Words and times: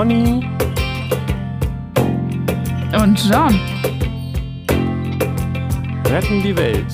Ronny 0.00 0.40
und 2.98 3.22
John 3.28 3.60
retten 6.06 6.42
die 6.42 6.56
Welt. 6.56 6.86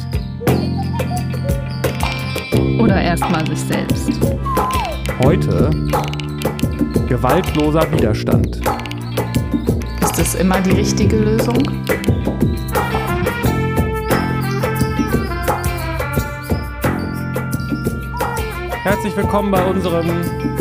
Oder 2.80 3.00
erstmal 3.00 3.46
sich 3.46 3.60
selbst. 3.60 4.10
Heute 5.22 5.70
gewaltloser 7.08 7.92
Widerstand. 7.92 8.60
Ist 10.00 10.18
das 10.18 10.34
immer 10.34 10.60
die 10.62 10.72
richtige 10.72 11.16
Lösung? 11.16 11.62
Herzlich 18.82 19.16
willkommen 19.16 19.52
bei 19.52 19.64
unserem 19.64 20.10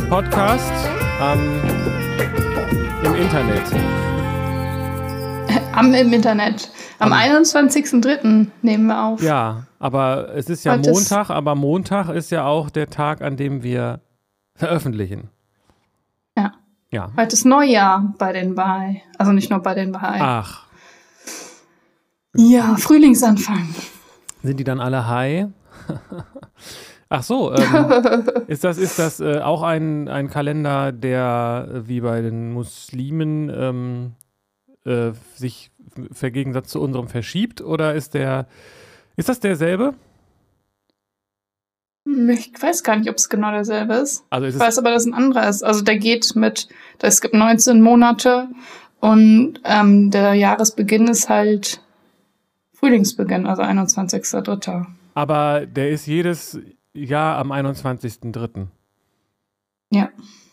Podcast 0.09 0.71
ähm, 1.20 1.95
im 3.15 3.21
Internet. 3.21 3.63
Am 5.73 5.93
im 5.93 6.13
Internet. 6.13 6.69
Am 6.99 7.13
21.03. 7.13 8.47
nehmen 8.61 8.88
wir 8.88 9.03
auf. 9.03 9.21
Ja, 9.21 9.67
aber 9.79 10.29
es 10.35 10.49
ist 10.49 10.63
ja 10.65 10.73
Heute 10.73 10.91
Montag, 10.91 11.29
aber 11.29 11.55
Montag 11.55 12.09
ist 12.09 12.31
ja 12.31 12.45
auch 12.45 12.69
der 12.69 12.89
Tag, 12.89 13.21
an 13.21 13.38
dem 13.38 13.63
wir 13.63 14.01
veröffentlichen. 14.55 15.29
Ja. 16.38 16.53
Ja. 16.91 17.11
Heute 17.17 17.33
ist 17.35 17.45
Neujahr 17.45 18.13
bei 18.17 18.33
den 18.33 18.55
Bahai. 18.55 19.01
Also 19.17 19.31
nicht 19.31 19.49
nur 19.49 19.59
bei 19.59 19.73
den 19.75 19.91
Bahai. 19.91 20.19
Ach, 20.21 20.66
Ja, 22.35 22.75
Frühlingsanfang. 22.77 23.75
sind 24.44 24.59
die 24.59 24.63
dann 24.63 24.79
alle 24.79 25.07
high? 25.07 25.47
Ach 27.09 27.23
so, 27.23 27.53
ähm, 27.53 28.23
ist 28.48 28.64
das, 28.64 28.78
ist 28.78 28.98
das 28.98 29.20
äh, 29.20 29.39
auch 29.39 29.61
ein, 29.61 30.08
ein 30.08 30.30
Kalender, 30.30 30.92
der 30.92 31.70
äh, 31.72 31.88
wie 31.88 32.02
bei 32.02 32.22
den 32.22 32.52
Muslimen 32.52 33.50
ähm, 33.50 34.12
äh, 34.86 35.12
sich 35.36 35.72
im 35.95 36.34
Gegensatz 36.34 36.70
zu 36.70 36.81
unserem 36.81 37.08
verschiebt? 37.08 37.62
Oder 37.62 37.94
ist 37.94 38.16
der, 38.16 38.47
ist 39.16 39.30
das 39.30 39.39
derselbe? 39.39 39.94
Ich 42.06 42.53
weiß 42.62 42.84
gar 42.84 42.95
nicht, 42.95 43.09
ob 43.09 43.16
es 43.17 43.30
genau 43.30 43.52
derselbe 43.52 43.95
ist. 43.95 44.23
Also 44.30 44.47
ist 44.47 44.56
Ich 44.56 44.59
weiß 44.59 44.80
aber, 44.80 44.92
dass 44.92 45.06
ein 45.06 45.14
anderer 45.14 45.47
ist. 45.47 45.64
Also 45.64 45.84
der 45.84 45.97
geht 45.97 46.36
mit, 46.36 46.69
es 47.02 47.22
gibt 47.22 47.34
19 47.34 47.81
Monate 47.81 48.47
und 49.00 49.59
ähm, 49.64 50.12
der 50.12 50.34
Jahresbeginn 50.34 51.08
ist 51.08 51.30
halt 51.30 51.81
Frühlingsbeginn, 52.73 53.47
also 53.47 53.62
21.03. 53.64 54.86
aber 55.14 55.66
der 55.66 55.90
ist 55.92 56.06
jedes 56.08 56.59
Jahr 56.95 57.38
am 57.38 57.51
21.03. 57.51 58.67
Ja. 59.91 60.09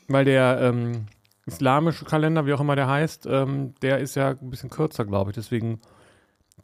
Weil 0.08 0.24
der 0.24 0.58
ähm, 0.60 1.06
islamische 1.46 2.04
Kalender, 2.04 2.46
wie 2.46 2.52
auch 2.52 2.60
immer 2.60 2.76
der 2.76 2.88
heißt, 2.88 3.26
ähm, 3.26 3.74
der 3.82 3.98
ist 3.98 4.14
ja 4.14 4.30
ein 4.30 4.50
bisschen 4.50 4.70
kürzer, 4.70 5.04
glaube 5.04 5.30
ich. 5.30 5.34
Deswegen 5.34 5.80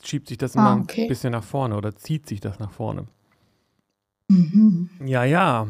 schiebt 0.03 0.29
sich 0.29 0.39
das 0.39 0.55
immer 0.55 0.71
Ah, 0.71 0.79
okay. 0.81 1.03
ein 1.03 1.09
bisschen 1.09 1.33
nach 1.33 1.45
vorne 1.45 1.77
oder 1.77 1.97
zieht 1.97 2.29
sich 2.29 2.41
das 2.41 2.59
nach 2.59 2.71
vorne. 2.71 3.07
Mhm. 4.29 4.91
Ja, 5.05 5.25
ja. 5.25 5.67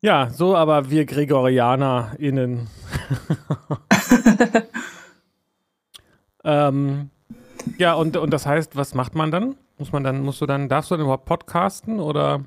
Ja, 0.00 0.30
so 0.30 0.56
aber 0.56 0.90
wir 0.90 1.06
GregorianerInnen. 1.06 2.68
ähm, 6.44 7.10
ja, 7.78 7.94
und, 7.94 8.16
und 8.16 8.30
das 8.30 8.46
heißt, 8.46 8.76
was 8.76 8.94
macht 8.94 9.14
man 9.14 9.30
dann? 9.30 9.56
Muss 9.78 9.92
man 9.92 10.04
dann, 10.04 10.22
musst 10.22 10.40
du 10.40 10.46
dann, 10.46 10.68
darfst 10.68 10.90
du 10.90 10.94
dann 10.94 11.02
überhaupt 11.02 11.24
podcasten 11.24 11.98
oder? 11.98 12.40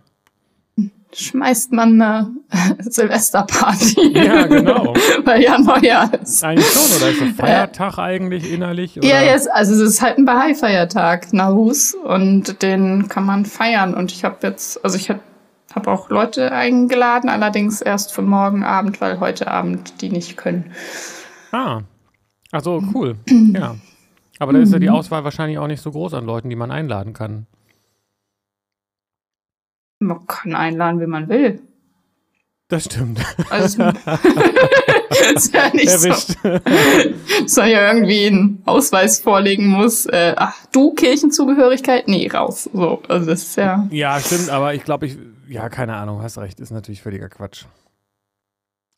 Schmeißt 1.14 1.72
man 1.72 2.02
eine 2.02 2.31
Silvesterparty. 2.80 4.12
Ja, 4.14 4.46
genau. 4.46 4.94
Weil 5.24 5.41
ja 5.41 5.58
Neujahr 5.58 6.14
ist. 6.22 6.44
Eigentlich 6.44 6.68
schon, 6.68 6.97
oder 6.97 7.12
ist 7.12 7.22
das 7.22 7.30
Feiertag 7.38 7.97
eigentlich 7.97 8.52
innerlich? 8.52 8.97
Oder? 8.97 9.08
Ja, 9.08 9.22
yes, 9.22 9.47
also 9.47 9.74
es 9.74 9.81
ist 9.81 10.02
halt 10.02 10.18
ein 10.18 10.25
Bahai-Feiertag, 10.25 11.34
Nahus, 11.34 11.94
und 11.94 12.62
den 12.62 13.08
kann 13.08 13.25
man 13.25 13.46
feiern. 13.46 13.94
Und 13.94 14.12
ich 14.12 14.24
habe 14.24 14.36
jetzt, 14.41 14.84
also 14.84 14.97
ich 14.97 15.09
habe 15.09 15.22
hab 15.74 15.88
auch 15.88 16.09
Leute 16.09 16.52
eingeladen, 16.52 17.30
allerdings 17.30 17.81
erst 17.81 18.14
für 18.14 18.22
morgen 18.22 18.64
Abend, 18.64 19.02
weil 19.02 19.20
heute 19.20 19.50
Abend 19.50 20.02
die 20.02 20.09
nicht 20.09 20.38
können. 20.38 20.72
Ah. 21.52 21.81
Ach 22.52 22.62
so, 22.62 22.81
cool. 22.94 23.16
ja. 23.28 23.75
Aber 24.40 24.53
da 24.53 24.59
ist 24.59 24.74
ja 24.74 24.80
die 24.80 24.90
Auswahl 24.90 25.24
wahrscheinlich 25.24 25.58
auch 25.58 25.68
nicht 25.68 25.81
so 25.81 25.92
groß 25.92 26.14
an 26.14 26.25
Leuten, 26.25 26.50
die 26.50 26.56
man 26.56 26.72
einladen 26.72 27.14
kann. 27.14 27.48
Man 30.00 30.28
kann 30.28 30.53
einladen, 30.53 31.02
wie 31.02 31.08
man 31.08 31.28
will. 31.28 31.62
Das 32.70 32.84
stimmt. 32.86 33.20
Also 33.50 33.84
ist 35.36 35.53
ja 35.53 35.70
nicht 35.74 35.90
so, 35.90 36.09
Erwischt. 36.09 36.36
dass 36.44 37.56
man 37.56 37.70
ja 37.70 37.94
irgendwie 37.94 38.28
einen 38.28 38.62
Ausweis 38.66 39.22
vorlegen 39.22 39.68
muss. 39.68 40.06
Äh, 40.06 40.34
ach, 40.36 40.53
du 40.74 40.94
Kirchenzugehörigkeit? 40.94 42.09
Nee, 42.09 42.28
raus. 42.28 42.70
So, 42.74 43.02
also 43.08 43.26
das 43.26 43.44
ist 43.44 43.56
ja. 43.56 43.88
Ja, 43.90 44.20
stimmt, 44.20 44.50
aber 44.50 44.74
ich 44.74 44.84
glaube, 44.84 45.06
ich, 45.06 45.18
ja, 45.47 45.70
keine 45.70 45.96
Ahnung, 45.96 46.22
hast 46.22 46.38
recht, 46.38 46.59
ist 46.59 46.72
natürlich 46.72 47.02
völliger 47.02 47.30
Quatsch. 47.30 47.66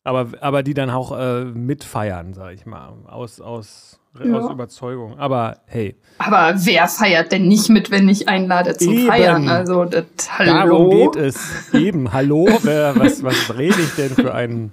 Aber, 0.02 0.32
aber 0.40 0.62
die 0.64 0.74
dann 0.74 0.90
auch 0.90 1.16
äh, 1.16 1.44
mitfeiern, 1.44 2.34
sag 2.34 2.54
ich 2.54 2.66
mal, 2.66 2.88
aus, 3.06 3.40
aus, 3.40 3.99
Ja. 4.18 4.38
aus 4.38 4.50
Überzeugung. 4.50 5.18
Aber 5.18 5.58
hey, 5.66 5.96
Aber 6.18 6.54
wer 6.56 6.88
feiert 6.88 7.30
denn 7.30 7.46
nicht 7.46 7.68
mit, 7.68 7.90
wenn 7.90 8.08
ich 8.08 8.28
einlade 8.28 8.76
zum 8.76 8.92
Eben. 8.92 9.06
Feiern? 9.06 9.48
Also, 9.48 9.84
das, 9.84 10.04
hallo. 10.36 10.52
darum 10.52 10.90
geht 10.90 11.16
es. 11.16 11.72
Eben, 11.72 12.12
hallo, 12.12 12.48
wer, 12.62 12.96
was, 12.96 13.22
was 13.22 13.56
rede 13.56 13.80
ich 13.80 13.94
denn 13.94 14.10
für 14.10 14.34
einen 14.34 14.72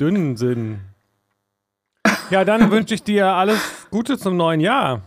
dünnen 0.00 0.36
Sinn? 0.36 0.80
Ja, 2.30 2.44
dann 2.44 2.70
wünsche 2.70 2.94
ich 2.94 3.02
dir 3.02 3.26
alles 3.26 3.60
Gute 3.90 4.16
zum 4.18 4.36
neuen 4.36 4.60
Jahr. 4.60 5.02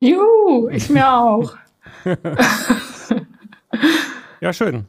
Juhu, 0.00 0.68
ich 0.68 0.90
mir 0.90 1.10
auch. 1.10 1.56
Ja, 4.40 4.52
schön. 4.52 4.84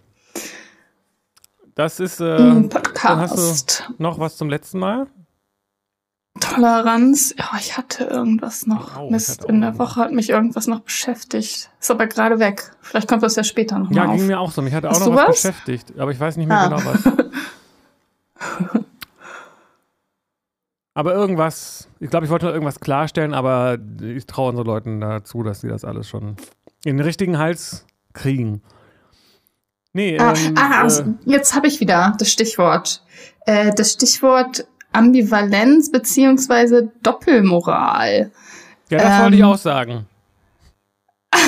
Das 1.75 1.99
ist, 1.99 2.19
äh, 2.19 2.38
dann 2.38 2.69
hast 2.71 2.83
Podcast. 2.83 3.83
du 3.97 4.03
noch 4.03 4.19
was 4.19 4.35
zum 4.38 4.49
letzten 4.49 4.79
Mal? 4.79 5.07
Toleranz. 6.40 7.34
Ja, 7.38 7.51
ich 7.57 7.78
hatte 7.78 8.03
irgendwas 8.06 8.66
noch. 8.68 9.03
Ich 9.06 9.09
Mist, 9.12 9.46
in 9.46 9.62
der. 9.62 9.78
Woche 9.79 10.01
hat 10.01 10.12
mich 10.12 10.29
irgendwas 10.29 10.68
noch 10.68 10.81
beschäftigt. 10.81 11.69
Ist 11.79 11.91
aber 11.91 12.07
gerade 12.07 12.40
weg. 12.40 12.72
Vielleicht 12.81 13.07
kommt 13.07 13.23
das 13.23 13.35
ja 13.35 13.44
später 13.44 13.79
noch 13.79 13.90
Ja, 13.91 14.03
mal 14.06 14.12
auf. 14.12 14.18
ging 14.18 14.28
mir 14.28 14.40
auch 14.40 14.51
so. 14.51 14.62
Mich 14.62 14.74
hatte 14.74 14.90
auch 14.90 14.94
Hast 14.94 15.06
noch 15.06 15.16
was, 15.16 15.28
was? 15.29 15.35
beschäftigt, 15.41 15.97
aber 15.97 16.12
ich 16.12 16.19
weiß 16.19 16.35
nicht 16.38 16.47
mehr 16.47 16.59
Ah. 16.59 16.68
genau 16.68 16.81
was. 16.84 17.03
aber 20.94 21.13
irgendwas, 21.13 21.88
ich 22.00 22.09
glaube, 22.09 22.25
ich 22.25 22.31
wollte 22.31 22.45
noch 22.45 22.53
irgendwas 22.53 22.79
klarstellen, 22.79 23.34
aber 23.34 23.78
ich 24.01 24.25
traue 24.25 24.50
unseren 24.50 24.66
Leuten 24.66 25.01
dazu, 25.01 25.44
dass 25.44 25.62
sie 25.62 25.68
das 25.68 25.84
alles 25.85 26.07
schon 26.07 26.35
in 26.84 26.97
den 26.97 27.01
richtigen 27.06 27.38
Hals 27.38 27.85
kriegen. 28.13 28.62
Nee, 29.94 30.18
Ah, 30.19 30.34
ähm, 30.35 30.56
ah, 30.57 30.72
äh, 30.72 30.84
also, 30.84 31.03
jetzt 31.25 31.56
habe 31.56 31.68
ich 31.68 31.79
wieder 31.79 32.13
das 32.19 32.29
Stichwort. 32.29 33.03
Äh, 33.45 33.74
das 33.74 33.94
Stichwort 33.94 34.68
Ambivalenz 34.95 35.91
beziehungsweise 35.91 36.91
Doppelmoral. 37.03 38.31
ja, 38.89 38.97
das 38.97 39.22
wollte 39.22 39.35
ich 39.35 39.41
ähm, 39.41 39.47
auch 39.47 39.57
sagen. 39.57 40.06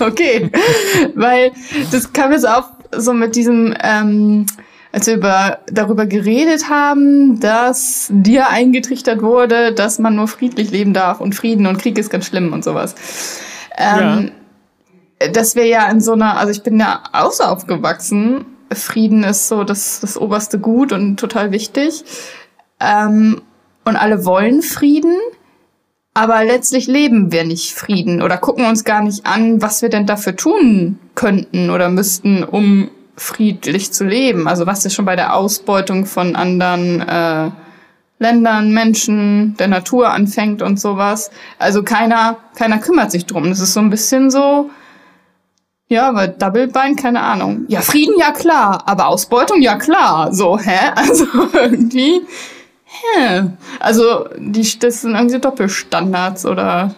Okay, 0.00 0.50
weil 1.14 1.52
das 1.90 2.12
kam 2.12 2.32
jetzt 2.32 2.48
auf 2.48 2.66
so 2.96 3.12
mit 3.12 3.36
diesem, 3.36 3.74
ähm, 3.82 4.46
als 4.92 5.06
wir 5.06 5.14
über, 5.14 5.58
darüber 5.66 6.06
geredet 6.06 6.70
haben, 6.70 7.40
dass 7.40 8.08
dir 8.10 8.48
eingetrichtert 8.48 9.22
wurde, 9.22 9.72
dass 9.72 9.98
man 9.98 10.14
nur 10.16 10.28
friedlich 10.28 10.70
leben 10.70 10.94
darf 10.94 11.20
und 11.20 11.34
Frieden 11.34 11.66
und 11.66 11.78
Krieg 11.78 11.98
ist 11.98 12.10
ganz 12.10 12.26
schlimm 12.26 12.52
und 12.52 12.64
sowas. 12.64 12.94
Ähm, 13.76 14.32
Dass 15.32 15.56
wir 15.56 15.66
ja 15.66 15.90
in 15.90 16.00
so 16.00 16.12
einer, 16.12 16.36
also 16.36 16.52
ich 16.52 16.62
bin 16.62 16.78
ja 16.78 17.02
auch 17.12 17.32
so 17.32 17.44
aufgewachsen, 17.44 18.46
Frieden 18.72 19.24
ist 19.24 19.48
so 19.48 19.64
das, 19.64 20.00
das 20.00 20.16
oberste 20.16 20.58
Gut 20.58 20.92
und 20.92 21.18
total 21.18 21.52
wichtig. 21.52 22.04
Ähm, 22.80 23.42
und 23.84 23.96
alle 23.96 24.24
wollen 24.24 24.62
Frieden. 24.62 25.16
Aber 26.14 26.44
letztlich 26.44 26.88
leben 26.88 27.30
wir 27.30 27.44
nicht 27.44 27.74
Frieden 27.74 28.22
oder 28.22 28.38
gucken 28.38 28.66
uns 28.66 28.82
gar 28.84 29.02
nicht 29.02 29.24
an, 29.24 29.62
was 29.62 29.82
wir 29.82 29.88
denn 29.88 30.04
dafür 30.04 30.34
tun 30.34 30.98
könnten 31.14 31.70
oder 31.70 31.88
müssten, 31.90 32.42
um 32.42 32.90
friedlich 33.16 33.92
zu 33.92 34.04
leben. 34.04 34.48
Also 34.48 34.66
was 34.66 34.82
ja 34.82 34.90
schon 34.90 35.04
bei 35.04 35.16
der 35.16 35.34
Ausbeutung 35.34 36.06
von 36.06 36.34
anderen 36.34 37.00
äh, 37.00 37.50
Ländern, 38.18 38.72
Menschen, 38.72 39.56
der 39.58 39.68
Natur 39.68 40.10
anfängt 40.10 40.60
und 40.60 40.80
sowas. 40.80 41.30
Also 41.58 41.84
keiner, 41.84 42.38
keiner 42.56 42.78
kümmert 42.78 43.12
sich 43.12 43.26
drum. 43.26 43.48
Das 43.48 43.60
ist 43.60 43.74
so 43.74 43.80
ein 43.80 43.90
bisschen 43.90 44.30
so, 44.30 44.70
ja, 45.88 46.08
aber 46.08 46.28
Doublebein, 46.28 46.96
keine 46.96 47.22
Ahnung. 47.22 47.64
Ja, 47.68 47.80
Frieden, 47.80 48.14
ja 48.18 48.32
klar, 48.32 48.82
aber 48.86 49.08
Ausbeutung, 49.08 49.62
ja 49.62 49.76
klar. 49.76 50.34
So, 50.34 50.58
hä? 50.58 50.92
Also 50.96 51.26
irgendwie, 51.52 52.22
hä? 52.84 53.50
Also, 53.80 54.28
die, 54.36 54.78
das 54.78 55.00
sind 55.00 55.14
irgendwie 55.14 55.40
Doppelstandards 55.40 56.44
oder 56.44 56.94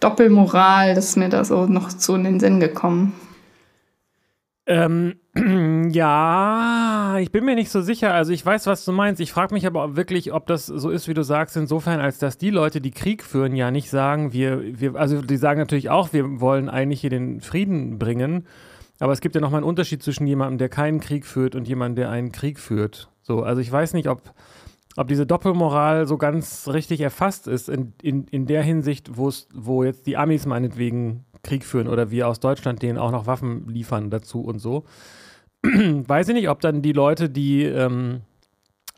Doppelmoral, 0.00 0.94
das 0.94 1.10
ist 1.10 1.16
mir 1.16 1.30
da 1.30 1.44
so 1.44 1.66
noch 1.66 1.88
zu 1.88 2.14
in 2.14 2.24
den 2.24 2.40
Sinn 2.40 2.60
gekommen. 2.60 3.14
Ähm, 4.66 5.16
Ja, 5.36 7.18
ich 7.18 7.32
bin 7.32 7.44
mir 7.44 7.56
nicht 7.56 7.70
so 7.70 7.82
sicher. 7.82 8.14
Also 8.14 8.32
ich 8.32 8.44
weiß, 8.46 8.66
was 8.66 8.84
du 8.84 8.92
meinst. 8.92 9.20
Ich 9.20 9.32
frage 9.32 9.52
mich 9.52 9.66
aber 9.66 9.96
wirklich, 9.96 10.32
ob 10.32 10.46
das 10.46 10.66
so 10.66 10.90
ist, 10.90 11.08
wie 11.08 11.14
du 11.14 11.24
sagst, 11.24 11.56
insofern, 11.56 12.00
als 12.00 12.18
dass 12.18 12.38
die 12.38 12.50
Leute, 12.50 12.80
die 12.80 12.92
Krieg 12.92 13.24
führen, 13.24 13.56
ja 13.56 13.72
nicht 13.72 13.90
sagen, 13.90 14.32
wir, 14.32 14.80
wir, 14.80 14.94
also 14.94 15.22
die 15.22 15.36
sagen 15.36 15.58
natürlich 15.58 15.90
auch, 15.90 16.12
wir 16.12 16.40
wollen 16.40 16.68
eigentlich 16.68 17.00
hier 17.00 17.10
den 17.10 17.40
Frieden 17.40 17.98
bringen. 17.98 18.46
Aber 19.00 19.12
es 19.12 19.20
gibt 19.20 19.34
ja 19.34 19.40
nochmal 19.40 19.58
einen 19.58 19.68
Unterschied 19.68 20.04
zwischen 20.04 20.26
jemandem, 20.26 20.58
der 20.58 20.68
keinen 20.68 21.00
Krieg 21.00 21.26
führt 21.26 21.56
und 21.56 21.66
jemandem, 21.66 21.96
der 21.96 22.10
einen 22.10 22.30
Krieg 22.30 22.60
führt. 22.60 23.10
So, 23.22 23.42
also 23.42 23.60
ich 23.60 23.70
weiß 23.70 23.92
nicht, 23.94 24.08
ob, 24.08 24.32
ob 24.96 25.08
diese 25.08 25.26
Doppelmoral 25.26 26.06
so 26.06 26.16
ganz 26.16 26.68
richtig 26.68 27.00
erfasst 27.00 27.48
ist 27.48 27.68
in, 27.68 27.92
in, 28.02 28.28
in 28.28 28.46
der 28.46 28.62
Hinsicht, 28.62 29.10
wo 29.16 29.82
jetzt 29.82 30.06
die 30.06 30.16
Amis 30.16 30.46
meinetwegen 30.46 31.24
Krieg 31.42 31.64
führen 31.64 31.88
oder 31.88 32.12
wir 32.12 32.28
aus 32.28 32.38
Deutschland 32.38 32.82
denen 32.82 32.98
auch 32.98 33.10
noch 33.10 33.26
Waffen 33.26 33.68
liefern 33.68 34.10
dazu 34.10 34.40
und 34.42 34.60
so. 34.60 34.84
weiß 36.06 36.28
ich 36.28 36.34
nicht, 36.34 36.48
ob 36.48 36.60
dann 36.60 36.82
die 36.82 36.92
Leute, 36.92 37.30
die, 37.30 37.62
ähm, 37.64 38.20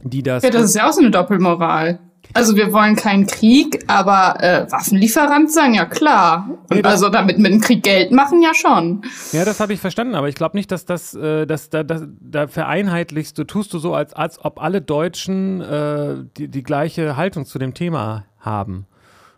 die 0.02 0.22
das. 0.22 0.42
Ja, 0.42 0.50
das 0.50 0.64
ist 0.64 0.74
ja 0.74 0.88
auch 0.88 0.92
so 0.92 1.00
eine 1.00 1.10
Doppelmoral. 1.10 2.00
Also 2.34 2.56
wir 2.56 2.72
wollen 2.72 2.96
keinen 2.96 3.26
Krieg, 3.26 3.84
aber 3.86 4.42
äh, 4.42 4.70
Waffenlieferant 4.70 5.52
sagen 5.52 5.74
ja 5.74 5.84
klar. 5.84 6.48
Und 6.68 6.76
nee, 6.76 6.82
also 6.82 7.08
damit 7.08 7.38
mit 7.38 7.52
dem 7.52 7.60
Krieg 7.60 7.82
Geld 7.82 8.10
machen 8.10 8.42
ja 8.42 8.52
schon. 8.52 9.02
Ja, 9.32 9.44
das 9.44 9.60
habe 9.60 9.72
ich 9.72 9.80
verstanden, 9.80 10.16
aber 10.16 10.28
ich 10.28 10.34
glaube 10.34 10.56
nicht, 10.56 10.72
dass 10.72 10.84
das, 10.84 11.14
äh, 11.14 11.46
dass 11.46 11.70
da, 11.70 11.84
das, 11.84 12.02
da 12.20 12.48
vereinheitlichst 12.48 13.38
du, 13.38 13.44
tust 13.44 13.72
du 13.72 13.78
so, 13.78 13.94
als, 13.94 14.12
als 14.12 14.44
ob 14.44 14.60
alle 14.60 14.82
Deutschen 14.82 15.60
äh, 15.60 16.16
die, 16.36 16.48
die 16.48 16.62
gleiche 16.62 17.16
Haltung 17.16 17.46
zu 17.46 17.58
dem 17.58 17.74
Thema 17.74 18.24
haben. 18.40 18.86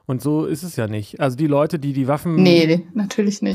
Und 0.08 0.22
so 0.22 0.46
ist 0.46 0.62
es 0.62 0.76
ja 0.76 0.86
nicht. 0.86 1.20
Also 1.20 1.36
die 1.36 1.46
Leute, 1.46 1.78
die 1.78 1.92
die 1.92 2.08
Waffen 2.08 2.36
nee, 2.36 2.82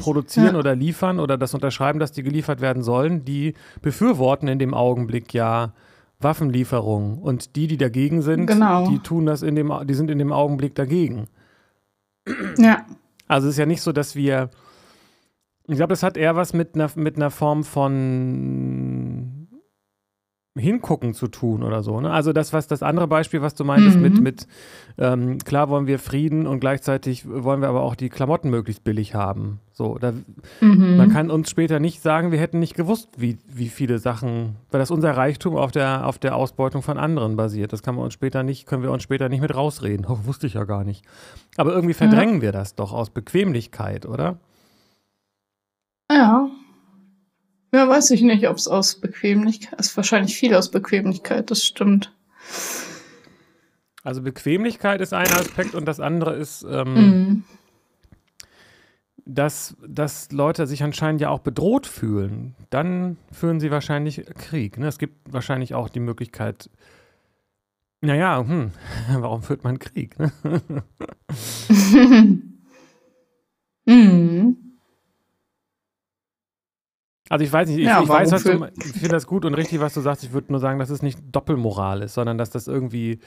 produzieren 0.01 0.53
ja. 0.53 0.59
oder 0.59 0.75
liefern 0.75 1.19
oder 1.19 1.35
das 1.35 1.55
unterschreiben, 1.55 1.97
dass 1.99 2.11
die 2.11 2.21
geliefert 2.21 2.61
werden 2.61 2.83
sollen, 2.83 3.25
die 3.25 3.55
befürworten 3.81 4.47
in 4.47 4.59
dem 4.59 4.75
Augenblick 4.75 5.33
ja 5.33 5.73
Waffenlieferungen. 6.19 7.17
Und 7.17 7.55
die, 7.55 7.65
die 7.65 7.77
dagegen 7.77 8.21
sind, 8.21 8.45
genau. 8.45 8.87
die 8.87 8.99
tun 8.99 9.25
das 9.25 9.41
in 9.41 9.55
dem, 9.55 9.73
die 9.85 9.95
sind 9.95 10.11
in 10.11 10.19
dem 10.19 10.31
Augenblick 10.31 10.75
dagegen. 10.75 11.25
Ja. 12.59 12.85
Also 13.27 13.47
es 13.47 13.55
ist 13.55 13.59
ja 13.59 13.65
nicht 13.65 13.81
so, 13.81 13.91
dass 13.91 14.15
wir. 14.15 14.51
Ich 15.65 15.77
glaube, 15.77 15.89
das 15.89 16.03
hat 16.03 16.17
eher 16.17 16.35
was 16.35 16.53
mit 16.53 16.75
einer, 16.75 16.91
mit 16.93 17.15
einer 17.15 17.31
Form 17.31 17.63
von 17.63 19.02
Hingucken 20.55 21.15
zu 21.15 21.27
tun 21.29 21.63
oder 21.63 21.81
so. 21.81 21.99
Ne? 21.99 22.11
Also 22.11 22.31
das, 22.31 22.53
was 22.53 22.67
das 22.67 22.83
andere 22.83 23.07
Beispiel, 23.07 23.41
was 23.41 23.55
du 23.55 23.63
meintest, 23.63 23.95
mhm. 23.95 24.01
mit, 24.03 24.21
mit 24.21 24.47
ähm, 24.99 25.39
klar 25.39 25.67
wollen 25.67 25.87
wir 25.87 25.97
Frieden 25.97 26.45
und 26.45 26.59
gleichzeitig 26.59 27.27
wollen 27.27 27.61
wir 27.61 27.69
aber 27.69 27.81
auch 27.81 27.95
die 27.95 28.09
Klamotten 28.09 28.51
möglichst 28.51 28.83
billig 28.83 29.15
haben. 29.15 29.59
So, 29.71 29.97
da, 29.97 30.13
mhm. 30.61 30.97
man 30.97 31.11
kann 31.11 31.31
uns 31.31 31.49
später 31.49 31.79
nicht 31.79 32.03
sagen, 32.03 32.31
wir 32.31 32.39
hätten 32.39 32.59
nicht 32.59 32.75
gewusst, 32.75 33.09
wie, 33.17 33.39
wie 33.51 33.67
viele 33.67 33.97
Sachen, 33.97 34.57
weil 34.69 34.79
das 34.79 34.91
unser 34.91 35.17
Reichtum 35.17 35.55
auf 35.55 35.71
der, 35.71 36.05
auf 36.05 36.19
der 36.19 36.35
Ausbeutung 36.35 36.83
von 36.83 36.99
anderen 36.99 37.35
basiert. 37.35 37.73
Das 37.73 37.81
kann 37.81 37.95
man 37.95 38.03
uns 38.03 38.13
später 38.13 38.43
nicht, 38.43 38.67
können 38.67 38.83
wir 38.83 38.91
uns 38.91 39.01
später 39.01 39.29
nicht 39.29 39.41
mit 39.41 39.55
rausreden. 39.55 40.05
Oh, 40.07 40.19
wusste 40.25 40.45
ich 40.45 40.53
ja 40.53 40.65
gar 40.65 40.83
nicht. 40.83 41.03
Aber 41.57 41.73
irgendwie 41.73 41.95
verdrängen 41.95 42.35
ja. 42.35 42.41
wir 42.43 42.51
das 42.51 42.75
doch 42.75 42.93
aus 42.93 43.09
Bequemlichkeit, 43.09 44.05
oder? 44.05 44.37
Ja, 46.11 46.47
weiß 47.87 48.11
ich 48.11 48.21
nicht, 48.21 48.47
ob 48.47 48.57
es 48.57 48.67
aus 48.67 48.95
Bequemlichkeit 48.95 49.79
ist. 49.79 49.95
Wahrscheinlich 49.97 50.35
viel 50.35 50.55
aus 50.55 50.71
Bequemlichkeit, 50.71 51.51
das 51.51 51.63
stimmt. 51.63 52.13
Also 54.03 54.21
Bequemlichkeit 54.21 55.01
ist 55.01 55.13
ein 55.13 55.31
Aspekt 55.31 55.75
und 55.75 55.85
das 55.85 55.99
andere 55.99 56.35
ist, 56.35 56.65
ähm, 56.69 56.93
mm. 56.93 57.43
dass, 59.25 59.77
dass 59.87 60.31
Leute 60.31 60.67
sich 60.67 60.83
anscheinend 60.83 61.21
ja 61.21 61.29
auch 61.29 61.39
bedroht 61.39 61.87
fühlen. 61.87 62.55
Dann 62.69 63.17
führen 63.31 63.61
sie 63.61 63.71
wahrscheinlich 63.71 64.25
Krieg. 64.37 64.77
Ne? 64.77 64.87
Es 64.87 64.97
gibt 64.97 65.31
wahrscheinlich 65.31 65.73
auch 65.73 65.87
die 65.87 66.01
Möglichkeit, 66.01 66.69
naja, 68.01 68.45
hm, 68.45 68.71
warum 69.19 69.41
führt 69.41 69.63
man 69.63 69.79
Krieg? 69.79 70.19
Ne? 70.19 70.33
mm. 73.85 74.62
Also 77.33 77.45
ich 77.45 77.51
weiß 77.51 77.67
nicht, 77.67 77.79
ich, 77.79 77.85
ja, 77.85 77.99
ich 77.99 78.07
weiß, 78.07 78.31
was 78.31 78.43
du, 78.43 78.69
ich 78.77 78.91
finde 78.91 79.07
das 79.07 79.25
gut 79.25 79.43
und 79.43 79.55
richtig, 79.55 79.79
was 79.79 79.95
du 79.95 80.01
sagst. 80.01 80.23
Ich 80.23 80.33
würde 80.33 80.51
nur 80.51 80.59
sagen, 80.59 80.77
dass 80.77 80.91
es 80.91 81.01
nicht 81.01 81.17
Doppelmoral 81.31 82.03
ist, 82.03 82.13
sondern 82.13 82.37
dass 82.37 82.51
das 82.51 82.67
irgendwie 82.67 83.21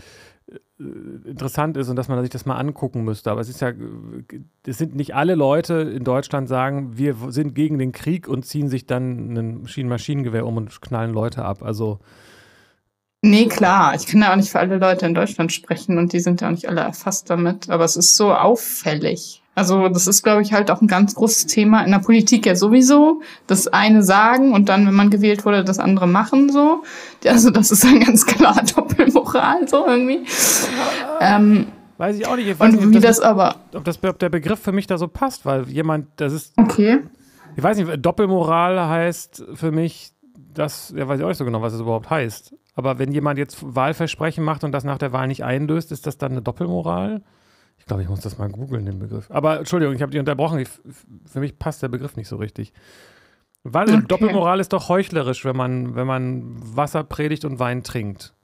äh, 0.47 1.29
interessant 1.29 1.77
ist 1.77 1.89
und 1.89 1.97
dass 1.97 2.07
man 2.07 2.21
sich 2.21 2.31
das 2.31 2.47
mal 2.47 2.55
angucken 2.55 3.03
müsste. 3.03 3.33
Aber 3.33 3.41
es 3.41 3.49
ist 3.49 3.61
ja, 3.61 3.73
es 4.65 4.79
sind 4.79 4.95
nicht 4.95 5.17
alle 5.17 5.35
Leute 5.35 5.75
in 5.75 6.05
Deutschland 6.05 6.47
sagen, 6.47 6.97
wir 6.97 7.17
sind 7.31 7.57
gegen 7.57 7.81
den 7.81 7.91
Krieg 7.91 8.29
und 8.29 8.45
ziehen 8.45 8.69
sich 8.69 8.87
dann 8.87 9.37
ein 9.37 9.67
Schienenmaschinengewehr 9.67 10.47
um 10.47 10.57
und 10.57 10.81
knallen 10.81 11.13
Leute 11.13 11.45
ab. 11.45 11.65
Also 11.65 11.99
Nee, 13.23 13.47
klar. 13.47 13.97
Ich 13.97 14.07
kann 14.07 14.21
ja 14.21 14.31
auch 14.31 14.37
nicht 14.37 14.51
für 14.51 14.61
alle 14.61 14.79
Leute 14.79 15.05
in 15.05 15.15
Deutschland 15.15 15.53
sprechen 15.53 15.99
und 15.99 16.13
die 16.13 16.21
sind 16.21 16.43
ja 16.43 16.47
auch 16.47 16.53
nicht 16.53 16.69
alle 16.69 16.83
erfasst 16.83 17.29
damit. 17.29 17.71
Aber 17.71 17.83
es 17.83 17.97
ist 17.97 18.15
so 18.15 18.33
auffällig. 18.33 19.43
Also 19.57 19.89
das 19.89 20.07
ist, 20.07 20.23
glaube 20.23 20.43
ich, 20.43 20.53
halt 20.53 20.71
auch 20.71 20.83
ein 20.83 20.87
ganz 20.87 21.15
großes 21.15 21.47
Thema 21.47 21.83
in 21.83 21.91
der 21.91 21.99
Politik 21.99 22.45
ja 22.45 22.55
sowieso. 22.55 23.23
Das 23.47 23.67
eine 23.67 24.03
sagen 24.03 24.53
und 24.53 24.69
dann, 24.69 24.87
wenn 24.87 24.93
man 24.93 25.09
gewählt 25.09 25.47
wurde, 25.47 25.65
das 25.65 25.79
andere 25.79 26.07
machen 26.07 26.53
so. 26.53 26.83
Also 27.27 27.49
das 27.49 27.71
ist 27.71 27.83
ein 27.87 28.01
ganz 28.01 28.27
klar 28.27 28.63
Doppelmoral 28.77 29.67
so 29.67 29.87
irgendwie. 29.87 30.27
Ähm, 31.23 31.69
weiß 31.97 32.19
ich 32.19 32.27
auch 32.27 32.37
nicht. 32.37 32.49
Ich 32.49 32.61
und 32.61 32.73
nicht, 32.73 32.89
wie 32.91 33.01
das, 33.01 33.17
das, 33.17 33.21
aber... 33.21 33.57
Ob, 33.75 33.83
das, 33.83 33.99
ob 34.05 34.19
der 34.19 34.29
Begriff 34.29 34.61
für 34.61 34.73
mich 34.73 34.87
da 34.87 34.99
so 34.99 35.09
passt, 35.09 35.47
weil 35.47 35.67
jemand, 35.71 36.09
das 36.17 36.35
ist... 36.35 36.53
Okay. 36.59 37.01
Ich 37.57 37.63
weiß 37.63 37.79
nicht, 37.79 38.05
Doppelmoral 38.05 38.79
heißt 38.79 39.43
für 39.55 39.73
mich, 39.73 40.13
das, 40.53 40.93
ja 40.95 41.09
weiß 41.09 41.19
ich 41.19 41.25
auch 41.25 41.29
nicht 41.29 41.39
so 41.39 41.47
genau, 41.47 41.63
was 41.63 41.73
es 41.73 41.81
überhaupt 41.81 42.11
heißt. 42.11 42.55
Aber 42.75 42.99
wenn 42.99 43.11
jemand 43.11 43.39
jetzt 43.39 43.57
Wahlversprechen 43.63 44.45
macht 44.45 44.65
und 44.65 44.73
das 44.73 44.85
nach 44.85 44.99
der 44.99 45.13
Wahl 45.13 45.29
nicht 45.29 45.45
einlöst, 45.45 45.93
ist 45.93 46.07
das 46.07 46.19
dann 46.19 46.33
eine 46.33 46.43
Doppelmoral? 46.43 47.23
Ich 47.87 47.89
glaube, 47.89 48.03
ich 48.03 48.09
muss 48.09 48.19
das 48.19 48.37
mal 48.37 48.49
googeln, 48.49 48.85
den 48.85 48.99
Begriff. 48.99 49.31
Aber 49.31 49.59
Entschuldigung, 49.59 49.95
ich 49.95 50.03
habe 50.03 50.11
dich 50.11 50.19
unterbrochen. 50.19 50.59
Ich, 50.59 50.69
für 51.25 51.39
mich 51.39 51.57
passt 51.57 51.85
der 51.85 51.89
Begriff 51.89 52.17
nicht 52.17 52.27
so 52.27 52.35
richtig. 52.35 52.73
Weil 53.63 53.89
okay. 53.89 54.05
Doppelmoral 54.09 54.59
ist 54.59 54.73
doch 54.73 54.89
heuchlerisch, 54.89 55.45
wenn 55.45 55.55
man, 55.57 55.95
wenn 55.95 56.09
man 56.09 56.57
Wasser 56.77 57.05
predigt 57.05 57.45
und 57.45 57.61
Wein 57.61 57.85
trinkt. 57.85 58.35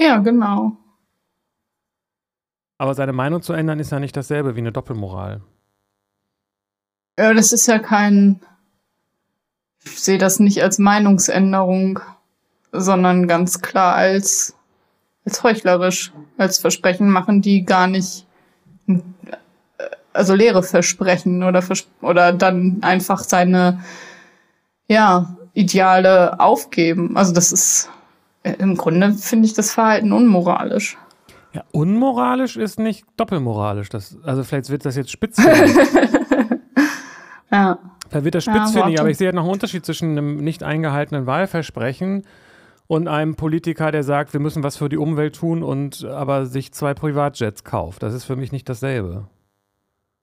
Ja, 0.00 0.18
genau. 0.18 0.76
Aber 2.78 2.94
seine 2.94 3.12
Meinung 3.12 3.42
zu 3.42 3.52
ändern 3.52 3.78
ist 3.78 3.92
ja 3.92 4.00
nicht 4.00 4.16
dasselbe 4.16 4.56
wie 4.56 4.60
eine 4.60 4.72
Doppelmoral. 4.72 5.40
Ja, 7.16 7.32
das 7.32 7.52
ist 7.52 7.68
ja 7.68 7.78
kein. 7.78 8.40
Ich 9.84 10.00
sehe 10.02 10.18
das 10.18 10.40
nicht 10.40 10.64
als 10.64 10.80
Meinungsänderung, 10.80 12.00
sondern 12.72 13.28
ganz 13.28 13.60
klar 13.60 13.94
als 13.94 14.56
als 15.26 15.42
heuchlerisch, 15.42 16.12
als 16.38 16.58
Versprechen 16.58 17.10
machen, 17.10 17.42
die 17.42 17.64
gar 17.64 17.88
nicht, 17.88 18.24
also 20.12 20.34
leere 20.34 20.62
Versprechen 20.62 21.42
oder, 21.42 21.60
vers 21.60 21.86
oder 22.00 22.32
dann 22.32 22.78
einfach 22.82 23.18
seine, 23.20 23.80
ja, 24.88 25.36
Ideale 25.56 26.38
aufgeben. 26.38 27.16
Also 27.16 27.32
das 27.32 27.50
ist, 27.50 27.90
im 28.42 28.76
Grunde 28.76 29.14
finde 29.14 29.46
ich 29.46 29.54
das 29.54 29.72
Verhalten 29.72 30.12
unmoralisch. 30.12 30.98
Ja, 31.54 31.64
unmoralisch 31.72 32.58
ist 32.58 32.78
nicht 32.78 33.06
doppelmoralisch. 33.16 33.88
Das, 33.88 34.18
also 34.22 34.44
vielleicht 34.44 34.68
wird 34.68 34.84
das 34.84 34.96
jetzt 34.96 35.10
spitz. 35.10 35.38
ja. 37.50 37.78
Da 38.10 38.24
wird 38.24 38.34
das 38.34 38.44
spitzfindig, 38.44 38.94
ja, 38.96 39.00
aber 39.00 39.08
ich 39.08 39.16
sehe 39.16 39.28
halt 39.28 39.34
noch 39.34 39.44
einen 39.44 39.52
Unterschied 39.52 39.84
zwischen 39.86 40.10
einem 40.10 40.36
nicht 40.36 40.62
eingehaltenen 40.62 41.26
Wahlversprechen 41.26 42.24
und 42.86 43.08
einem 43.08 43.34
Politiker, 43.34 43.90
der 43.90 44.02
sagt, 44.02 44.32
wir 44.32 44.40
müssen 44.40 44.62
was 44.62 44.76
für 44.76 44.88
die 44.88 44.96
Umwelt 44.96 45.36
tun 45.36 45.62
und 45.62 46.04
aber 46.04 46.46
sich 46.46 46.72
zwei 46.72 46.94
Privatjets 46.94 47.64
kauft. 47.64 48.02
Das 48.02 48.14
ist 48.14 48.24
für 48.24 48.36
mich 48.36 48.52
nicht 48.52 48.68
dasselbe. 48.68 49.28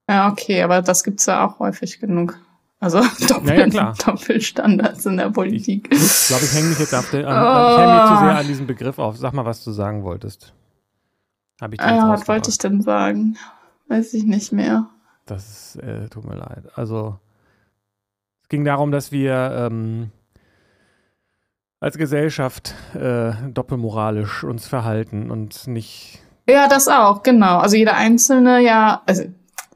Ja, 0.09 0.29
okay, 0.31 0.61
aber 0.63 0.81
das 0.81 1.03
gibt 1.03 1.19
es 1.19 1.25
ja 1.25 1.45
auch 1.45 1.59
häufig 1.59 1.99
genug. 1.99 2.37
Also 2.79 3.01
Doppel 3.27 3.57
ja, 3.59 3.67
ja, 3.67 3.93
Doppelstandards 4.05 5.05
in 5.05 5.17
der 5.17 5.29
Politik. 5.29 5.87
Ich 5.91 6.27
glaube, 6.27 6.43
ich 6.43 6.53
hänge 6.53 6.67
mich 6.69 6.79
jetzt 6.79 6.93
auf 6.93 7.09
den, 7.11 7.25
an, 7.25 7.31
oh. 7.33 7.71
ich 7.71 7.81
hänge 7.81 7.93
mich 7.93 8.11
zu 8.11 8.25
sehr 8.25 8.37
an 8.37 8.47
diesem 8.47 8.67
Begriff 8.67 8.99
auf. 8.99 9.17
Sag 9.17 9.33
mal, 9.33 9.45
was 9.45 9.63
du 9.63 9.71
sagen 9.71 10.03
wolltest. 10.03 10.53
Hab 11.61 11.71
ich 11.71 11.79
ja, 11.79 11.85
ah, 11.85 12.09
was 12.09 12.27
wollte 12.27 12.49
ich 12.49 12.57
denn 12.57 12.81
sagen? 12.81 13.37
Weiß 13.87 14.13
ich 14.13 14.25
nicht 14.25 14.51
mehr. 14.51 14.89
Das 15.25 15.75
ist, 15.75 15.81
äh, 15.81 16.09
tut 16.09 16.25
mir 16.25 16.35
leid. 16.35 16.63
Also 16.75 17.17
es 18.41 18.49
ging 18.49 18.65
darum, 18.65 18.91
dass 18.91 19.13
wir 19.13 19.69
ähm, 19.71 20.11
als 21.83 21.97
Gesellschaft 21.97 22.73
äh, 22.95 23.33
doppelmoralisch 23.53 24.45
uns 24.45 24.67
verhalten 24.67 25.29
und 25.29 25.67
nicht. 25.67 26.21
Ja, 26.47 26.69
das 26.69 26.87
auch, 26.87 27.23
genau. 27.23 27.57
Also 27.57 27.75
jeder 27.75 27.97
Einzelne 27.97 28.61
ja, 28.61 29.01
also 29.05 29.23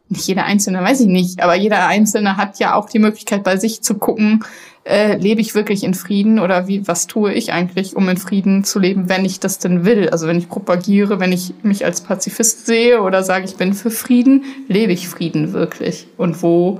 nicht 0.07 0.25
jeder 0.25 0.45
Einzelne, 0.45 0.81
weiß 0.81 1.01
ich 1.01 1.07
nicht, 1.07 1.43
aber 1.43 1.55
jeder 1.55 1.85
Einzelne 1.85 2.37
hat 2.37 2.59
ja 2.59 2.75
auch 2.75 2.87
die 2.87 2.99
Möglichkeit 2.99 3.43
bei 3.43 3.57
sich 3.57 3.81
zu 3.83 3.95
gucken, 3.95 4.45
äh, 4.85 5.17
lebe 5.17 5.41
ich 5.41 5.53
wirklich 5.53 5.83
in 5.83 5.93
Frieden 5.93 6.39
oder 6.39 6.69
wie, 6.69 6.87
was 6.87 7.07
tue 7.07 7.33
ich 7.33 7.51
eigentlich, 7.51 7.97
um 7.97 8.07
in 8.07 8.15
Frieden 8.15 8.63
zu 8.63 8.79
leben, 8.79 9.09
wenn 9.09 9.25
ich 9.25 9.41
das 9.41 9.59
denn 9.59 9.83
will? 9.83 10.07
Also 10.07 10.27
wenn 10.27 10.37
ich 10.37 10.47
propagiere, 10.47 11.19
wenn 11.19 11.33
ich 11.33 11.55
mich 11.61 11.83
als 11.83 11.99
Pazifist 11.99 12.65
sehe 12.65 13.01
oder 13.01 13.21
sage, 13.21 13.43
ich 13.43 13.57
bin 13.57 13.73
für 13.73 13.91
Frieden, 13.91 14.45
lebe 14.69 14.93
ich 14.93 15.09
Frieden 15.09 15.51
wirklich? 15.51 16.07
Und 16.15 16.41
wo 16.41 16.79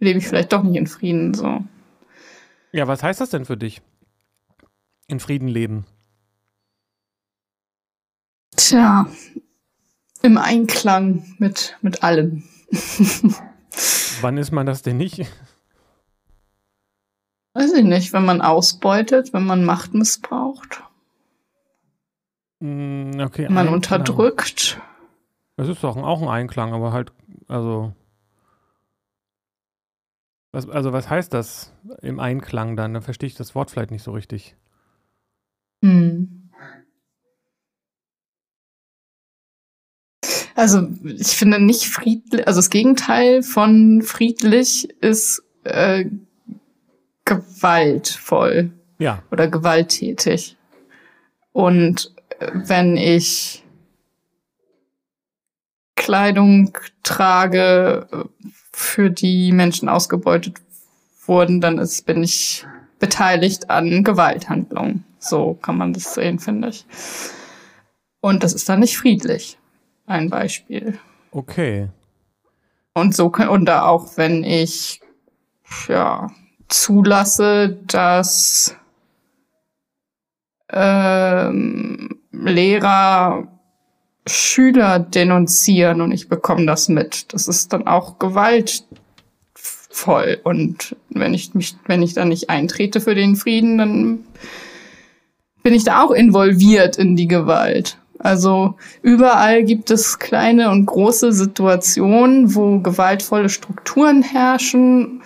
lebe 0.00 0.18
ich 0.18 0.26
vielleicht 0.26 0.52
doch 0.52 0.64
nicht 0.64 0.76
in 0.76 0.88
Frieden, 0.88 1.32
so. 1.32 1.60
Ja, 2.72 2.88
was 2.88 3.04
heißt 3.04 3.20
das 3.20 3.30
denn 3.30 3.44
für 3.44 3.56
dich? 3.56 3.82
In 5.12 5.20
Frieden 5.20 5.48
leben? 5.48 5.84
Tja, 8.56 9.06
im 10.22 10.38
Einklang 10.38 11.36
mit, 11.36 11.76
mit 11.82 12.02
allem. 12.02 12.44
Wann 14.22 14.38
ist 14.38 14.52
man 14.52 14.64
das 14.64 14.80
denn 14.80 14.96
nicht? 14.96 15.26
Weiß 17.52 17.74
ich 17.74 17.84
nicht, 17.84 18.14
wenn 18.14 18.24
man 18.24 18.40
ausbeutet, 18.40 19.34
wenn 19.34 19.44
man 19.44 19.66
Macht 19.66 19.92
missbraucht. 19.92 20.82
Mm, 22.60 23.20
okay, 23.20 23.44
wenn 23.48 23.52
man 23.52 23.68
Einklang. 23.68 23.74
unterdrückt. 23.74 24.80
Das 25.58 25.68
ist 25.68 25.84
doch 25.84 25.98
auch 25.98 26.22
ein 26.22 26.28
Einklang, 26.28 26.72
aber 26.72 26.94
halt, 26.94 27.12
also. 27.48 27.92
Was, 30.52 30.70
also, 30.70 30.94
was 30.94 31.10
heißt 31.10 31.34
das 31.34 31.74
im 32.00 32.18
Einklang 32.18 32.76
dann? 32.76 32.94
Da 32.94 33.02
verstehe 33.02 33.26
ich 33.26 33.34
das 33.34 33.54
Wort 33.54 33.70
vielleicht 33.70 33.90
nicht 33.90 34.04
so 34.04 34.12
richtig. 34.12 34.56
Hm. 35.82 36.50
Also, 40.54 40.88
ich 41.04 41.28
finde 41.28 41.60
nicht 41.60 41.86
friedlich, 41.86 42.46
also 42.46 42.58
das 42.58 42.70
Gegenteil 42.70 43.42
von 43.42 44.02
friedlich 44.02 44.90
ist 45.00 45.42
äh, 45.64 46.06
gewaltvoll. 47.24 48.72
Ja. 48.98 49.22
Oder 49.30 49.48
gewalttätig. 49.48 50.56
Und 51.52 52.14
äh, 52.38 52.50
wenn 52.54 52.96
ich 52.96 53.64
Kleidung 55.96 56.76
trage, 57.02 58.28
für 58.72 59.10
die 59.10 59.52
Menschen 59.52 59.88
ausgebeutet 59.88 60.56
wurden, 61.26 61.60
dann 61.60 61.78
ist, 61.78 62.06
bin 62.06 62.22
ich 62.22 62.66
beteiligt 63.02 63.68
an 63.68 64.04
Gewalthandlungen. 64.04 65.04
So 65.18 65.54
kann 65.54 65.76
man 65.76 65.92
das 65.92 66.14
sehen, 66.14 66.38
finde 66.38 66.68
ich. 66.68 66.86
Und 68.20 68.44
das 68.44 68.52
ist 68.52 68.68
dann 68.68 68.78
nicht 68.78 68.96
friedlich. 68.96 69.58
Ein 70.06 70.30
Beispiel. 70.30 71.00
Okay. 71.32 71.88
Und 72.94 73.16
so 73.16 73.26
und 73.26 73.64
da 73.64 73.86
auch 73.86 74.16
wenn 74.16 74.44
ich, 74.44 75.00
ja, 75.88 76.30
zulasse, 76.68 77.76
dass 77.88 78.76
ähm, 80.70 82.20
Lehrer 82.30 83.48
Schüler 84.28 85.00
denunzieren 85.00 86.02
und 86.02 86.12
ich 86.12 86.28
bekomme 86.28 86.66
das 86.66 86.88
mit. 86.88 87.32
Das 87.32 87.48
ist 87.48 87.72
dann 87.72 87.88
auch 87.88 88.20
gewaltvoll. 89.92 90.40
Und 90.42 90.96
wenn 91.10 91.34
ich 91.34 91.54
mich, 91.54 91.76
wenn 91.86 92.02
ich 92.02 92.14
da 92.14 92.24
nicht 92.24 92.50
eintrete 92.50 93.00
für 93.00 93.14
den 93.14 93.36
Frieden, 93.36 93.78
dann 93.78 94.18
bin 95.62 95.74
ich 95.74 95.84
da 95.84 96.02
auch 96.02 96.10
involviert 96.10 96.96
in 96.98 97.16
die 97.16 97.28
Gewalt. 97.28 97.98
Also 98.18 98.74
überall 99.02 99.64
gibt 99.64 99.90
es 99.90 100.18
kleine 100.18 100.70
und 100.70 100.86
große 100.86 101.32
Situationen, 101.32 102.54
wo 102.54 102.78
gewaltvolle 102.78 103.48
Strukturen 103.48 104.22
herrschen. 104.22 105.22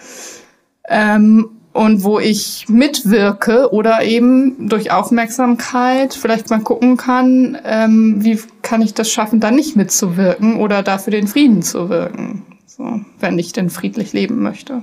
Ähm, 0.89 1.51
und 1.73 2.05
wo 2.05 2.19
ich 2.19 2.71
mitwirke 2.71 3.71
oder 3.71 4.03
eben 4.03 4.67
durch 4.71 4.91
Aufmerksamkeit 4.91 6.15
vielleicht 6.15 6.49
mal 6.49 6.61
gucken 6.61 6.97
kann, 6.97 7.59
ähm, 7.67 8.25
wie 8.25 8.41
kann 8.63 8.81
ich 8.81 8.95
das 8.95 9.11
schaffen, 9.11 9.41
da 9.41 9.51
nicht 9.51 9.77
mitzuwirken 9.77 10.57
oder 10.57 10.83
dafür 10.83 11.11
den 11.11 11.29
Frieden 11.29 11.61
zu 11.61 11.91
wirken, 11.91 12.56
so, 12.77 13.01
wenn 13.21 13.39
ich 13.39 13.53
denn 13.53 13.71
friedlich 13.71 14.13
leben 14.13 14.43
möchte. 14.43 14.83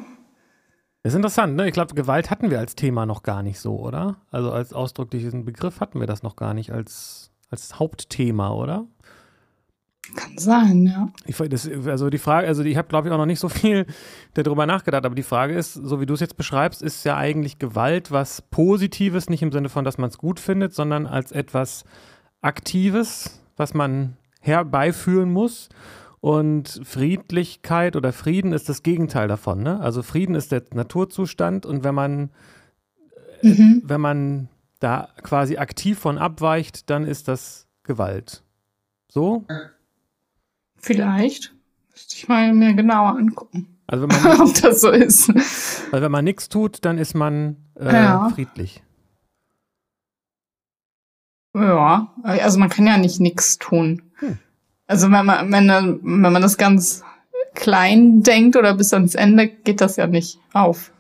Das 1.04 1.14
ist 1.14 1.18
interessant, 1.18 1.56
ne? 1.56 1.68
Ich 1.68 1.74
glaube, 1.74 1.94
Gewalt 1.94 2.32
hatten 2.32 2.50
wir 2.50 2.60
als 2.60 2.76
Thema 2.76 3.06
noch 3.06 3.24
gar 3.24 3.44
nicht 3.44 3.60
so, 3.60 3.78
oder? 3.78 4.18
Also 4.32 4.52
als 4.52 4.74
ausdrücklichen 4.74 5.46
Begriff 5.46 5.80
hatten 5.80 6.00
wir 6.00 6.08
das 6.08 6.24
noch 6.24 6.36
gar 6.36 6.54
nicht 6.54 6.72
als, 6.72 7.32
als 7.50 7.78
Hauptthema, 7.78 8.52
oder? 8.54 8.88
Kann 10.16 10.38
sein, 10.38 10.86
ja. 10.86 11.10
Ich, 11.26 11.38
das, 11.38 11.70
also 11.86 12.10
die 12.10 12.18
Frage, 12.18 12.48
also 12.48 12.64
ich 12.64 12.78
habe, 12.78 12.88
glaube 12.88 13.08
ich, 13.08 13.14
auch 13.14 13.18
noch 13.18 13.26
nicht 13.26 13.40
so 13.40 13.50
viel 13.50 13.86
darüber 14.34 14.66
nachgedacht, 14.66 15.06
aber 15.06 15.16
die 15.16 15.24
Frage 15.24 15.56
ist, 15.56 15.74
so 15.74 16.02
wie 16.02 16.06
du 16.06 16.14
es 16.14 16.20
jetzt 16.20 16.38
beschreibst, 16.38 16.82
ist 16.82 17.04
ja 17.04 17.16
eigentlich 17.16 17.60
Gewalt 17.60 18.12
was 18.12 18.42
Positives, 18.42 19.30
nicht 19.30 19.44
im 19.44 19.52
Sinne 19.52 19.70
von, 19.70 19.86
dass 19.86 19.98
man 19.98 20.10
es 20.10 20.18
gut 20.18 20.40
findet, 20.40 20.74
sondern 20.74 21.06
als 21.06 21.32
etwas 21.32 21.84
Aktives, 22.42 23.42
was 23.56 23.74
man 23.74 24.18
herbeiführen 24.42 25.32
muss. 25.32 25.70
Und 26.24 26.80
Friedlichkeit 26.86 27.98
oder 27.98 28.14
Frieden 28.14 28.54
ist 28.54 28.70
das 28.70 28.82
Gegenteil 28.82 29.28
davon. 29.28 29.62
Ne? 29.62 29.82
Also 29.82 30.02
Frieden 30.04 30.36
ist 30.36 30.54
der 30.54 30.64
Naturzustand 30.74 31.66
und 31.66 31.84
wenn 31.84 31.94
man, 31.94 32.30
mhm. 33.42 33.82
wenn 33.84 34.00
man 34.00 34.48
da 34.80 35.10
quasi 35.22 35.58
aktiv 35.58 36.00
von 36.00 36.18
abweicht, 36.18 36.90
dann 36.90 37.04
ist 37.04 37.28
das 37.28 37.68
Gewalt. 37.84 38.42
So? 39.10 39.44
Vielleicht. 40.78 41.54
Müsste 41.92 42.16
ich 42.16 42.30
mal 42.30 42.54
mir 42.54 42.74
genauer 42.74 43.18
angucken. 43.18 43.78
Also 43.86 44.08
wenn 44.08 44.24
man 44.24 44.42
ob 44.48 44.62
das 44.62 44.80
so 44.80 44.92
ist. 44.92 45.30
Also 45.30 45.92
wenn 45.92 46.12
man 46.12 46.24
nichts 46.24 46.48
tut, 46.48 46.86
dann 46.86 47.00
ist 47.00 47.16
man 47.16 47.58
äh, 47.76 47.92
ja. 47.92 48.30
friedlich. 48.30 48.82
Ja, 51.54 52.14
also 52.24 52.60
man 52.60 52.70
kann 52.70 52.88
ja 52.88 52.98
nicht 52.98 53.20
nichts 53.20 53.58
tun. 53.58 54.04
Also 54.88 55.12
wenn 55.12 55.26
man, 55.26 55.52
wenn, 55.52 55.68
wenn 55.70 56.32
man 56.32 56.42
das 56.42 56.58
ganz 56.58 57.04
klein 57.54 58.22
denkt 58.24 58.56
oder 58.56 58.76
bis 58.76 58.94
ans 58.94 59.16
Ende, 59.16 59.48
geht 59.48 59.82
das 59.82 59.96
ja 59.96 60.08
nicht 60.08 60.40
auf. 60.54 60.92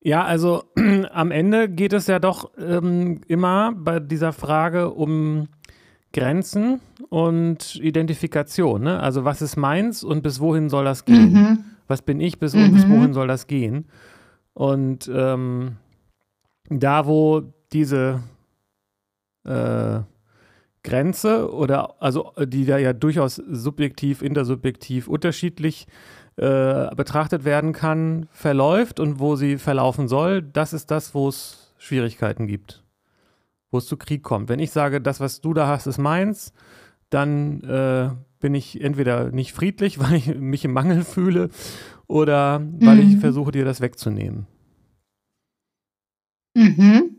Ja, 0.00 0.24
also 0.24 0.64
am 1.12 1.30
Ende 1.30 1.68
geht 1.68 1.92
es 1.92 2.06
ja 2.06 2.18
doch 2.18 2.50
ähm, 2.58 3.22
immer 3.26 3.72
bei 3.72 3.98
dieser 3.98 4.32
Frage 4.32 4.90
um 4.90 5.48
Grenzen 6.12 6.80
und 7.08 7.76
Identifikation. 7.76 8.84
Ne? 8.84 9.00
Also 9.00 9.24
was 9.24 9.42
ist 9.42 9.56
meins 9.56 10.04
und 10.04 10.22
bis 10.22 10.40
wohin 10.40 10.68
soll 10.68 10.84
das 10.84 11.04
gehen? 11.04 11.32
Mhm. 11.32 11.64
Was 11.88 12.02
bin 12.02 12.20
ich 12.20 12.38
bis, 12.38 12.54
mhm. 12.54 12.72
bis 12.72 12.88
wohin 12.88 13.12
soll 13.14 13.26
das 13.26 13.48
gehen? 13.48 13.86
Und 14.54 15.10
ähm, 15.12 15.76
da, 16.70 17.06
wo 17.06 17.42
diese 17.72 18.22
äh, 19.44 20.00
Grenze 20.86 21.52
oder 21.52 22.00
also 22.00 22.32
die 22.40 22.64
da 22.64 22.78
ja 22.78 22.94
durchaus 22.94 23.36
subjektiv, 23.36 24.22
intersubjektiv 24.22 25.08
unterschiedlich 25.08 25.86
äh, 26.36 26.94
betrachtet 26.94 27.44
werden 27.44 27.72
kann, 27.72 28.28
verläuft 28.32 29.00
und 29.00 29.20
wo 29.20 29.36
sie 29.36 29.58
verlaufen 29.58 30.08
soll, 30.08 30.42
das 30.42 30.72
ist 30.72 30.90
das, 30.90 31.14
wo 31.14 31.28
es 31.28 31.74
Schwierigkeiten 31.78 32.46
gibt 32.46 32.82
wo 33.70 33.78
es 33.78 33.86
zu 33.86 33.96
Krieg 33.96 34.22
kommt. 34.22 34.48
Wenn 34.48 34.58
ich 34.58 34.70
sage, 34.70 35.00
das, 35.00 35.20
was 35.20 35.40
du 35.40 35.52
da 35.52 35.66
hast, 35.66 35.86
ist 35.86 35.98
meins, 35.98 36.52
dann 37.10 37.60
äh, 37.62 38.10
bin 38.40 38.54
ich 38.54 38.80
entweder 38.80 39.30
nicht 39.30 39.52
friedlich, 39.52 39.98
weil 40.00 40.14
ich 40.14 40.34
mich 40.34 40.64
im 40.64 40.72
Mangel 40.72 41.04
fühle, 41.04 41.50
oder 42.06 42.60
weil 42.80 42.96
mhm. 42.96 43.10
ich 43.10 43.18
versuche, 43.18 43.52
dir 43.52 43.64
das 43.64 43.80
wegzunehmen. 43.80 44.46
Mhm. 46.54 47.15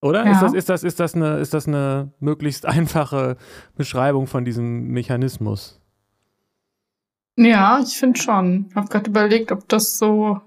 Oder? 0.00 0.24
Ja. 0.24 0.32
Ist, 0.32 0.42
das, 0.42 0.52
ist, 0.54 0.68
das, 0.68 0.84
ist, 0.84 1.00
das 1.00 1.14
eine, 1.14 1.38
ist 1.38 1.54
das 1.54 1.66
eine 1.66 2.12
möglichst 2.20 2.66
einfache 2.66 3.36
Beschreibung 3.76 4.26
von 4.26 4.44
diesem 4.44 4.88
Mechanismus? 4.88 5.80
Ja, 7.36 7.80
ich 7.80 7.96
finde 7.96 8.20
schon. 8.20 8.66
Ich 8.70 8.76
habe 8.76 8.88
gerade 8.88 9.10
überlegt, 9.10 9.52
ob 9.52 9.68
das 9.68 9.98
so 9.98 10.40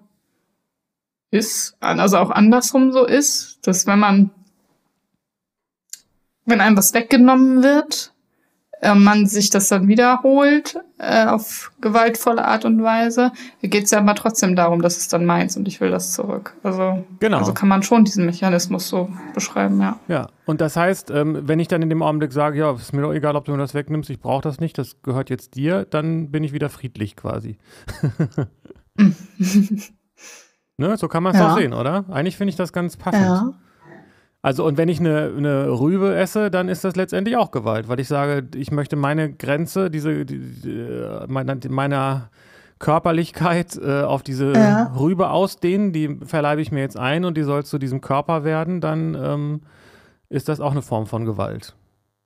ist, 1.32 1.78
also 1.80 2.18
auch 2.18 2.30
andersrum 2.30 2.92
so 2.92 3.06
ist, 3.06 3.66
dass 3.66 3.88
wenn 3.88 4.00
man, 4.00 4.32
wenn 6.46 6.60
einem 6.60 6.76
was 6.76 6.94
weggenommen 6.94 7.64
wird, 7.64 8.11
äh, 8.82 8.94
man 8.94 9.26
sich 9.28 9.50
das 9.50 9.70
dann 9.70 9.88
wiederholt 9.88 10.78
äh, 10.98 11.26
auf 11.26 11.72
gewaltvolle 11.82 12.46
Art 12.46 12.66
und 12.66 12.84
Weise, 12.84 13.32
geht 13.62 13.86
es 13.86 13.92
ja 13.92 14.00
aber 14.00 14.16
trotzdem 14.16 14.56
darum, 14.56 14.82
dass 14.82 14.98
es 14.98 15.08
dann 15.08 15.26
meins 15.26 15.56
und 15.56 15.68
ich 15.68 15.80
will 15.82 15.90
das 15.90 16.14
zurück. 16.14 16.54
Also, 16.64 17.04
genau. 17.20 17.38
also 17.38 17.54
kann 17.54 17.70
man 17.70 17.84
schon 17.84 18.04
diesen 18.04 18.26
Mechanismus 18.26 18.90
so 18.90 19.10
beschreiben, 19.34 19.80
ja. 19.80 20.00
Ja, 20.08 20.28
und 20.46 20.62
das 20.62 20.76
heißt, 20.76 21.12
ähm, 21.12 21.40
wenn 21.44 21.60
ich 21.60 21.68
dann 21.68 21.82
in 21.82 21.90
dem 21.90 22.04
Augenblick 22.04 22.34
sage, 22.34 22.60
ja, 22.60 22.72
ist 22.74 22.94
mir 22.94 23.02
doch 23.02 23.14
egal, 23.14 23.36
ob 23.36 23.46
du 23.46 23.52
mir 23.52 23.58
das 23.58 23.74
wegnimmst, 23.74 24.10
ich 24.10 24.20
brauche 24.20 24.42
das 24.42 24.60
nicht, 24.60 24.78
das 24.78 25.02
gehört 25.02 25.30
jetzt 25.30 25.56
dir, 25.56 25.86
dann 25.86 26.32
bin 26.32 26.44
ich 26.44 26.54
wieder 26.54 26.70
friedlich 26.70 27.16
quasi. 27.16 27.58
Ne? 30.82 30.98
So 30.98 31.08
kann 31.08 31.22
man 31.22 31.34
es 31.34 31.40
ja. 31.40 31.52
auch 31.52 31.58
sehen, 31.58 31.74
oder? 31.74 32.06
Eigentlich 32.10 32.38
finde 32.38 32.50
ich 32.50 32.56
das 32.56 32.74
ganz 32.74 32.98
passend. 32.98 33.22
Ja. 33.22 33.54
Also, 34.44 34.66
und 34.66 34.78
wenn 34.78 34.90
ich 34.90 35.00
eine, 35.00 35.32
eine 35.38 35.70
Rübe 35.70 36.16
esse, 36.16 36.50
dann 36.50 36.68
ist 36.68 36.84
das 36.84 36.96
letztendlich 36.96 37.38
auch 37.38 37.52
Gewalt, 37.52 37.88
weil 37.88 38.00
ich 38.00 38.08
sage, 38.08 38.48
ich 38.56 38.72
möchte 38.72 38.96
meine 38.96 39.32
Grenze, 39.32 39.92
diese, 39.92 40.26
die, 40.26 40.40
die, 40.40 41.08
meiner, 41.28 41.58
meiner 41.70 42.30
Körperlichkeit 42.80 43.78
äh, 43.78 44.02
auf 44.02 44.24
diese 44.24 44.54
ja. 44.54 44.92
Rübe 44.98 45.30
ausdehnen, 45.30 45.94
die 45.94 46.18
verleibe 46.26 46.62
ich 46.62 46.72
mir 46.72 46.80
jetzt 46.80 46.98
ein 46.98 47.24
und 47.24 47.38
die 47.38 47.44
soll 47.44 47.64
zu 47.64 47.78
diesem 47.78 48.02
Körper 48.02 48.44
werden, 48.44 48.82
dann 48.82 49.16
ähm, 49.16 49.62
ist 50.30 50.50
das 50.50 50.60
auch 50.60 50.72
eine 50.72 50.82
Form 50.82 51.06
von 51.06 51.26
Gewalt. 51.26 51.76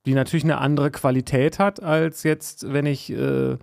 Die 0.06 0.14
natürlich 0.14 0.46
eine 0.46 0.60
andere 0.60 0.92
Qualität 0.92 1.60
hat, 1.60 1.84
als 1.84 2.24
jetzt, 2.24 2.72
wenn 2.72 2.86
ich 2.86 3.12
äh, 3.12 3.58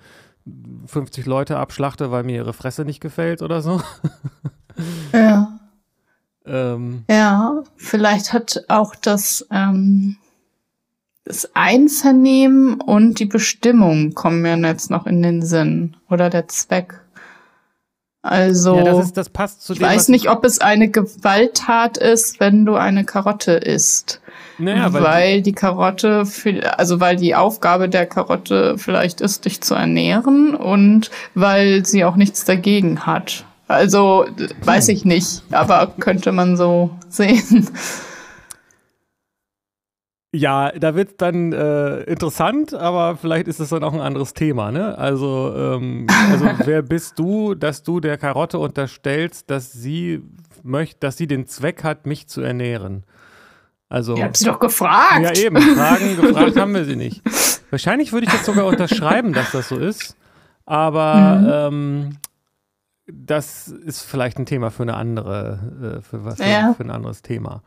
50 0.87 1.25
Leute 1.25 1.56
abschlachte, 1.56 2.11
weil 2.11 2.25
mir 2.25 2.37
ihre 2.37 2.52
Fresse 2.52 2.85
nicht 2.85 3.00
gefällt 3.00 3.40
oder 3.42 3.62
so. 3.62 3.80
Ja. 5.12 5.51
Ähm. 6.46 7.04
Ja, 7.08 7.62
vielleicht 7.76 8.32
hat 8.32 8.64
auch 8.68 8.94
das, 8.94 9.46
ähm, 9.50 10.16
das 11.25 11.50
Einvernehmen 11.54 12.80
und 12.80 13.18
die 13.18 13.26
Bestimmung 13.26 14.14
kommen 14.14 14.42
mir 14.42 14.56
jetzt 14.58 14.90
noch 14.90 15.06
in 15.06 15.22
den 15.22 15.42
Sinn. 15.42 15.96
Oder 16.08 16.30
der 16.30 16.49
Zweck. 16.49 17.02
Also, 18.22 18.76
ja, 18.76 18.84
das, 18.84 19.06
ist, 19.06 19.16
das 19.16 19.28
passt 19.30 19.62
zu 19.62 19.72
ich 19.72 19.80
dem, 19.80 19.88
weiß 19.88 20.08
nicht, 20.08 20.30
ob 20.30 20.44
es 20.44 20.61
eine 20.61 20.88
Gewalttat 20.88 21.96
ist, 21.96 22.38
wenn 22.38 22.64
du 22.64 22.76
eine 22.76 23.04
Karotte 23.04 23.52
isst. 23.52 24.20
Naja, 24.58 24.92
weil, 24.92 25.02
weil 25.02 25.42
die 25.42 25.52
Karotte, 25.52 26.25
also 26.76 27.00
weil 27.00 27.16
die 27.16 27.34
Aufgabe 27.34 27.88
der 27.88 28.06
Karotte 28.06 28.78
vielleicht 28.78 29.20
ist, 29.20 29.44
dich 29.44 29.61
zu 29.61 29.75
ernähren 29.75 30.54
und 30.54 31.11
weil 31.34 31.84
sie 31.84 32.04
auch 32.04 32.14
nichts 32.14 32.44
dagegen 32.44 33.06
hat. 33.06 33.44
Also 33.69 34.26
weiß 34.64 34.88
ich 34.88 35.04
nicht, 35.04 35.42
aber 35.50 35.95
könnte 35.99 36.33
man 36.33 36.57
so 36.57 36.90
sehen. 37.09 37.69
Ja, 40.35 40.73
da 40.73 40.95
wird 40.95 41.21
dann 41.21 41.52
äh, 41.52 42.04
interessant, 42.04 42.73
aber 42.73 43.16
vielleicht 43.19 43.49
ist 43.49 43.61
es 43.61 43.69
dann 43.69 43.85
auch 43.85 43.92
ein 43.92 44.00
anderes 44.00 44.33
Thema, 44.33 44.73
ne? 44.73 44.97
Also, 44.97 45.54
ähm, 45.54 46.07
also 46.31 46.47
wer 46.64 46.81
bist 46.81 47.19
du, 47.19 47.54
dass 47.54 47.83
du 47.83 48.00
der 48.00 48.16
Karotte 48.16 48.59
unterstellst, 48.59 49.50
dass 49.50 49.73
sie 49.73 50.23
möchte, 50.62 51.00
dass 51.00 51.19
sie 51.19 51.26
den 51.26 51.47
Zweck 51.47 51.85
hat, 51.85 52.07
mich 52.07 52.28
zu 52.28 52.40
ernähren? 52.40 53.04
Also. 53.90 54.16
Ihr 54.16 54.25
habt 54.25 54.38
sie 54.38 54.47
doch 54.47 54.59
gefragt. 54.59 55.21
Ja, 55.23 55.35
eben. 55.35 55.61
Fragen, 55.61 56.16
gefragt 56.16 56.57
haben 56.57 56.73
wir 56.73 56.87
sie 56.87 56.97
nicht. 56.97 57.21
Wahrscheinlich 57.69 58.14
würde 58.14 58.26
ich 58.26 58.33
jetzt 58.33 58.47
sogar 58.47 58.64
unterschreiben, 58.64 59.35
dass 59.35 59.50
das 59.52 59.69
so 59.69 59.76
ist. 59.76 60.16
Aber 60.64 61.69
mhm. 61.69 61.76
ähm, 61.76 62.16
das 63.25 63.69
ist 63.69 64.02
vielleicht 64.02 64.38
ein 64.38 64.47
Thema 64.47 64.71
für 64.71 64.83
eine 64.83 64.95
andere, 64.95 65.99
äh, 65.99 66.02
für 66.02 66.25
was 66.25 66.38
ja. 66.38 66.75
für 66.75 66.85
ein 66.85 66.90
anderes 66.90 67.23
Thema. 67.23 67.62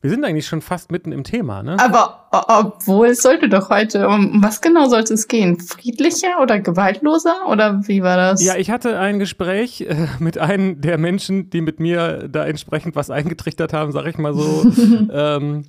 Wir 0.00 0.10
sind 0.10 0.24
eigentlich 0.24 0.46
schon 0.46 0.62
fast 0.62 0.92
mitten 0.92 1.10
im 1.10 1.24
Thema, 1.24 1.64
ne? 1.64 1.76
Aber 1.80 2.28
obwohl 2.30 3.08
es 3.08 3.20
sollte 3.20 3.48
doch 3.48 3.68
heute, 3.68 4.06
um 4.06 4.40
was 4.40 4.60
genau 4.60 4.88
sollte 4.88 5.14
es 5.14 5.26
gehen? 5.26 5.58
Friedlicher 5.58 6.40
oder 6.40 6.60
gewaltloser 6.60 7.48
oder 7.48 7.80
wie 7.88 8.00
war 8.04 8.16
das? 8.16 8.44
Ja, 8.44 8.54
ich 8.54 8.70
hatte 8.70 8.96
ein 9.00 9.18
Gespräch 9.18 9.80
äh, 9.80 10.06
mit 10.20 10.38
einem 10.38 10.80
der 10.80 10.98
Menschen, 10.98 11.50
die 11.50 11.60
mit 11.60 11.80
mir 11.80 12.28
da 12.28 12.46
entsprechend 12.46 12.94
was 12.94 13.10
eingetrichtert 13.10 13.72
haben, 13.72 13.90
sag 13.90 14.06
ich 14.06 14.18
mal 14.18 14.34
so. 14.34 14.70
ähm, 15.12 15.64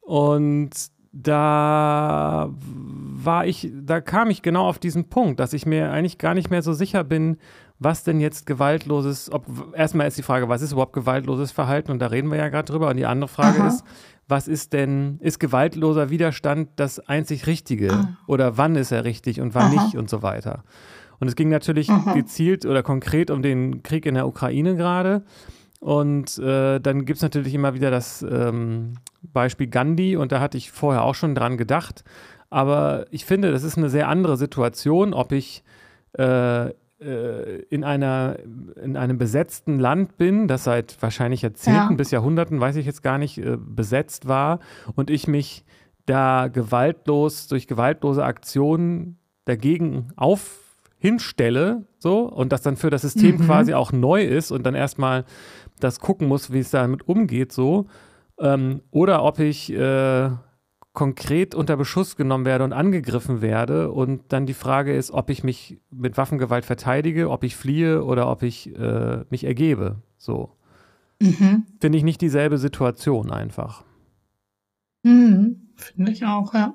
und 0.00 0.70
da 1.12 2.50
war 2.58 3.46
ich, 3.46 3.70
da 3.74 4.00
kam 4.00 4.30
ich 4.30 4.40
genau 4.40 4.68
auf 4.68 4.78
diesen 4.78 5.10
Punkt, 5.10 5.38
dass 5.38 5.52
ich 5.52 5.66
mir 5.66 5.90
eigentlich 5.90 6.16
gar 6.16 6.32
nicht 6.32 6.50
mehr 6.50 6.62
so 6.62 6.72
sicher 6.72 7.04
bin, 7.04 7.36
was 7.78 8.04
denn 8.04 8.20
jetzt 8.20 8.46
gewaltloses, 8.46 9.30
ob 9.30 9.74
erstmal 9.74 10.08
ist 10.08 10.16
die 10.16 10.22
Frage, 10.22 10.48
was 10.48 10.62
ist 10.62 10.72
überhaupt 10.72 10.92
gewaltloses 10.92 11.52
Verhalten 11.52 11.90
und 11.92 11.98
da 11.98 12.06
reden 12.06 12.30
wir 12.30 12.38
ja 12.38 12.48
gerade 12.48 12.70
drüber 12.70 12.88
und 12.88 12.96
die 12.96 13.06
andere 13.06 13.28
Frage 13.28 13.60
Aha. 13.60 13.68
ist, 13.68 13.84
was 14.28 14.48
ist 14.48 14.72
denn, 14.72 15.18
ist 15.20 15.38
gewaltloser 15.38 16.10
Widerstand 16.10 16.70
das 16.76 16.98
einzig 17.00 17.46
Richtige 17.46 17.92
ah. 17.92 18.16
oder 18.26 18.56
wann 18.56 18.76
ist 18.76 18.92
er 18.92 19.04
richtig 19.04 19.40
und 19.40 19.54
wann 19.54 19.76
Aha. 19.76 19.84
nicht 19.84 19.96
und 19.96 20.10
so 20.10 20.22
weiter. 20.22 20.64
Und 21.18 21.28
es 21.28 21.36
ging 21.36 21.48
natürlich 21.48 21.90
Aha. 21.90 22.12
gezielt 22.14 22.66
oder 22.66 22.82
konkret 22.82 23.30
um 23.30 23.42
den 23.42 23.82
Krieg 23.82 24.06
in 24.06 24.14
der 24.14 24.26
Ukraine 24.26 24.76
gerade. 24.76 25.22
Und 25.80 26.38
äh, 26.38 26.80
dann 26.80 27.04
gibt 27.04 27.18
es 27.18 27.22
natürlich 27.22 27.54
immer 27.54 27.74
wieder 27.74 27.90
das 27.90 28.22
ähm, 28.28 28.94
Beispiel 29.22 29.68
Gandhi 29.68 30.16
und 30.16 30.32
da 30.32 30.40
hatte 30.40 30.58
ich 30.58 30.72
vorher 30.72 31.04
auch 31.04 31.14
schon 31.14 31.34
dran 31.34 31.56
gedacht. 31.56 32.02
Aber 32.50 33.06
ich 33.10 33.24
finde, 33.24 33.52
das 33.52 33.62
ist 33.62 33.76
eine 33.76 33.90
sehr 33.90 34.08
andere 34.08 34.36
Situation, 34.36 35.12
ob 35.14 35.32
ich 35.32 35.62
äh, 36.14 36.70
in, 36.98 37.84
einer, 37.84 38.38
in 38.82 38.96
einem 38.96 39.18
besetzten 39.18 39.78
Land 39.78 40.16
bin, 40.16 40.48
das 40.48 40.64
seit 40.64 40.96
wahrscheinlich 41.02 41.42
Jahrzehnten 41.42 41.90
ja. 41.90 41.96
bis 41.96 42.10
Jahrhunderten, 42.10 42.60
weiß 42.60 42.76
ich 42.76 42.86
jetzt 42.86 43.02
gar 43.02 43.18
nicht, 43.18 43.38
äh, 43.38 43.58
besetzt 43.58 44.28
war 44.28 44.60
und 44.94 45.10
ich 45.10 45.28
mich 45.28 45.64
da 46.06 46.48
gewaltlos, 46.48 47.48
durch 47.48 47.66
gewaltlose 47.66 48.24
Aktionen 48.24 49.18
dagegen 49.44 50.08
auf 50.16 50.62
hinstelle, 50.98 51.86
so, 51.98 52.20
und 52.20 52.52
das 52.52 52.62
dann 52.62 52.76
für 52.76 52.90
das 52.90 53.02
System 53.02 53.36
mhm. 53.36 53.46
quasi 53.46 53.74
auch 53.74 53.92
neu 53.92 54.24
ist 54.24 54.50
und 54.50 54.64
dann 54.64 54.74
erstmal 54.74 55.24
das 55.78 56.00
gucken 56.00 56.26
muss, 56.26 56.52
wie 56.52 56.60
es 56.60 56.70
damit 56.70 57.06
umgeht, 57.06 57.52
so. 57.52 57.86
Ähm, 58.38 58.82
oder 58.90 59.22
ob 59.22 59.38
ich 59.38 59.72
äh, 59.72 60.30
konkret 60.96 61.54
unter 61.54 61.76
Beschuss 61.76 62.16
genommen 62.16 62.46
werde 62.46 62.64
und 62.64 62.72
angegriffen 62.72 63.42
werde 63.42 63.92
und 63.92 64.22
dann 64.32 64.46
die 64.46 64.54
Frage 64.54 64.96
ist, 64.96 65.10
ob 65.10 65.28
ich 65.28 65.44
mich 65.44 65.78
mit 65.90 66.16
Waffengewalt 66.16 66.64
verteidige, 66.64 67.28
ob 67.30 67.44
ich 67.44 67.54
fliehe 67.54 68.02
oder 68.02 68.30
ob 68.30 68.42
ich 68.42 68.74
äh, 68.74 69.24
mich 69.28 69.44
ergebe. 69.44 70.02
So. 70.16 70.56
Mhm. 71.20 71.66
Finde 71.80 71.98
ich 71.98 72.02
nicht 72.02 72.22
dieselbe 72.22 72.56
Situation 72.56 73.30
einfach. 73.30 73.84
Mhm. 75.02 75.68
Finde 75.76 76.12
ich 76.12 76.24
auch, 76.24 76.54
ja. 76.54 76.74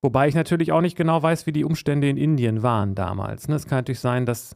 Wobei 0.00 0.28
ich 0.28 0.36
natürlich 0.36 0.70
auch 0.70 0.80
nicht 0.80 0.96
genau 0.96 1.20
weiß, 1.20 1.44
wie 1.46 1.52
die 1.52 1.64
Umstände 1.64 2.08
in 2.08 2.16
Indien 2.16 2.62
waren 2.62 2.94
damals. 2.94 3.48
Ne? 3.48 3.56
Es 3.56 3.66
kann 3.66 3.78
natürlich 3.78 3.98
sein, 3.98 4.26
dass 4.26 4.54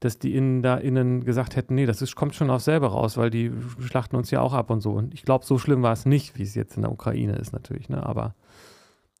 dass 0.00 0.18
die 0.18 0.34
Innen 0.34 0.62
da 0.62 0.76
innen 0.76 1.24
gesagt 1.24 1.56
hätten, 1.56 1.74
nee, 1.74 1.86
das 1.86 2.02
ist, 2.02 2.16
kommt 2.16 2.34
schon 2.34 2.50
auf 2.50 2.62
selber 2.62 2.88
raus, 2.88 3.16
weil 3.16 3.30
die 3.30 3.52
schlachten 3.80 4.16
uns 4.16 4.30
ja 4.30 4.40
auch 4.40 4.54
ab 4.54 4.70
und 4.70 4.80
so. 4.80 4.92
Und 4.92 5.12
ich 5.12 5.22
glaube, 5.22 5.44
so 5.44 5.58
schlimm 5.58 5.82
war 5.82 5.92
es 5.92 6.06
nicht, 6.06 6.38
wie 6.38 6.42
es 6.42 6.54
jetzt 6.54 6.76
in 6.76 6.82
der 6.82 6.92
Ukraine 6.92 7.36
ist 7.36 7.52
natürlich, 7.52 7.88
ne? 7.90 8.04
Aber 8.04 8.34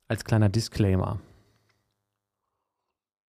als 0.08 0.24
kleiner 0.24 0.48
Disclaimer. 0.48 1.20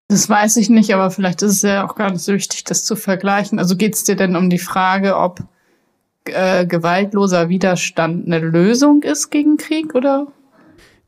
Das 0.08 0.28
weiß 0.28 0.56
ich 0.58 0.70
nicht, 0.70 0.94
aber 0.94 1.10
vielleicht 1.10 1.42
ist 1.42 1.52
es 1.52 1.62
ja 1.62 1.86
auch 1.86 1.94
gar 1.96 2.10
nicht 2.10 2.22
so 2.22 2.32
wichtig, 2.32 2.64
das 2.64 2.84
zu 2.84 2.96
vergleichen. 2.96 3.58
Also 3.58 3.76
geht 3.76 3.94
es 3.94 4.04
dir 4.04 4.14
denn 4.14 4.36
um 4.36 4.48
die 4.48 4.58
Frage, 4.58 5.16
ob 5.16 5.42
äh, 6.24 6.66
gewaltloser 6.66 7.48
Widerstand 7.48 8.26
eine 8.26 8.38
Lösung 8.38 9.02
ist 9.02 9.30
gegen 9.30 9.56
Krieg 9.56 9.94
oder 9.94 10.28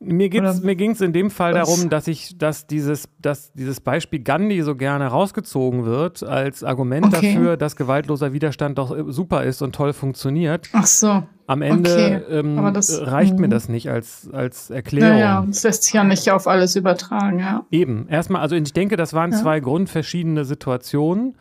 mir, 0.04 0.28
mir 0.62 0.76
ging 0.76 0.90
es 0.90 1.00
in 1.00 1.12
dem 1.12 1.30
Fall 1.30 1.54
was? 1.54 1.68
darum, 1.68 1.90
dass 1.90 2.06
ich, 2.06 2.38
dass 2.38 2.66
dieses, 2.66 3.08
dass 3.20 3.52
dieses 3.52 3.80
Beispiel 3.80 4.20
Gandhi 4.20 4.62
so 4.62 4.74
gerne 4.76 5.06
rausgezogen 5.06 5.84
wird 5.84 6.22
als 6.22 6.64
Argument 6.64 7.06
okay. 7.06 7.34
dafür, 7.34 7.56
dass 7.56 7.76
gewaltloser 7.76 8.32
Widerstand 8.32 8.78
doch 8.78 8.96
äh, 8.96 9.04
super 9.08 9.44
ist 9.44 9.62
und 9.62 9.74
toll 9.74 9.92
funktioniert. 9.92 10.68
Ach 10.72 10.86
so. 10.86 11.22
Am 11.46 11.60
Ende 11.60 12.22
okay. 12.26 12.38
ähm, 12.38 12.70
das, 12.72 13.06
reicht 13.06 13.38
mir 13.38 13.48
mhm. 13.48 13.50
das 13.50 13.68
nicht 13.68 13.90
als, 13.90 14.30
als 14.32 14.70
Erklärung. 14.70 15.18
Ja, 15.18 15.40
ja, 15.40 15.44
das 15.46 15.62
lässt 15.62 15.82
sich 15.82 15.92
ja 15.92 16.02
nicht 16.02 16.30
auf 16.30 16.46
alles 16.46 16.74
übertragen, 16.74 17.38
ja. 17.38 17.66
Eben. 17.70 18.08
Erstmal, 18.08 18.40
also 18.40 18.56
ich 18.56 18.72
denke, 18.72 18.96
das 18.96 19.12
waren 19.12 19.32
ja. 19.32 19.38
zwei 19.38 19.60
grundverschiedene 19.60 20.44
Situationen. 20.44 21.36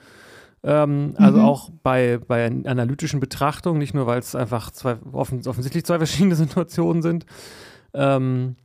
Ähm, 0.65 1.13
also 1.17 1.39
mhm. 1.39 1.45
auch 1.45 1.69
bei, 1.83 2.19
bei 2.25 2.45
analytischen 2.45 3.19
Betrachtungen, 3.19 3.79
nicht 3.79 3.93
nur, 3.93 4.07
weil 4.07 4.19
es 4.19 4.33
einfach 4.33 4.71
zwei, 4.71 4.95
offens 5.11 5.47
offensichtlich 5.47 5.85
zwei 5.85 5.97
verschiedene 5.97 6.35
Situationen 6.37 7.01
sind. 7.01 7.25
Ähm, 7.93 8.55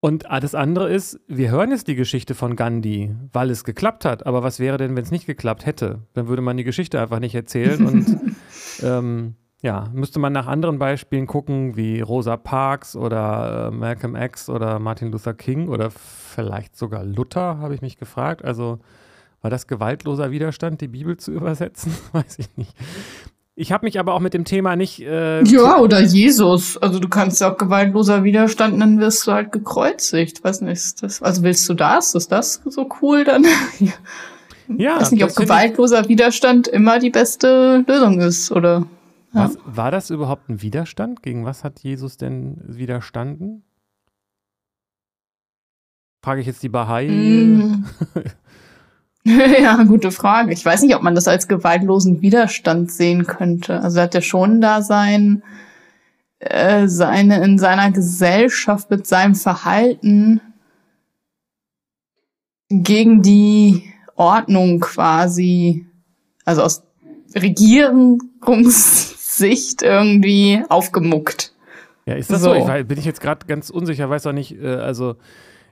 und 0.00 0.30
ah, 0.30 0.40
das 0.40 0.54
andere 0.54 0.90
ist, 0.90 1.20
wir 1.28 1.50
hören 1.50 1.70
jetzt 1.70 1.86
die 1.86 1.94
Geschichte 1.94 2.34
von 2.34 2.56
Gandhi, 2.56 3.14
weil 3.32 3.50
es 3.50 3.64
geklappt 3.64 4.06
hat. 4.06 4.24
Aber 4.26 4.42
was 4.42 4.58
wäre 4.58 4.78
denn, 4.78 4.96
wenn 4.96 5.02
es 5.02 5.10
nicht 5.10 5.26
geklappt 5.26 5.66
hätte? 5.66 6.06
Dann 6.14 6.26
würde 6.26 6.40
man 6.40 6.56
die 6.56 6.64
Geschichte 6.64 7.00
einfach 7.00 7.20
nicht 7.20 7.34
erzählen. 7.34 7.86
und 7.86 8.18
ähm, 8.82 9.34
ja, 9.62 9.90
müsste 9.92 10.18
man 10.18 10.32
nach 10.32 10.46
anderen 10.46 10.78
Beispielen 10.78 11.26
gucken, 11.26 11.76
wie 11.76 12.00
Rosa 12.00 12.38
Parks 12.38 12.96
oder 12.96 13.66
äh, 13.66 13.70
Malcolm 13.70 14.16
X 14.16 14.48
oder 14.48 14.78
Martin 14.78 15.12
Luther 15.12 15.34
King 15.34 15.68
oder 15.68 15.90
vielleicht 15.90 16.76
sogar 16.76 17.04
Luther, 17.04 17.58
habe 17.58 17.74
ich 17.74 17.82
mich 17.82 17.98
gefragt. 17.98 18.42
Also 18.42 18.78
war 19.42 19.50
das 19.50 19.66
gewaltloser 19.66 20.30
Widerstand, 20.30 20.80
die 20.80 20.88
Bibel 20.88 21.18
zu 21.18 21.30
übersetzen? 21.32 21.92
Weiß 22.12 22.38
ich 22.38 22.56
nicht. 22.56 22.74
Ich 23.60 23.72
habe 23.72 23.84
mich 23.84 24.00
aber 24.00 24.14
auch 24.14 24.20
mit 24.20 24.32
dem 24.32 24.46
Thema 24.46 24.74
nicht. 24.74 25.02
Äh, 25.02 25.44
ja, 25.44 25.76
oder 25.76 26.00
Jesus. 26.00 26.78
Also 26.78 26.98
du 26.98 27.10
kannst 27.10 27.42
ja 27.42 27.52
auch 27.52 27.58
gewaltloser 27.58 28.24
Widerstand, 28.24 28.80
dann 28.80 28.98
wirst 29.00 29.26
du 29.26 29.32
halt 29.32 29.52
gekreuzigt. 29.52 30.42
Weiß 30.42 30.62
nicht, 30.62 31.02
das, 31.02 31.20
also 31.20 31.42
willst 31.42 31.68
du 31.68 31.74
das? 31.74 32.14
Ist 32.14 32.32
das 32.32 32.62
so 32.64 32.88
cool 33.02 33.24
dann? 33.24 33.44
ja. 33.78 34.94
Ich 34.96 35.02
weiß 35.02 35.12
nicht, 35.12 35.24
ob 35.24 35.36
gewaltloser 35.36 36.08
Widerstand 36.08 36.68
immer 36.68 37.00
die 37.00 37.10
beste 37.10 37.84
Lösung 37.86 38.22
ist, 38.22 38.50
oder? 38.50 38.86
Ja. 39.34 39.44
Was, 39.44 39.58
war 39.66 39.90
das 39.90 40.08
überhaupt 40.08 40.48
ein 40.48 40.62
Widerstand? 40.62 41.22
Gegen 41.22 41.44
was 41.44 41.62
hat 41.62 41.80
Jesus 41.80 42.16
denn 42.16 42.56
widerstanden? 42.64 43.62
Frage 46.24 46.40
ich 46.40 46.46
jetzt 46.46 46.62
die 46.62 46.70
Bahai. 46.70 47.08
Mm. 47.08 47.84
ja, 49.24 49.82
gute 49.84 50.10
Frage. 50.10 50.52
Ich 50.52 50.64
weiß 50.64 50.82
nicht, 50.82 50.96
ob 50.96 51.02
man 51.02 51.14
das 51.14 51.28
als 51.28 51.46
gewaltlosen 51.46 52.22
Widerstand 52.22 52.90
sehen 52.90 53.26
könnte. 53.26 53.80
Also 53.80 54.00
hat 54.00 54.14
er 54.14 54.22
schon 54.22 54.60
da 54.60 54.82
sein, 54.82 55.42
äh, 56.38 56.88
seine, 56.88 57.44
in 57.44 57.58
seiner 57.58 57.92
Gesellschaft 57.92 58.90
mit 58.90 59.06
seinem 59.06 59.34
Verhalten 59.34 60.40
gegen 62.70 63.20
die 63.20 63.92
Ordnung 64.16 64.80
quasi, 64.80 65.84
also 66.44 66.62
aus 66.62 66.82
Regierungssicht 67.34 69.82
irgendwie 69.82 70.62
aufgemuckt. 70.68 71.52
Ja, 72.06 72.14
ist 72.14 72.30
das 72.30 72.40
so? 72.40 72.54
so? 72.54 72.74
Ich, 72.74 72.86
bin 72.86 72.98
ich 72.98 73.04
jetzt 73.04 73.20
gerade 73.20 73.44
ganz 73.46 73.68
unsicher, 73.70 74.08
weiß 74.08 74.26
auch 74.26 74.32
nicht, 74.32 74.58
äh, 74.60 74.76
also 74.76 75.16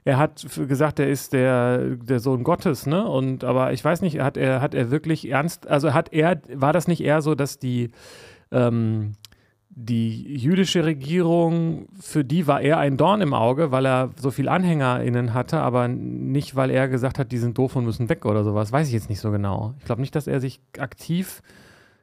er 0.09 0.17
hat 0.17 0.45
gesagt, 0.67 0.99
er 0.99 1.07
ist 1.07 1.33
der, 1.33 1.95
der 1.95 2.19
Sohn 2.19 2.43
Gottes, 2.43 2.87
ne? 2.87 3.07
Und 3.07 3.43
aber 3.43 3.73
ich 3.73 3.85
weiß 3.85 4.01
nicht, 4.01 4.19
hat 4.19 4.37
er, 4.37 4.59
hat 4.61 4.73
er 4.73 4.89
wirklich 4.89 5.29
ernst, 5.29 5.67
also 5.67 5.93
hat 5.93 6.11
er, 6.11 6.41
war 6.53 6.73
das 6.73 6.87
nicht 6.87 7.01
eher 7.01 7.21
so, 7.21 7.35
dass 7.35 7.59
die 7.59 7.91
ähm, 8.51 9.13
die 9.71 10.35
jüdische 10.35 10.83
Regierung, 10.83 11.87
für 11.99 12.25
die 12.25 12.47
war 12.47 12.59
er 12.59 12.79
ein 12.79 12.97
Dorn 12.97 13.21
im 13.21 13.33
Auge, 13.33 13.71
weil 13.71 13.85
er 13.85 14.09
so 14.19 14.31
viel 14.31 14.49
AnhängerInnen 14.49 15.33
hatte, 15.33 15.59
aber 15.59 15.87
nicht, 15.87 16.55
weil 16.55 16.69
er 16.71 16.89
gesagt 16.89 17.19
hat, 17.19 17.31
die 17.31 17.37
sind 17.37 17.57
doof 17.57 17.75
und 17.75 17.85
müssen 17.85 18.09
weg 18.09 18.25
oder 18.25 18.43
sowas. 18.43 18.71
Weiß 18.71 18.87
ich 18.87 18.93
jetzt 18.93 19.09
nicht 19.09 19.21
so 19.21 19.31
genau. 19.31 19.75
Ich 19.77 19.85
glaube 19.85 20.01
nicht, 20.01 20.15
dass 20.15 20.27
er 20.27 20.41
sich 20.41 20.59
aktiv 20.77 21.41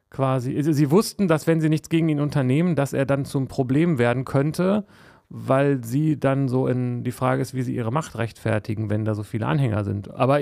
quasi. 0.09 0.57
Sie 0.63 0.89
wussten, 0.89 1.27
dass 1.27 1.45
wenn 1.45 1.61
sie 1.61 1.69
nichts 1.69 1.89
gegen 1.89 2.09
ihn 2.09 2.21
unternehmen, 2.21 2.75
dass 2.75 2.93
er 2.93 3.05
dann 3.05 3.25
zum 3.25 3.47
Problem 3.47 3.99
werden 3.99 4.25
könnte, 4.25 4.85
weil 5.29 5.83
sie 5.83 6.19
dann 6.19 6.47
so 6.47 6.67
in 6.67 7.03
die 7.03 7.11
Frage 7.11 7.41
ist, 7.41 7.53
wie 7.53 7.63
sie 7.63 7.75
ihre 7.75 7.91
Macht 7.91 8.17
rechtfertigen, 8.17 8.89
wenn 8.89 9.05
da 9.05 9.15
so 9.15 9.23
viele 9.23 9.45
Anhänger 9.45 9.83
sind. 9.83 10.13
Aber 10.13 10.39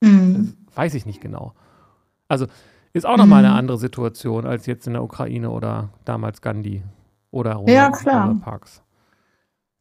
mhm. 0.00 0.54
weiß 0.74 0.94
ich 0.94 1.06
nicht 1.06 1.20
genau. 1.20 1.54
Also 2.26 2.46
ist 2.92 3.06
auch 3.06 3.16
nochmal 3.16 3.42
mhm. 3.42 3.48
eine 3.48 3.54
andere 3.54 3.78
Situation 3.78 4.46
als 4.46 4.66
jetzt 4.66 4.86
in 4.86 4.94
der 4.94 5.02
Ukraine 5.02 5.50
oder 5.50 5.90
damals 6.04 6.40
Gandhi 6.42 6.82
oder 7.30 7.54
Rosa, 7.54 7.72
ja, 7.72 7.90
klar. 7.90 8.36
Parks. 8.42 8.82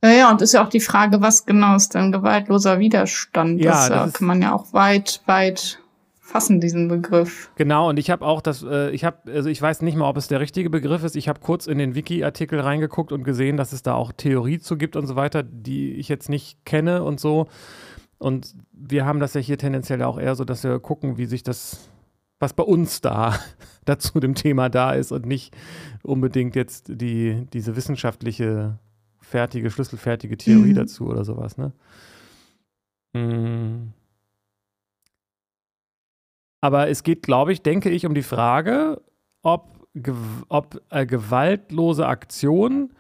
Ja, 0.03 0.11
ja, 0.11 0.31
und 0.31 0.41
ist 0.41 0.53
ja 0.53 0.63
auch 0.63 0.69
die 0.69 0.79
Frage, 0.79 1.21
was 1.21 1.45
genau 1.45 1.75
ist 1.75 1.95
denn 1.95 2.11
gewaltloser 2.11 2.77
Widerstand? 2.77 3.59
Ja, 3.59 3.71
das, 3.71 3.89
das 3.89 4.13
kann 4.13 4.27
man 4.27 4.41
ja 4.41 4.53
auch 4.53 4.71
weit, 4.73 5.21
weit 5.25 5.79
fassen, 6.27 6.59
diesen 6.59 6.89
Begriff. 6.89 7.49
Genau, 7.55 7.89
und 7.89 7.97
ich 7.97 8.09
habe 8.09 8.25
auch 8.25 8.41
das, 8.41 8.61
äh, 8.61 8.91
ich 8.91 9.05
habe, 9.05 9.31
also 9.31 9.49
ich 9.49 9.61
weiß 9.61 9.81
nicht 9.81 9.95
mal, 9.95 10.09
ob 10.09 10.17
es 10.17 10.27
der 10.27 10.41
richtige 10.41 10.69
Begriff 10.69 11.03
ist. 11.03 11.15
Ich 11.15 11.29
habe 11.29 11.39
kurz 11.39 11.67
in 11.67 11.77
den 11.77 11.95
Wiki-Artikel 11.95 12.59
reingeguckt 12.59 13.13
und 13.13 13.23
gesehen, 13.23 13.55
dass 13.55 13.71
es 13.71 13.81
da 13.81 13.93
auch 13.93 14.11
Theorie 14.11 14.59
zu 14.59 14.77
gibt 14.77 14.97
und 14.97 15.07
so 15.07 15.15
weiter, 15.15 15.41
die 15.43 15.93
ich 15.93 16.09
jetzt 16.09 16.27
nicht 16.29 16.65
kenne 16.65 17.03
und 17.03 17.19
so. 17.19 17.47
Und 18.17 18.55
wir 18.73 19.05
haben 19.05 19.19
das 19.19 19.35
ja 19.35 19.41
hier 19.41 19.57
tendenziell 19.57 20.03
auch 20.03 20.19
eher 20.19 20.35
so, 20.35 20.43
dass 20.43 20.63
wir 20.63 20.79
gucken, 20.79 21.17
wie 21.17 21.27
sich 21.27 21.43
das 21.43 21.89
was 22.39 22.53
bei 22.53 22.63
uns 22.63 23.01
da 23.01 23.39
dazu 23.85 24.19
dem 24.19 24.35
Thema 24.35 24.69
da 24.69 24.91
ist 24.91 25.11
und 25.11 25.25
nicht 25.25 25.55
unbedingt 26.03 26.55
jetzt 26.55 26.89
die, 26.89 27.47
diese 27.53 27.75
wissenschaftliche, 27.75 28.77
fertige, 29.21 29.71
schlüsselfertige 29.71 30.37
Theorie 30.37 30.71
mhm. 30.71 30.75
dazu 30.75 31.07
oder 31.07 31.23
sowas, 31.23 31.57
ne? 31.57 31.71
Mhm. 33.13 33.93
Aber 36.61 36.89
es 36.89 37.03
geht, 37.03 37.23
glaube 37.23 37.53
ich, 37.53 37.61
denke 37.61 37.89
ich, 37.89 38.05
um 38.05 38.13
die 38.13 38.23
Frage, 38.23 39.01
ob, 39.41 39.87
ob 40.49 40.81
äh, 40.89 41.05
gewaltlose 41.05 42.07
Aktion 42.07 42.93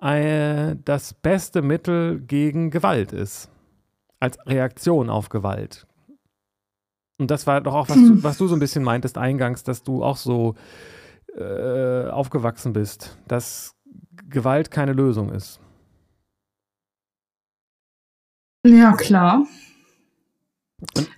äh, 0.00 0.76
das 0.84 1.14
beste 1.14 1.62
Mittel 1.62 2.20
gegen 2.20 2.70
Gewalt 2.70 3.12
ist. 3.12 3.50
Als 4.20 4.38
Reaktion 4.46 5.10
auf 5.10 5.28
Gewalt. 5.28 5.86
Und 7.18 7.30
das 7.30 7.46
war 7.46 7.60
doch 7.60 7.74
auch, 7.74 7.88
was, 7.88 7.96
hm. 7.96 8.16
du, 8.16 8.22
was 8.22 8.38
du 8.38 8.46
so 8.46 8.54
ein 8.54 8.60
bisschen 8.60 8.84
meintest 8.84 9.18
eingangs, 9.18 9.64
dass 9.64 9.82
du 9.82 10.02
auch 10.04 10.16
so 10.16 10.54
äh, 11.36 12.08
aufgewachsen 12.08 12.72
bist, 12.72 13.18
dass 13.26 13.74
Gewalt 14.28 14.70
keine 14.70 14.92
Lösung 14.92 15.30
ist. 15.30 15.60
Ja, 18.66 18.92
klar. 18.92 19.46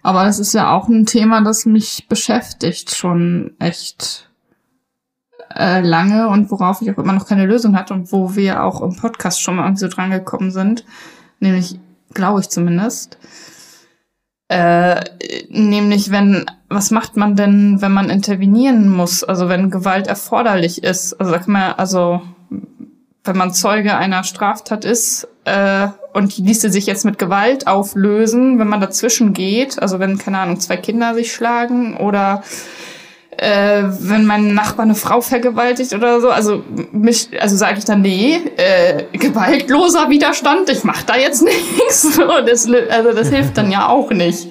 Aber 0.03 0.27
es 0.27 0.39
ist 0.39 0.55
ja 0.55 0.73
auch 0.73 0.89
ein 0.89 1.07
Thema, 1.07 1.43
das 1.43 1.67
mich 1.67 2.07
beschäftigt 2.09 2.97
schon 2.97 3.53
echt 3.59 4.31
äh, 5.55 5.81
lange 5.81 6.29
und 6.29 6.51
worauf 6.51 6.81
ich 6.81 6.91
auch 6.91 6.99
immer 6.99 7.13
noch 7.13 7.27
keine 7.27 7.47
Lösung 7.47 7.77
hatte 7.77 7.95
und 7.95 8.13
wo 8.13 8.37
wir 8.37 8.63
auch 8.63 8.81
im 8.83 8.97
Podcast 8.97 9.43
schon 9.43 9.57
mal 9.57 9.65
irgendwie 9.65 9.81
so 9.81 9.89
dran 9.89 10.11
gekommen 10.11 10.51
sind. 10.51 10.85
Nämlich, 11.41 11.79
glaube 12.15 12.41
ich 12.41 12.49
zumindest, 12.49 13.19
äh, 14.51 15.05
nämlich, 15.49 16.11
wenn, 16.11 16.45
was 16.69 16.91
macht 16.91 17.17
man 17.17 17.37
denn, 17.37 17.81
wenn 17.81 17.93
man 17.93 18.11
intervenieren 18.11 18.89
muss? 18.89 19.23
Also 19.23 19.49
wenn 19.49 19.71
Gewalt 19.71 20.09
erforderlich 20.09 20.83
ist. 20.83 21.15
Also 21.21 21.31
sag 21.33 21.47
mal, 21.47 21.75
also 21.75 22.23
wenn 23.25 23.37
man 23.37 23.53
Zeuge 23.53 23.97
einer 23.97 24.25
Straftat 24.25 24.85
ist 24.85 25.29
äh, 25.45 25.89
und 26.13 26.37
die 26.37 26.43
ließe 26.43 26.71
sich 26.71 26.87
jetzt 26.87 27.05
mit 27.05 27.19
Gewalt 27.19 27.67
auflösen, 27.67 28.59
wenn 28.59 28.69
man 28.69 28.81
dazwischen 28.81 29.33
geht, 29.33 29.81
also 29.81 29.99
wenn, 29.99 30.19
keine 30.19 30.39
Ahnung, 30.39 30.59
zwei 30.61 30.77
Kinder 30.77 31.15
sich 31.15 31.33
schlagen 31.33 31.97
oder 31.97 32.43
äh, 33.37 33.85
wenn 34.01 34.27
mein 34.27 34.55
Nachbar 34.55 34.85
eine 34.85 34.95
Frau 34.95 35.21
vergewaltigt 35.21 35.95
oder 35.95 36.21
so, 36.21 36.31
also 36.31 36.63
mich, 36.93 37.29
also 37.41 37.57
sage 37.57 37.79
ich 37.79 37.85
dann, 37.85 38.03
nee, 38.03 38.37
äh, 38.57 39.05
gewaltloser 39.13 40.11
Widerstand, 40.11 40.69
ich 40.71 40.85
mach 40.85 41.03
da 41.03 41.17
jetzt 41.17 41.43
nichts. 41.45 42.19
das, 42.47 42.69
also 42.91 43.13
das 43.13 43.29
hilft 43.29 43.57
dann 43.57 43.71
ja 43.71 43.89
auch 43.89 44.11
nicht. 44.11 44.51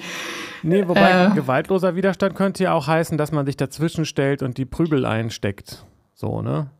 Nee, 0.62 0.86
wobei 0.86 1.26
äh, 1.26 1.30
gewaltloser 1.34 1.94
Widerstand 1.94 2.34
könnte 2.34 2.64
ja 2.64 2.72
auch 2.72 2.86
heißen, 2.86 3.16
dass 3.16 3.32
man 3.32 3.46
sich 3.46 3.56
dazwischen 3.56 4.04
stellt 4.04 4.42
und 4.42 4.58
die 4.58 4.66
Prügel 4.66 5.06
einsteckt. 5.06 5.84
So, 6.14 6.42
ne? 6.42 6.70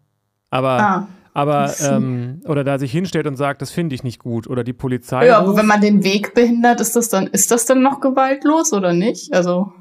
Aber, 0.51 0.69
ah, 0.69 1.09
aber, 1.33 1.73
ähm, 1.81 2.41
oder 2.47 2.65
da 2.65 2.79
sich 2.79 2.91
hinstellt 2.91 3.27
und 3.27 3.37
sagt, 3.37 3.63
das 3.63 3.71
finde 3.71 3.95
ich 3.95 4.03
nicht 4.03 4.19
gut. 4.19 4.49
Oder 4.49 4.65
die 4.65 4.73
Polizei. 4.73 5.27
Ja, 5.27 5.39
aber 5.39 5.57
wenn 5.57 5.67
man 5.67 5.81
den 5.81 6.03
Weg 6.03 6.35
behindert, 6.35 6.81
ist 6.81 6.97
das 6.97 7.09
dann, 7.09 7.29
ist 7.29 7.51
das 7.51 7.67
dann 7.67 7.83
noch 7.83 8.01
gewaltlos 8.01 8.73
oder 8.73 8.93
nicht? 8.93 9.33
Also. 9.33 9.73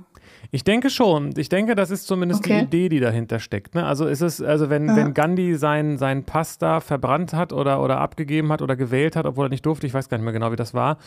Ich 0.52 0.64
denke 0.64 0.90
schon. 0.90 1.34
Ich 1.38 1.50
denke, 1.50 1.76
das 1.76 1.92
ist 1.92 2.08
zumindest 2.08 2.42
okay. 2.42 2.60
die 2.60 2.66
Idee, 2.66 2.90
die 2.90 3.00
dahinter 3.00 3.40
steckt. 3.40 3.76
Ne? 3.76 3.86
Also 3.86 4.06
ist 4.06 4.22
es, 4.22 4.42
also 4.42 4.70
wenn, 4.70 4.88
ja. 4.88 4.96
wenn 4.96 5.14
Gandhi 5.14 5.56
seinen, 5.56 5.98
seinen 5.98 6.24
Pass 6.24 6.58
da 6.58 6.80
verbrannt 6.80 7.34
hat 7.34 7.54
oder, 7.54 7.82
oder 7.82 8.00
abgegeben 8.00 8.52
hat 8.52 8.62
oder 8.62 8.76
gewählt 8.76 9.16
hat, 9.16 9.26
obwohl 9.26 9.48
er 9.48 9.50
nicht 9.50 9.66
durfte, 9.66 9.88
ich 9.88 9.94
weiß 9.94 10.10
gar 10.10 10.18
nicht 10.18 10.26
mehr 10.26 10.34
genau, 10.34 10.52
wie 10.52 10.56
das 10.56 10.74
war, 10.74 10.98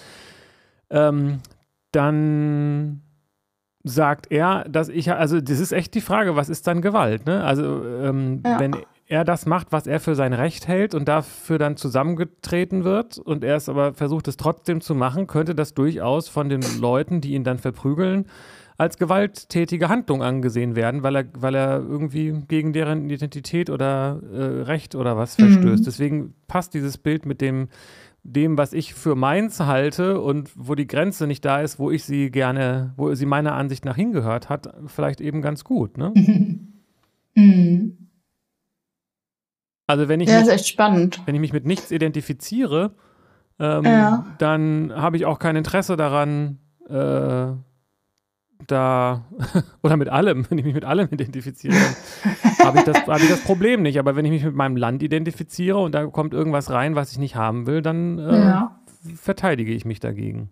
ähm, 0.90 1.40
dann 1.92 3.02
sagt 3.84 4.30
er, 4.30 4.64
dass 4.68 4.88
ich, 4.88 5.12
also 5.12 5.40
das 5.40 5.58
ist 5.58 5.72
echt 5.72 5.94
die 5.94 6.00
Frage, 6.00 6.36
was 6.36 6.48
ist 6.48 6.66
dann 6.66 6.82
Gewalt? 6.82 7.26
Ne? 7.26 7.42
Also 7.42 7.84
ähm, 7.84 8.42
ja. 8.44 8.60
wenn 8.60 8.76
er 9.12 9.24
das 9.24 9.44
macht, 9.44 9.72
was 9.72 9.86
er 9.86 10.00
für 10.00 10.14
sein 10.14 10.32
Recht 10.32 10.66
hält 10.66 10.94
und 10.94 11.06
dafür 11.06 11.58
dann 11.58 11.76
zusammengetreten 11.76 12.82
wird 12.82 13.18
und 13.18 13.44
er 13.44 13.56
es 13.56 13.68
aber 13.68 13.92
versucht, 13.92 14.26
es 14.26 14.38
trotzdem 14.38 14.80
zu 14.80 14.94
machen, 14.94 15.26
könnte 15.26 15.54
das 15.54 15.74
durchaus 15.74 16.28
von 16.28 16.48
den 16.48 16.62
Leuten, 16.80 17.20
die 17.20 17.34
ihn 17.34 17.44
dann 17.44 17.58
verprügeln, 17.58 18.24
als 18.78 18.96
gewalttätige 18.96 19.90
Handlung 19.90 20.22
angesehen 20.22 20.76
werden, 20.76 21.02
weil 21.02 21.16
er, 21.16 21.24
weil 21.34 21.54
er 21.54 21.80
irgendwie 21.80 22.32
gegen 22.48 22.72
deren 22.72 23.10
Identität 23.10 23.68
oder 23.68 24.18
äh, 24.32 24.62
Recht 24.62 24.94
oder 24.94 25.18
was 25.18 25.34
verstößt. 25.36 25.82
Mhm. 25.82 25.84
Deswegen 25.84 26.34
passt 26.48 26.72
dieses 26.72 26.96
Bild 26.96 27.26
mit 27.26 27.42
dem, 27.42 27.68
dem, 28.22 28.56
was 28.56 28.72
ich 28.72 28.94
für 28.94 29.14
meins 29.14 29.60
halte 29.60 30.22
und 30.22 30.50
wo 30.56 30.74
die 30.74 30.86
Grenze 30.86 31.26
nicht 31.26 31.44
da 31.44 31.60
ist, 31.60 31.78
wo 31.78 31.90
ich 31.90 32.04
sie 32.04 32.30
gerne, 32.30 32.94
wo 32.96 33.14
sie 33.14 33.26
meiner 33.26 33.52
Ansicht 33.56 33.84
nach 33.84 33.96
hingehört 33.96 34.48
hat, 34.48 34.72
vielleicht 34.86 35.20
eben 35.20 35.42
ganz 35.42 35.64
gut. 35.64 35.98
Ne? 35.98 36.14
Mhm. 37.34 38.01
Also 39.92 40.08
wenn 40.08 40.20
ich, 40.20 40.30
ja, 40.30 40.36
mich, 40.36 40.48
ist 40.48 40.54
echt 40.54 40.68
spannend. 40.68 41.20
wenn 41.26 41.34
ich 41.34 41.40
mich 41.42 41.52
mit 41.52 41.66
nichts 41.66 41.90
identifiziere, 41.90 42.92
ähm, 43.60 43.84
ja. 43.84 44.24
dann 44.38 44.90
habe 44.96 45.18
ich 45.18 45.26
auch 45.26 45.38
kein 45.38 45.54
Interesse 45.54 45.98
daran, 45.98 46.60
äh, 46.88 47.52
da, 48.66 49.26
oder 49.82 49.98
mit 49.98 50.08
allem, 50.08 50.46
wenn 50.48 50.56
ich 50.56 50.64
mich 50.64 50.72
mit 50.72 50.86
allem 50.86 51.08
identifiziere, 51.12 51.76
habe 52.64 52.78
ich, 52.78 52.84
das, 52.84 53.06
hab 53.06 53.20
ich 53.20 53.28
das 53.28 53.44
Problem 53.44 53.82
nicht. 53.82 53.98
Aber 53.98 54.16
wenn 54.16 54.24
ich 54.24 54.30
mich 54.30 54.44
mit 54.44 54.54
meinem 54.54 54.76
Land 54.76 55.02
identifiziere 55.02 55.76
und 55.76 55.94
da 55.94 56.06
kommt 56.06 56.32
irgendwas 56.32 56.70
rein, 56.70 56.94
was 56.94 57.12
ich 57.12 57.18
nicht 57.18 57.36
haben 57.36 57.66
will, 57.66 57.82
dann 57.82 58.18
äh, 58.18 58.38
ja. 58.38 58.80
verteidige 59.14 59.72
ich 59.72 59.84
mich 59.84 60.00
dagegen. 60.00 60.48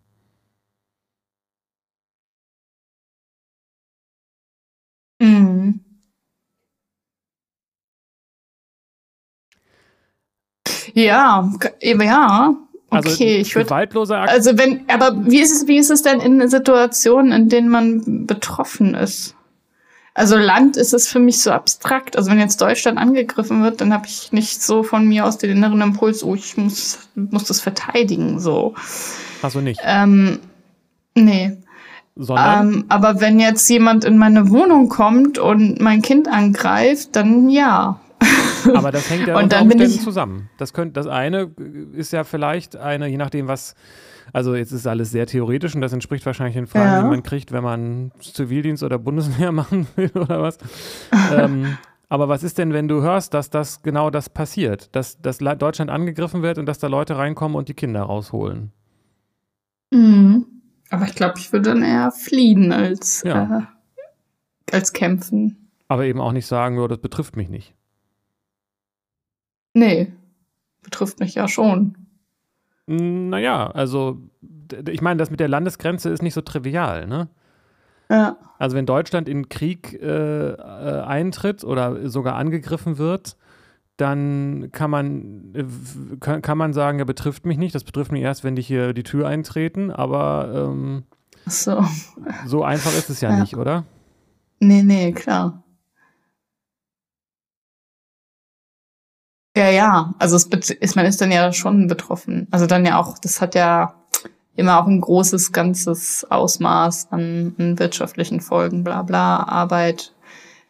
Ja, 10.95 11.51
ja, 11.81 12.55
also 12.91 13.09
okay, 13.09 13.37
ich 13.37 13.55
würde 13.55 13.67
gewaltlose 13.67 14.17
Also 14.19 14.59
wenn, 14.59 14.83
aber 14.89 15.25
wie 15.27 15.41
ist 15.41 15.53
es, 15.53 15.69
wie 15.69 15.79
ist 15.79 15.91
es 15.91 16.03
denn 16.03 16.21
in 16.21 16.49
Situationen, 16.49 17.33
in 17.33 17.49
denen 17.49 17.69
man 17.69 18.27
betroffen 18.27 18.95
ist? 18.95 19.37
Also 20.13 20.37
Land 20.37 20.77
ist 20.77 20.93
es 20.93 21.07
für 21.07 21.21
mich 21.21 21.41
so 21.41 21.53
abstrakt. 21.53 22.17
Also 22.17 22.31
wenn 22.31 22.41
jetzt 22.41 22.61
Deutschland 22.61 22.99
angegriffen 22.99 23.63
wird, 23.63 23.81
dann 23.81 23.93
habe 23.93 24.07
ich 24.07 24.33
nicht 24.33 24.61
so 24.61 24.83
von 24.83 25.07
mir 25.07 25.25
aus 25.25 25.39
den 25.39 25.51
inneren 25.51 25.81
Impuls, 25.81 26.25
oh, 26.25 26.35
ich 26.35 26.57
muss, 26.57 26.99
muss 27.15 27.45
das 27.45 27.61
verteidigen, 27.61 28.41
so. 28.41 28.75
Du 29.41 29.61
nicht? 29.61 29.81
Ähm, 29.85 30.41
nee. 31.15 31.57
Sondern? 32.17 32.75
Ähm, 32.75 32.85
aber 32.89 33.21
wenn 33.21 33.39
jetzt 33.39 33.69
jemand 33.71 34.05
in 34.05 34.19
meine 34.19 34.51
Wohnung 34.51 34.89
kommt 34.89 35.39
und 35.39 35.81
mein 35.81 36.03
Kind 36.03 36.29
angreift, 36.29 37.11
dann 37.13 37.49
ja. 37.49 38.01
Aber 38.75 38.91
das 38.91 39.09
hängt 39.11 39.27
ja 39.27 39.37
und 39.37 39.45
unter 39.45 39.63
Umständen 39.63 40.01
zusammen. 40.01 40.51
Das, 40.59 40.73
könnte, 40.73 40.93
das 40.95 41.07
eine 41.07 41.51
ist 41.93 42.13
ja 42.13 42.25
vielleicht 42.25 42.77
eine, 42.77 43.07
je 43.09 43.17
nachdem, 43.17 43.49
was. 43.49 43.75
Also 44.33 44.55
jetzt 44.55 44.71
ist 44.71 44.87
alles 44.87 45.11
sehr 45.11 45.27
theoretisch 45.27 45.75
und 45.75 45.81
das 45.81 45.93
entspricht 45.93 46.25
wahrscheinlich 46.25 46.55
den 46.55 46.69
Fragen, 46.69 46.87
ja. 46.87 47.03
die 47.03 47.09
man 47.09 47.25
kriegt, 47.25 47.51
wenn 47.51 47.65
man 47.65 48.13
Zivildienst 48.21 48.85
oder 48.85 48.97
Bundeswehr 48.99 49.51
machen 49.61 49.89
will 49.97 50.11
oder 50.15 50.41
was. 50.41 50.59
ähm, 51.33 51.77
aber 52.09 52.29
was 52.29 52.43
ist 52.43 52.59
denn, 52.59 52.73
wenn 52.73 52.87
du 52.87 53.03
hörst, 53.03 53.35
dass 53.35 53.51
das 53.51 53.83
genau 53.83 54.11
das 54.11 54.29
passiert, 54.29 54.95
dass, 54.95 55.21
dass 55.21 55.39
Deutschland 55.39 55.91
angegriffen 55.91 56.43
wird 56.43 56.59
und 56.59 56.67
dass 56.67 56.79
da 56.79 56.87
Leute 56.87 57.17
reinkommen 57.17 57.57
und 57.57 57.69
die 57.69 57.75
Kinder 57.75 58.03
rausholen? 58.03 58.73
Mhm. 59.93 60.47
Aber 60.91 61.05
ich 61.05 61.15
glaube, 61.15 61.35
ich 61.39 61.53
würde 61.53 61.71
dann 61.71 61.83
eher 61.83 62.11
fliehen 62.11 62.73
als, 62.73 63.23
Ja. 63.25 63.69
äh, 64.71 64.75
als 64.75 64.93
kämpfen. 64.93 65.71
Aber 65.89 66.05
eben 66.05 66.21
auch 66.21 66.33
nicht 66.33 66.47
sagen, 66.47 66.79
ja, 66.81 66.87
das 66.89 66.99
betrifft 66.99 67.37
mich 67.37 67.49
nicht. 67.49 67.75
Nee, 69.75 70.13
betrifft 70.83 71.21
mich 71.21 71.35
ja 71.35 71.49
schon. 71.49 71.97
Naja, 72.87 73.69
also 73.69 74.19
ich 74.89 75.01
meine, 75.01 75.19
das 75.19 75.31
mit 75.31 75.41
der 75.41 75.49
Landesgrenze 75.49 76.11
ist 76.11 76.23
nicht 76.23 76.35
so 76.35 76.41
trivial, 76.41 77.07
ne? 77.07 77.29
Ja. 78.09 78.37
Also 78.59 78.77
wenn 78.77 78.87
Deutschland 78.87 79.29
in 79.29 79.49
Krieg 79.49 79.93
äh, 80.03 80.51
äh, 80.51 80.57
eintritt 81.03 81.63
oder 81.63 82.09
sogar 82.09 82.35
angegriffen 82.35 82.99
wird, 82.99 83.37
dann 83.97 84.71
kann 84.73 84.91
man, 84.91 85.55
äh, 85.55 85.65
kann, 86.19 86.43
kann 86.43 86.59
man 86.59 86.73
sagen, 86.73 86.99
ja, 86.99 87.05
betrifft 87.05 87.47
mich 87.47 87.59
nicht. 87.59 87.75
Das 87.75 87.85
betrifft 87.85 88.11
mich 88.11 88.23
erst, 88.23 88.43
wenn 88.43 88.57
die 88.57 88.63
hier 88.63 88.93
die 88.95 89.05
Tür 89.05 89.29
eintreten. 89.29 89.93
Aber 89.93 90.69
ähm, 90.73 91.05
so. 91.47 91.85
so 92.47 92.65
einfach 92.65 92.93
ist 92.97 93.11
es 93.11 93.21
ja, 93.21 93.31
Ja. 93.31 93.41
nicht, 93.41 93.57
oder? 93.57 93.85
Nee, 94.59 94.83
nee, 94.83 95.13
klar. 95.13 95.63
Ja, 99.61 99.69
ja. 99.69 100.15
Also 100.19 100.37
es 100.37 100.45
ist, 100.47 100.97
man 100.97 101.05
ist 101.05 101.21
dann 101.21 101.31
ja 101.31 101.53
schon 101.53 101.87
betroffen. 101.87 102.49
Also 102.51 102.65
dann 102.65 102.87
ja 102.87 102.99
auch, 102.99 103.19
das 103.19 103.43
hat 103.43 103.55
ja 103.55 103.93
immer 104.57 104.81
auch 104.81 104.87
ein 104.87 105.03
großes, 105.03 105.53
ganzes 105.53 106.27
Ausmaß 106.31 107.09
an, 107.11 107.55
an 107.59 107.79
wirtschaftlichen 107.79 108.41
Folgen, 108.41 108.85
bla 108.85 109.03
bla, 109.03 109.43
Arbeit. 109.43 110.15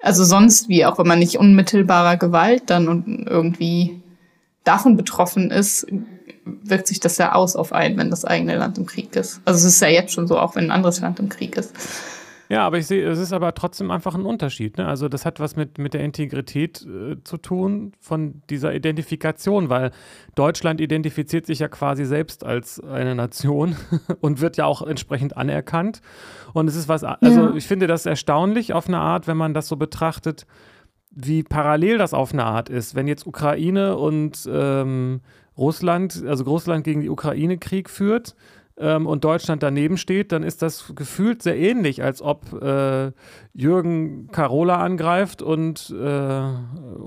Also 0.02 0.24
sonst 0.24 0.68
wie, 0.68 0.84
auch 0.84 0.98
wenn 0.98 1.06
man 1.06 1.20
nicht 1.20 1.38
unmittelbarer 1.38 2.16
Gewalt 2.16 2.64
dann 2.66 2.88
und 2.88 3.28
irgendwie 3.28 4.02
davon 4.64 4.96
betroffen 4.96 5.52
ist, 5.52 5.86
wirkt 6.44 6.88
sich 6.88 6.98
das 6.98 7.16
ja 7.18 7.32
aus 7.32 7.54
auf 7.54 7.72
einen, 7.72 7.96
wenn 7.96 8.10
das 8.10 8.24
eigene 8.24 8.56
Land 8.56 8.76
im 8.76 8.86
Krieg 8.86 9.14
ist. 9.14 9.40
Also 9.44 9.68
es 9.68 9.74
ist 9.74 9.82
ja 9.82 9.88
jetzt 9.88 10.12
schon 10.14 10.26
so, 10.26 10.36
auch 10.36 10.56
wenn 10.56 10.64
ein 10.64 10.70
anderes 10.72 11.00
Land 11.00 11.20
im 11.20 11.28
Krieg 11.28 11.56
ist. 11.56 11.72
Ja, 12.50 12.66
aber 12.66 12.78
ich 12.78 12.86
sehe, 12.88 13.08
es 13.08 13.20
ist 13.20 13.32
aber 13.32 13.54
trotzdem 13.54 13.92
einfach 13.92 14.16
ein 14.16 14.26
Unterschied. 14.26 14.76
Ne? 14.76 14.86
Also 14.88 15.08
das 15.08 15.24
hat 15.24 15.38
was 15.38 15.54
mit, 15.54 15.78
mit 15.78 15.94
der 15.94 16.00
Integrität 16.00 16.84
äh, 16.84 17.16
zu 17.22 17.36
tun 17.36 17.92
von 18.00 18.42
dieser 18.50 18.74
Identifikation, 18.74 19.68
weil 19.68 19.92
Deutschland 20.34 20.80
identifiziert 20.80 21.46
sich 21.46 21.60
ja 21.60 21.68
quasi 21.68 22.04
selbst 22.04 22.44
als 22.44 22.80
eine 22.80 23.14
Nation 23.14 23.76
und 24.20 24.40
wird 24.40 24.56
ja 24.56 24.64
auch 24.64 24.82
entsprechend 24.82 25.36
anerkannt. 25.36 26.00
Und 26.52 26.66
es 26.68 26.74
ist 26.74 26.88
was, 26.88 27.04
also 27.04 27.40
Ja. 27.40 27.54
ich 27.54 27.68
finde 27.68 27.86
das 27.86 28.04
erstaunlich 28.04 28.72
auf 28.72 28.88
eine 28.88 28.98
Art, 28.98 29.28
wenn 29.28 29.36
man 29.36 29.54
das 29.54 29.68
so 29.68 29.76
betrachtet, 29.76 30.44
wie 31.12 31.44
parallel 31.44 31.98
das 31.98 32.14
auf 32.14 32.32
eine 32.32 32.44
Art 32.46 32.68
ist. 32.68 32.96
Wenn 32.96 33.06
jetzt 33.06 33.28
Ukraine 33.28 33.96
und 33.96 34.48
ähm, 34.52 35.20
Russland, 35.56 36.24
also 36.26 36.42
Russland 36.44 36.82
gegen 36.82 37.00
die 37.00 37.10
Ukraine 37.10 37.58
Krieg 37.58 37.88
führt, 37.90 38.34
ähm, 38.76 39.06
und 39.06 39.24
Deutschland 39.24 39.62
daneben 39.62 39.96
steht, 39.96 40.32
dann 40.32 40.42
ist 40.42 40.62
das 40.62 40.92
gefühlt 40.94 41.42
sehr 41.42 41.56
ähnlich, 41.58 42.02
als 42.02 42.22
ob 42.22 42.52
äh, 42.62 43.12
Jürgen 43.52 44.28
Carola 44.32 44.76
angreift 44.76 45.42
und 45.42 45.90
äh, 45.90 46.42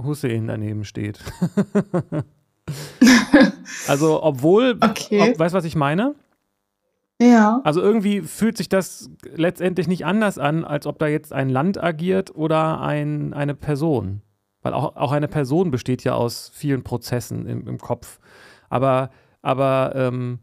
Hussein 0.04 0.47
daneben 0.47 0.86
steht. 0.86 1.19
also, 3.88 4.23
obwohl, 4.23 4.78
Okay. 4.82 5.32
ob, 5.32 5.39
weißt 5.39 5.54
du, 5.54 5.58
was 5.58 5.65
ich 5.65 5.76
meine? 5.76 6.15
Ja. 7.21 7.62
Also 7.63 7.82
irgendwie 7.82 8.21
fühlt 8.21 8.58
sich 8.58 8.69
das 8.69 9.10
letztendlich 9.36 9.88
nicht 9.88 10.06
anders 10.06 10.38
an, 10.38 10.65
als 10.65 10.88
ob 10.88 10.99
da 10.99 11.08
jetzt 11.08 11.32
ein 11.32 11.49
Land 11.49 11.82
agiert 11.82 12.36
oder 12.36 12.82
ein, 12.82 13.34
eine 13.34 13.56
Person. 13.56 14.21
Weil 14.62 14.73
auch, 14.73 14.95
auch 14.95 15.12
eine 15.12 15.28
Person 15.28 15.71
besteht 15.71 16.04
ja 16.04 16.13
aus 16.15 16.52
vielen 16.54 16.84
Prozessen 16.84 17.45
im, 17.45 17.67
im 17.67 17.78
Kopf. 17.78 18.19
Aber, 18.69 19.10
aber 19.41 19.93
ähm, 19.95 20.39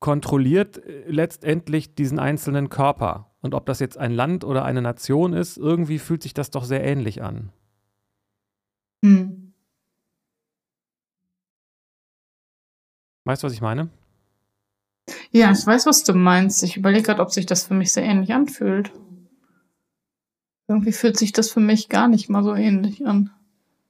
kontrolliert 0.00 0.78
äh, 0.78 1.04
letztendlich 1.10 1.94
diesen 1.94 2.18
einzelnen 2.18 2.68
Körper. 2.68 3.30
Und 3.40 3.54
ob 3.54 3.66
das 3.66 3.78
jetzt 3.80 3.98
ein 3.98 4.12
Land 4.12 4.44
oder 4.44 4.64
eine 4.64 4.82
Nation 4.82 5.32
ist, 5.32 5.56
irgendwie 5.56 5.98
fühlt 5.98 6.22
sich 6.22 6.34
das 6.34 6.50
doch 6.50 6.64
sehr 6.64 6.84
ähnlich 6.84 7.22
an. 7.22 7.52
Hm. 9.04 9.52
Weißt 13.24 13.42
du, 13.42 13.46
was 13.46 13.52
ich 13.52 13.60
meine? 13.60 13.90
Ja, 15.30 15.52
ich 15.52 15.66
weiß, 15.66 15.86
was 15.86 16.04
du 16.04 16.14
meinst. 16.14 16.62
Ich 16.62 16.76
überlege 16.76 17.04
gerade, 17.04 17.22
ob 17.22 17.30
sich 17.30 17.46
das 17.46 17.64
für 17.64 17.74
mich 17.74 17.92
sehr 17.92 18.04
ähnlich 18.04 18.32
anfühlt. 18.32 18.92
Irgendwie 20.66 20.92
fühlt 20.92 21.16
sich 21.16 21.32
das 21.32 21.50
für 21.50 21.60
mich 21.60 21.88
gar 21.88 22.08
nicht 22.08 22.28
mal 22.28 22.42
so 22.42 22.54
ähnlich 22.54 23.06
an. 23.06 23.30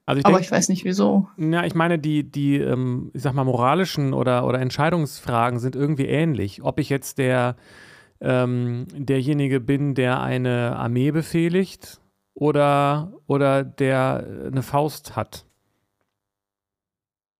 Also 0.08 0.20
ich 0.20 0.24
Aber 0.24 0.36
denk- 0.36 0.46
ich 0.46 0.50
weiß 0.50 0.70
nicht 0.70 0.86
wieso. 0.86 1.28
Ja, 1.36 1.64
ich 1.64 1.74
meine, 1.74 1.98
die, 1.98 2.22
die 2.22 2.56
ähm, 2.56 3.10
ich 3.12 3.20
sag 3.20 3.34
mal, 3.34 3.44
moralischen 3.44 4.14
oder, 4.14 4.46
oder 4.46 4.58
Entscheidungsfragen 4.58 5.58
sind 5.58 5.76
irgendwie 5.76 6.06
ähnlich. 6.06 6.62
Ob 6.62 6.78
ich 6.80 6.88
jetzt 6.88 7.18
der, 7.18 7.56
ähm, 8.22 8.86
derjenige 8.94 9.60
bin, 9.60 9.94
der 9.94 10.20
eine 10.22 10.76
Armee 10.76 11.10
befehligt 11.10 12.00
oder, 12.32 13.12
oder 13.26 13.64
der 13.64 14.26
eine 14.50 14.62
Faust 14.62 15.14
hat. 15.14 15.44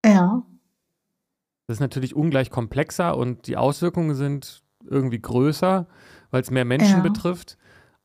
Ja. 0.05 0.43
Das 1.67 1.77
ist 1.77 1.81
natürlich 1.81 2.15
ungleich 2.15 2.51
komplexer 2.51 3.17
und 3.17 3.47
die 3.47 3.57
Auswirkungen 3.57 4.15
sind 4.15 4.63
irgendwie 4.89 5.21
größer, 5.21 5.87
weil 6.31 6.43
es 6.43 6.51
mehr 6.51 6.65
Menschen 6.65 6.97
Ja. 6.99 7.01
betrifft. 7.03 7.58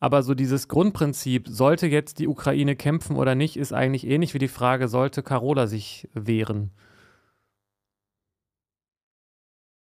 Aber 0.03 0.21
so 0.21 0.33
dieses 0.33 0.67
Grundprinzip, 0.67 1.47
sollte 1.47 1.87
jetzt 1.87 2.19
die 2.19 2.27
Ukraine 2.27 2.75
kämpfen 2.75 3.15
oder 3.15 3.35
nicht, 3.35 3.55
ist 3.55 3.71
eigentlich 3.71 4.05
ähnlich 4.05 4.33
wie 4.33 4.37
die 4.37 4.49
Frage, 4.49 4.89
sollte 4.89 5.23
Carola 5.23 5.65
sich 5.65 6.09
wehren? 6.13 6.71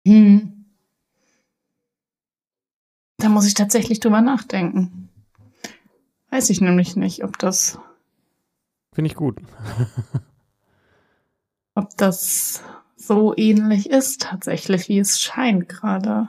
Hm. 0.07 0.67
Da 3.17 3.31
muss 3.31 3.47
ich 3.47 3.55
tatsächlich 3.55 4.01
drüber 4.01 4.21
nachdenken. 4.21 5.09
Weiß 6.29 6.51
ich 6.51 6.61
nämlich 6.61 6.97
nicht, 6.97 7.25
ob 7.25 7.39
das, 7.39 7.79
Finde 8.93 9.11
ich 9.11 9.17
gut. 9.17 9.41
ob 11.75 11.97
das 11.97 12.63
so 12.95 13.35
ähnlich 13.39 13.89
ist 13.89 14.21
tatsächlich, 14.21 14.91
wie 14.91 14.99
es 14.99 15.19
scheint 15.19 15.71
gerade. 15.71 16.29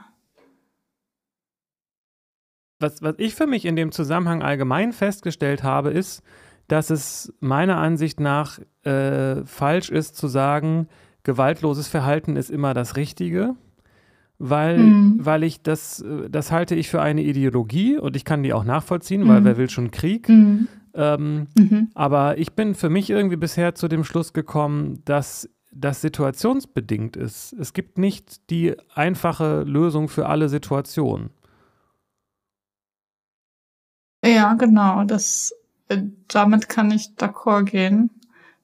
Was, 2.82 3.00
was 3.02 3.14
ich 3.18 3.34
für 3.34 3.46
mich 3.46 3.64
in 3.64 3.76
dem 3.76 3.92
Zusammenhang 3.92 4.42
allgemein 4.42 4.92
festgestellt 4.92 5.62
habe, 5.62 5.90
ist, 5.90 6.22
dass 6.68 6.90
es 6.90 7.32
meiner 7.40 7.78
Ansicht 7.78 8.20
nach 8.20 8.58
äh, 8.84 9.44
falsch 9.44 9.90
ist 9.90 10.16
zu 10.16 10.26
sagen, 10.28 10.88
gewaltloses 11.22 11.88
Verhalten 11.88 12.36
ist 12.36 12.50
immer 12.50 12.74
das 12.74 12.96
Richtige, 12.96 13.54
weil, 14.38 14.78
Mhm. 14.78 15.16
weil 15.20 15.44
ich 15.44 15.62
das, 15.62 16.04
das 16.28 16.50
halte 16.50 16.74
ich 16.74 16.88
für 16.88 17.00
eine 17.00 17.22
Ideologie 17.22 17.96
und 17.96 18.16
ich 18.16 18.24
kann 18.24 18.42
die 18.42 18.52
auch 18.52 18.64
nachvollziehen, 18.64 19.28
weil 19.28 19.40
Mhm. 19.40 19.44
wer 19.44 19.56
will 19.56 19.70
schon 19.70 19.90
Krieg. 19.90 20.26
Hm. 20.28 20.68
Ähm, 20.94 21.46
Mhm. 21.56 21.88
aber 21.94 22.36
ich 22.38 22.52
bin 22.52 22.74
für 22.74 22.90
mich 22.90 23.08
irgendwie 23.08 23.36
bisher 23.36 23.74
zu 23.74 23.88
dem 23.88 24.04
Schluss 24.04 24.32
gekommen, 24.32 25.00
dass 25.04 25.48
das 25.74 26.02
situationsbedingt 26.02 27.16
ist. 27.16 27.54
Es 27.54 27.72
gibt 27.72 27.96
nicht 27.98 28.50
die 28.50 28.74
einfache 28.94 29.62
Lösung 29.62 30.08
für 30.08 30.26
alle 30.26 30.48
Situationen. 30.50 31.30
Ja, 34.24 34.54
genau. 34.54 35.04
Das, 35.04 35.52
äh, 35.88 35.98
damit 36.28 36.68
kann 36.68 36.90
ich 36.90 37.10
d'accord 37.18 37.64
gehen. 37.64 38.10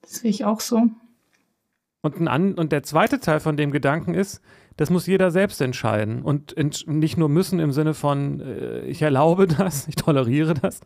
Das 0.02 0.14
sehe 0.16 0.30
ich 0.30 0.44
auch 0.44 0.60
so. 0.60 0.88
Und, 2.00 2.20
ein 2.20 2.28
an, 2.28 2.54
und 2.54 2.70
der 2.72 2.82
zweite 2.84 3.18
Teil 3.20 3.40
von 3.40 3.56
dem 3.56 3.72
Gedanken 3.72 4.14
ist, 4.14 4.40
das 4.76 4.90
muss 4.90 5.08
jeder 5.08 5.32
selbst 5.32 5.60
entscheiden. 5.60 6.22
Und 6.22 6.56
ent 6.56 6.86
nicht 6.86 7.18
nur 7.18 7.28
müssen 7.28 7.58
im 7.58 7.72
Sinne 7.72 7.94
von, 7.94 8.40
äh, 8.40 8.80
ich 8.82 9.02
erlaube 9.02 9.48
das, 9.48 9.88
ich 9.88 9.96
toleriere 9.96 10.54
das, 10.54 10.80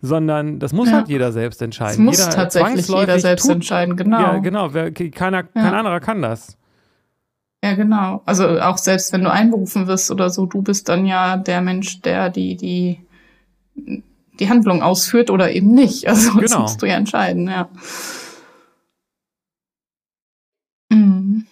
sondern 0.00 0.58
das 0.58 0.72
muss 0.72 0.88
Ja. 0.88 0.94
halt 0.96 1.08
jeder 1.08 1.30
selbst 1.30 1.60
Das 1.60 1.66
entscheiden. 1.66 2.04
muss 2.06 2.18
jeder 2.18 2.30
tatsächlich 2.30 2.88
jeder 2.88 3.18
selbst 3.18 3.42
tut- 3.44 3.52
entscheiden, 3.56 3.96
genau. 3.96 4.20
Ja, 4.20 4.38
genau. 4.38 4.72
Wer, 4.72 4.90
keiner, 4.92 5.42
kein 5.42 5.64
Ja. 5.72 5.72
anderer 5.78 6.00
kann 6.00 6.22
das. 6.22 6.56
Ja, 7.62 7.74
genau. 7.74 8.22
Also 8.24 8.58
auch 8.60 8.78
selbst 8.78 9.12
wenn 9.12 9.22
du 9.22 9.30
einberufen 9.30 9.86
wirst 9.86 10.10
oder 10.10 10.30
so, 10.30 10.46
du 10.46 10.62
bist 10.62 10.88
dann 10.88 11.04
ja 11.04 11.36
der 11.36 11.60
Mensch, 11.60 12.00
der 12.00 12.30
die, 12.30 12.56
die, 12.56 13.00
die 14.40 14.48
Handlung 14.48 14.82
ausführt 14.82 15.30
oder 15.30 15.50
eben 15.52 15.74
nicht. 15.74 16.04
Also 16.08 16.38
das 16.40 16.50
Genau. 16.50 16.62
musst 16.62 16.82
du 16.82 16.86
ja 16.86 16.94
entscheiden, 16.96 17.48
ja. 17.48 17.68
Mhm. 20.90 21.46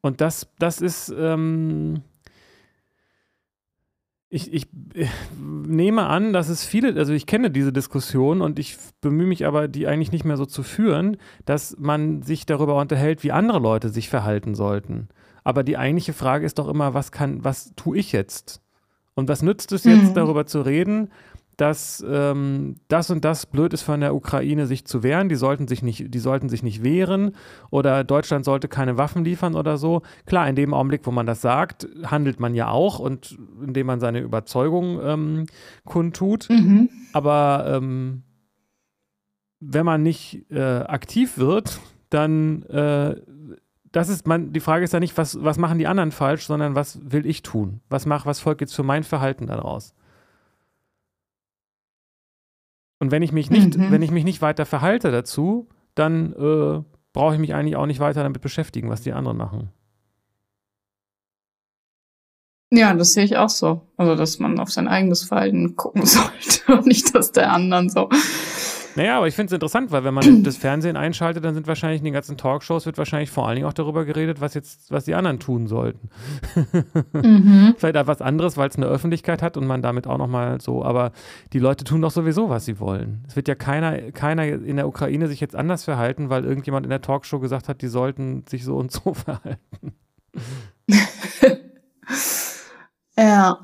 Und 0.00 0.20
das, 0.20 0.48
das 0.58 0.80
ist, 0.80 1.14
ähm, 1.16 2.02
ich, 4.28 4.52
ich 4.52 4.66
äh, 4.94 5.06
nehme 5.38 6.06
an, 6.06 6.32
dass 6.32 6.48
es 6.48 6.64
viele, 6.64 6.94
also 6.96 7.12
ich 7.12 7.26
kenne 7.26 7.50
diese 7.50 7.72
Diskussion 7.72 8.40
und 8.40 8.58
ich 8.58 8.76
bemühe 9.00 9.26
mich 9.26 9.46
aber, 9.46 9.68
die 9.68 9.86
eigentlich 9.86 10.10
nicht 10.12 10.24
mehr 10.24 10.36
so 10.36 10.46
zu 10.46 10.62
führen, 10.62 11.18
dass 11.44 11.76
man 11.78 12.22
sich 12.22 12.46
darüber 12.46 12.80
unterhält, 12.80 13.22
wie 13.22 13.32
andere 13.32 13.58
Leute 13.60 13.90
sich 13.90 14.08
verhalten 14.08 14.54
sollten. 14.54 15.08
Aber 15.44 15.62
die 15.62 15.76
eigentliche 15.76 16.12
Frage 16.14 16.46
ist 16.46 16.58
doch 16.58 16.68
immer, 16.68 16.94
was 16.94 17.12
kann, 17.12 17.44
was 17.44 17.72
tue 17.76 17.98
ich 17.98 18.12
jetzt? 18.12 18.60
Und 19.14 19.28
was 19.28 19.42
nützt 19.42 19.72
es 19.72 19.84
jetzt, 19.84 20.10
Mhm. 20.10 20.14
darüber 20.14 20.46
zu 20.46 20.62
reden, 20.62 21.10
dass 21.56 22.04
ähm, 22.08 22.76
das 22.88 23.10
und 23.10 23.24
das 23.24 23.46
blöd 23.46 23.72
ist 23.72 23.82
von 23.82 24.00
der 24.00 24.14
Ukraine, 24.14 24.66
sich 24.66 24.84
zu 24.84 25.02
wehren. 25.02 25.28
Die 25.28 25.34
sollten 25.34 25.68
sich 25.68 25.82
nicht, 25.82 26.12
die 26.12 26.18
sollten 26.18 26.48
sich 26.48 26.62
nicht 26.62 26.82
wehren 26.82 27.32
oder 27.70 28.04
Deutschland 28.04 28.44
sollte 28.44 28.68
keine 28.68 28.98
Waffen 28.98 29.24
liefern 29.24 29.54
oder 29.54 29.76
so. 29.76 30.02
Klar, 30.26 30.48
in 30.48 30.56
dem 30.56 30.74
Augenblick, 30.74 31.06
wo 31.06 31.10
man 31.10 31.26
das 31.26 31.40
sagt, 31.40 31.86
handelt 32.04 32.40
man 32.40 32.54
ja 32.54 32.68
auch 32.68 32.98
und 32.98 33.38
indem 33.62 33.86
man 33.86 34.00
seine 34.00 34.20
Überzeugung 34.20 35.00
ähm, 35.02 35.46
kundtut. 35.84 36.48
Mhm. 36.50 36.88
Aber 37.12 37.64
ähm, 37.68 38.22
wenn 39.60 39.86
man 39.86 40.02
nicht 40.02 40.50
äh, 40.50 40.60
aktiv 40.60 41.38
wird, 41.38 41.80
dann 42.10 42.62
äh, 42.64 43.16
das 43.92 44.08
ist 44.08 44.26
man, 44.26 44.52
die 44.52 44.60
Frage 44.60 44.84
ist 44.84 44.92
ja 44.92 45.00
nicht, 45.00 45.16
was, 45.18 45.42
was 45.44 45.58
machen 45.58 45.78
die 45.78 45.86
anderen 45.86 46.12
falsch, 46.12 46.46
sondern 46.46 46.74
was 46.74 46.98
will 47.04 47.26
ich 47.26 47.42
tun? 47.42 47.80
Was 47.90 48.06
mach, 48.06 48.24
was 48.24 48.40
folgt 48.40 48.62
jetzt 48.62 48.74
für 48.74 48.82
mein 48.82 49.04
Verhalten 49.04 49.46
daraus? 49.46 49.94
Und 53.02 53.10
wenn 53.10 53.22
ich 53.22 53.32
mich 53.32 53.50
nicht, 53.50 53.76
mhm. 53.76 53.90
wenn 53.90 54.00
ich 54.00 54.12
mich 54.12 54.22
nicht 54.22 54.42
weiter 54.42 54.64
verhalte 54.64 55.10
dazu, 55.10 55.66
dann 55.96 56.34
äh, 56.34 56.84
brauche 57.12 57.34
ich 57.34 57.40
mich 57.40 57.52
eigentlich 57.52 57.74
auch 57.74 57.86
nicht 57.86 57.98
weiter 57.98 58.22
damit 58.22 58.40
beschäftigen, 58.40 58.90
was 58.90 59.00
die 59.00 59.12
anderen 59.12 59.36
machen. 59.38 59.70
Ja, 62.70 62.94
das 62.94 63.14
sehe 63.14 63.24
ich 63.24 63.36
auch 63.36 63.48
so. 63.48 63.80
Also, 63.96 64.14
dass 64.14 64.38
man 64.38 64.60
auf 64.60 64.70
sein 64.70 64.86
eigenes 64.86 65.24
Verhalten 65.24 65.74
gucken 65.74 66.06
sollte 66.06 66.76
und 66.76 66.86
nicht 66.86 67.12
das 67.12 67.32
der 67.32 67.52
anderen 67.52 67.90
so. 67.90 68.08
Naja, 68.94 69.16
aber 69.16 69.26
ich 69.26 69.34
finde 69.34 69.46
es 69.46 69.52
interessant, 69.52 69.90
weil 69.90 70.04
wenn 70.04 70.14
man 70.14 70.42
das 70.44 70.56
Fernsehen 70.56 70.96
einschaltet, 70.96 71.44
dann 71.44 71.54
sind 71.54 71.66
wahrscheinlich 71.66 72.00
in 72.00 72.04
den 72.04 72.12
ganzen 72.12 72.36
Talkshows 72.36 72.86
wird 72.86 72.98
wahrscheinlich 72.98 73.30
vor 73.30 73.46
allen 73.46 73.56
Dingen 73.56 73.66
auch 73.66 73.72
darüber 73.72 74.04
geredet, 74.04 74.40
was 74.40 74.54
jetzt, 74.54 74.90
was 74.90 75.04
die 75.04 75.14
anderen 75.14 75.38
tun 75.38 75.66
sollten. 75.66 76.10
Mhm. 77.12 77.74
Vielleicht 77.76 77.96
etwas 77.96 78.20
anderes, 78.20 78.56
weil 78.56 78.68
es 78.68 78.76
eine 78.76 78.86
Öffentlichkeit 78.86 79.42
hat 79.42 79.56
und 79.56 79.66
man 79.66 79.82
damit 79.82 80.06
auch 80.06 80.18
nochmal 80.18 80.60
so, 80.60 80.84
aber 80.84 81.12
die 81.52 81.58
Leute 81.58 81.84
tun 81.84 82.00
doch 82.02 82.10
sowieso, 82.10 82.48
was 82.48 82.64
sie 82.64 82.80
wollen. 82.80 83.24
Es 83.28 83.36
wird 83.36 83.48
ja 83.48 83.54
keiner, 83.54 84.12
keiner 84.12 84.44
in 84.44 84.76
der 84.76 84.88
Ukraine 84.88 85.28
sich 85.28 85.40
jetzt 85.40 85.54
anders 85.54 85.84
verhalten, 85.84 86.30
weil 86.30 86.44
irgendjemand 86.44 86.86
in 86.86 86.90
der 86.90 87.00
Talkshow 87.02 87.38
gesagt 87.38 87.68
hat, 87.68 87.82
die 87.82 87.88
sollten 87.88 88.44
sich 88.48 88.64
so 88.64 88.76
und 88.76 88.90
so 88.90 89.14
verhalten. 89.14 89.94
ja. 93.16 93.58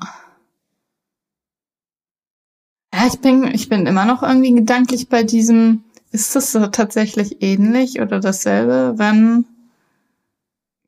Ja, 2.93 3.07
ich 3.07 3.19
bin, 3.19 3.43
ich 3.53 3.69
bin 3.69 3.85
immer 3.85 4.05
noch 4.05 4.23
irgendwie 4.23 4.53
gedanklich 4.53 5.09
bei 5.09 5.23
diesem, 5.23 5.83
ist 6.11 6.35
das 6.35 6.51
tatsächlich 6.71 7.41
ähnlich 7.41 8.01
oder 8.01 8.19
dasselbe, 8.19 8.95
wenn, 8.97 9.45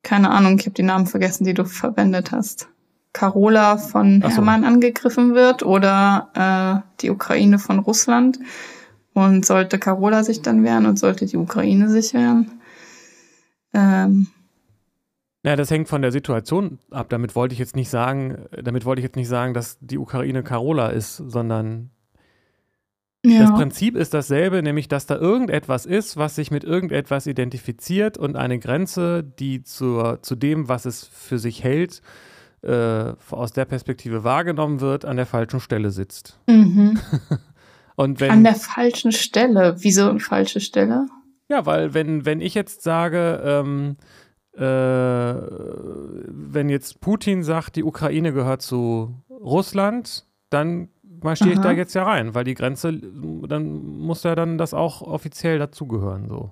keine 0.02 0.32
Ahnung, 0.32 0.58
ich 0.60 0.66
habe 0.66 0.74
die 0.74 0.84
Namen 0.84 1.08
vergessen, 1.08 1.46
die 1.46 1.54
du 1.54 1.66
verwendet 1.66 2.32
hast. 2.32 2.68
Carola 3.14 3.78
von 3.78 4.22
so. 4.22 4.30
Hermann 4.30 4.64
angegriffen 4.64 5.36
wird 5.36 5.64
oder 5.64 6.84
äh, 6.86 7.00
die 7.02 7.10
Ukraine 7.10 7.60
von 7.60 7.80
Russland. 7.80 8.40
Und 9.14 9.46
sollte 9.46 9.78
Carola 9.78 10.24
sich 10.24 10.42
dann 10.42 10.64
wehren 10.64 10.86
und 10.86 10.98
sollte 10.98 11.26
die 11.26 11.36
Ukraine 11.36 11.90
sich 11.90 12.14
wehren? 12.14 12.50
Ähm, 13.74 14.28
ja, 15.44 15.56
das 15.56 15.72
hängt 15.72 15.88
von 15.88 16.02
der 16.02 16.12
Situation 16.12 16.80
ab. 16.92 17.10
Damit 17.10 17.36
wollte 17.36 17.54
ich 17.54 17.60
jetzt 17.60 17.76
nicht 17.76 17.90
sagen, 17.90 18.46
damit 18.52 18.86
wollte 18.86 19.00
ich 19.00 19.04
jetzt 19.04 19.16
nicht 19.16 19.28
sagen, 19.28 19.54
dass 19.54 19.78
die 19.80 19.98
Ukraine 19.98 20.44
Carola 20.44 20.90
ist, 20.90 21.18
sondern 21.18 21.90
ja. 23.26 23.42
das 23.42 23.54
Prinzip 23.54 23.96
ist 23.96 24.14
dasselbe, 24.14 24.62
nämlich 24.62 24.88
dass 24.88 25.08
da 25.08 25.16
irgendetwas 25.16 25.88
ist, 25.88 26.18
was 26.18 26.36
sich 26.36 26.52
mit 26.52 26.64
irgendetwas 26.64 27.26
identifiziert 27.26 28.20
und 28.20 28.36
eine 28.36 28.60
Grenze, 28.60 29.24
die 29.24 29.64
zur, 29.64 30.22
zu 30.22 30.36
dem, 30.36 30.70
was 30.70 30.86
es 30.86 31.06
für 31.06 31.40
sich 31.40 31.64
hält, 31.64 32.04
äh, 32.62 33.14
aus 33.32 33.52
der 33.52 33.66
Perspektive 33.66 34.24
wahrgenommen 34.24 34.80
wird, 34.80 35.06
an 35.06 35.18
der 35.18 35.26
falschen 35.26 35.60
Stelle 35.60 35.90
sitzt. 35.90 36.40
Mhm. 36.48 37.00
und 37.96 38.20
wenn, 38.20 38.30
an 38.30 38.44
der 38.44 38.56
falschen 38.56 39.12
Stelle. 39.12 39.76
Wieso 39.80 40.08
eine 40.08 40.20
falsche 40.20 40.60
Stelle? 40.60 41.08
Ja, 41.50 41.66
weil 41.66 41.96
wenn, 41.96 42.26
wenn 42.26 42.40
ich 42.42 42.54
jetzt 42.54 42.84
sage, 42.84 43.42
ähm, 43.44 43.98
äh, 44.54 45.36
wenn 46.54 46.70
jetzt 46.70 47.02
Putin 47.02 47.44
sagt, 47.44 47.76
die 47.76 47.84
Ukraine 47.84 48.34
gehört 48.34 48.62
zu 48.62 49.16
Russland, 49.30 50.26
dann 50.50 50.90
marschiere 51.24 51.54
ich 51.54 51.60
da 51.60 51.72
jetzt 51.72 51.94
ja 51.94 52.04
rein, 52.04 52.36
weil 52.36 52.44
die 52.44 52.54
Grenze, 52.54 52.94
dann 52.94 54.00
muss 54.00 54.24
ja 54.24 54.36
dann 54.36 54.58
das 54.58 54.74
auch 54.74 55.02
offiziell 55.02 55.60
dazugehören, 55.60 56.28
so. 56.28 56.52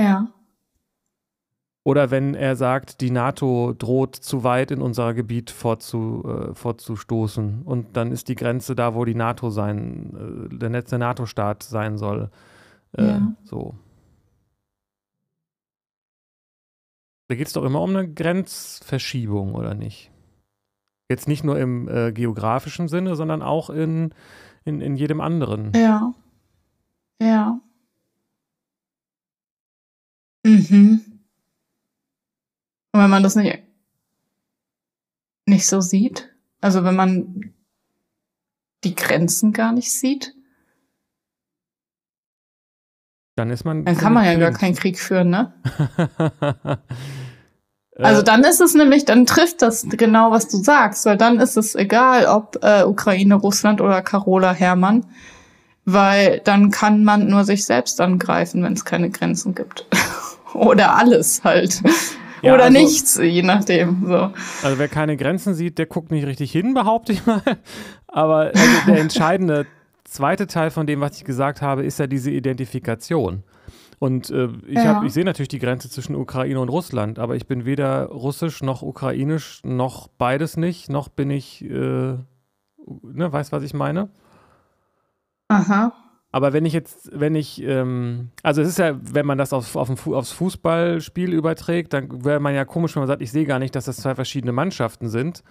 Ja. 0.00 0.28
Oder 1.84 2.10
wenn 2.10 2.34
er 2.34 2.54
sagt, 2.54 3.00
die 3.00 3.10
NATO 3.10 3.74
droht 3.76 4.14
zu 4.14 4.44
weit 4.44 4.70
in 4.70 4.82
unser 4.82 5.14
Gebiet 5.14 5.50
vorzu, 5.50 6.22
äh, 6.26 6.54
vorzustoßen 6.54 7.62
und 7.62 7.96
dann 7.96 8.12
ist 8.12 8.28
die 8.28 8.34
Grenze 8.34 8.76
da, 8.76 8.94
wo 8.94 9.06
die 9.06 9.14
NATO 9.14 9.48
sein, 9.48 10.50
äh, 10.52 10.58
der 10.58 10.68
letzte 10.68 10.98
NATO-Staat 10.98 11.62
sein 11.62 11.96
soll. 11.96 12.30
Äh, 12.92 13.06
ja. 13.06 13.32
So. 13.42 13.74
Da 17.28 17.34
geht 17.34 17.46
es 17.46 17.52
doch 17.52 17.64
immer 17.64 17.82
um 17.82 17.94
eine 17.94 18.12
Grenzverschiebung, 18.12 19.54
oder 19.54 19.74
nicht? 19.74 20.10
Jetzt 21.10 21.28
nicht 21.28 21.44
nur 21.44 21.58
im 21.58 21.86
äh, 21.88 22.12
geografischen 22.12 22.88
Sinne, 22.88 23.16
sondern 23.16 23.42
auch 23.42 23.68
in, 23.70 24.14
in, 24.64 24.80
in 24.80 24.96
jedem 24.96 25.20
anderen. 25.20 25.72
Ja. 25.74 26.14
Ja. 27.20 27.60
Mhm. 30.44 31.20
Und 32.92 33.00
wenn 33.00 33.10
man 33.10 33.22
das 33.22 33.36
nicht, 33.36 33.62
nicht 35.46 35.66
so 35.66 35.80
sieht, 35.80 36.34
also 36.60 36.82
wenn 36.84 36.96
man 36.96 37.54
die 38.84 38.94
Grenzen 38.94 39.52
gar 39.52 39.72
nicht 39.72 39.92
sieht, 39.92 40.34
dann 43.36 43.50
ist 43.50 43.64
man. 43.64 43.84
Dann 43.84 43.96
kann 43.96 44.12
man 44.12 44.24
ja 44.24 44.36
gar 44.36 44.52
keinen 44.52 44.74
Krieg 44.74 44.98
führen, 44.98 45.30
ne? 45.30 45.54
also 47.98 48.22
dann 48.22 48.44
ist 48.44 48.60
es 48.60 48.74
nämlich, 48.74 49.04
dann 49.04 49.26
trifft 49.26 49.62
das 49.62 49.84
genau, 49.88 50.30
was 50.30 50.48
du 50.48 50.58
sagst, 50.58 51.04
weil 51.06 51.16
dann 51.16 51.40
ist 51.40 51.56
es 51.56 51.74
egal, 51.74 52.26
ob 52.26 52.58
äh, 52.62 52.84
Ukraine, 52.84 53.34
Russland 53.34 53.80
oder 53.80 54.02
Carola 54.02 54.52
Hermann, 54.52 55.04
weil 55.84 56.40
dann 56.44 56.70
kann 56.70 57.02
man 57.02 57.28
nur 57.28 57.44
sich 57.44 57.64
selbst 57.64 58.00
angreifen, 58.00 58.62
wenn 58.62 58.74
es 58.74 58.84
keine 58.84 59.10
Grenzen 59.10 59.54
gibt. 59.54 59.86
oder 60.54 60.96
alles 60.96 61.42
halt. 61.44 61.82
Ja, 62.40 62.54
oder 62.54 62.66
also, 62.66 62.78
nichts, 62.78 63.16
je 63.16 63.42
nachdem. 63.42 64.04
So. 64.06 64.30
Also 64.62 64.78
wer 64.78 64.86
keine 64.86 65.16
Grenzen 65.16 65.54
sieht, 65.54 65.76
der 65.76 65.86
guckt 65.86 66.12
nicht 66.12 66.24
richtig 66.24 66.52
hin, 66.52 66.72
behaupte 66.72 67.12
ich 67.12 67.26
mal. 67.26 67.42
Aber 68.06 68.52
also 68.54 68.64
der 68.86 69.00
entscheidende 69.00 69.66
zweite 70.04 70.46
Teil 70.46 70.70
von 70.70 70.86
dem, 70.86 71.00
was 71.00 71.16
ich 71.16 71.24
gesagt 71.24 71.62
habe, 71.62 71.84
ist 71.84 71.98
ja 71.98 72.06
diese 72.06 72.30
Identifikation. 72.30 73.42
Und 73.98 74.30
äh, 74.30 74.48
ich, 74.66 74.74
ja. 74.74 75.02
ich 75.02 75.12
sehe 75.12 75.24
natürlich 75.24 75.48
die 75.48 75.58
Grenze 75.58 75.90
zwischen 75.90 76.14
Ukraine 76.14 76.60
und 76.60 76.68
Russland, 76.68 77.18
aber 77.18 77.34
ich 77.34 77.46
bin 77.46 77.64
weder 77.64 78.06
russisch 78.06 78.62
noch 78.62 78.82
ukrainisch, 78.82 79.60
noch 79.64 80.08
beides 80.08 80.56
nicht, 80.56 80.88
noch 80.88 81.08
bin 81.08 81.30
ich, 81.30 81.64
äh, 81.64 81.68
ne, 81.68 82.22
weißt 83.32 83.50
was 83.50 83.62
ich 83.64 83.74
meine? 83.74 84.10
Aha. 85.48 85.92
Aber 86.30 86.52
wenn 86.52 86.66
ich 86.66 86.74
jetzt, 86.74 87.10
wenn 87.18 87.34
ich, 87.34 87.62
ähm, 87.62 88.30
also 88.42 88.60
es 88.60 88.68
ist 88.68 88.78
ja, 88.78 88.94
wenn 89.00 89.26
man 89.26 89.38
das 89.38 89.52
auf, 89.52 89.76
auf 89.76 89.88
ein, 89.88 90.14
aufs 90.14 90.32
Fußballspiel 90.32 91.32
überträgt, 91.32 91.94
dann 91.94 92.24
wäre 92.24 92.38
man 92.38 92.54
ja 92.54 92.64
komisch, 92.66 92.94
wenn 92.94 93.00
man 93.00 93.08
sagt, 93.08 93.22
ich 93.22 93.32
sehe 93.32 93.46
gar 93.46 93.58
nicht, 93.58 93.74
dass 93.74 93.86
das 93.86 93.96
zwei 93.96 94.14
verschiedene 94.14 94.52
Mannschaften 94.52 95.08
sind. 95.08 95.42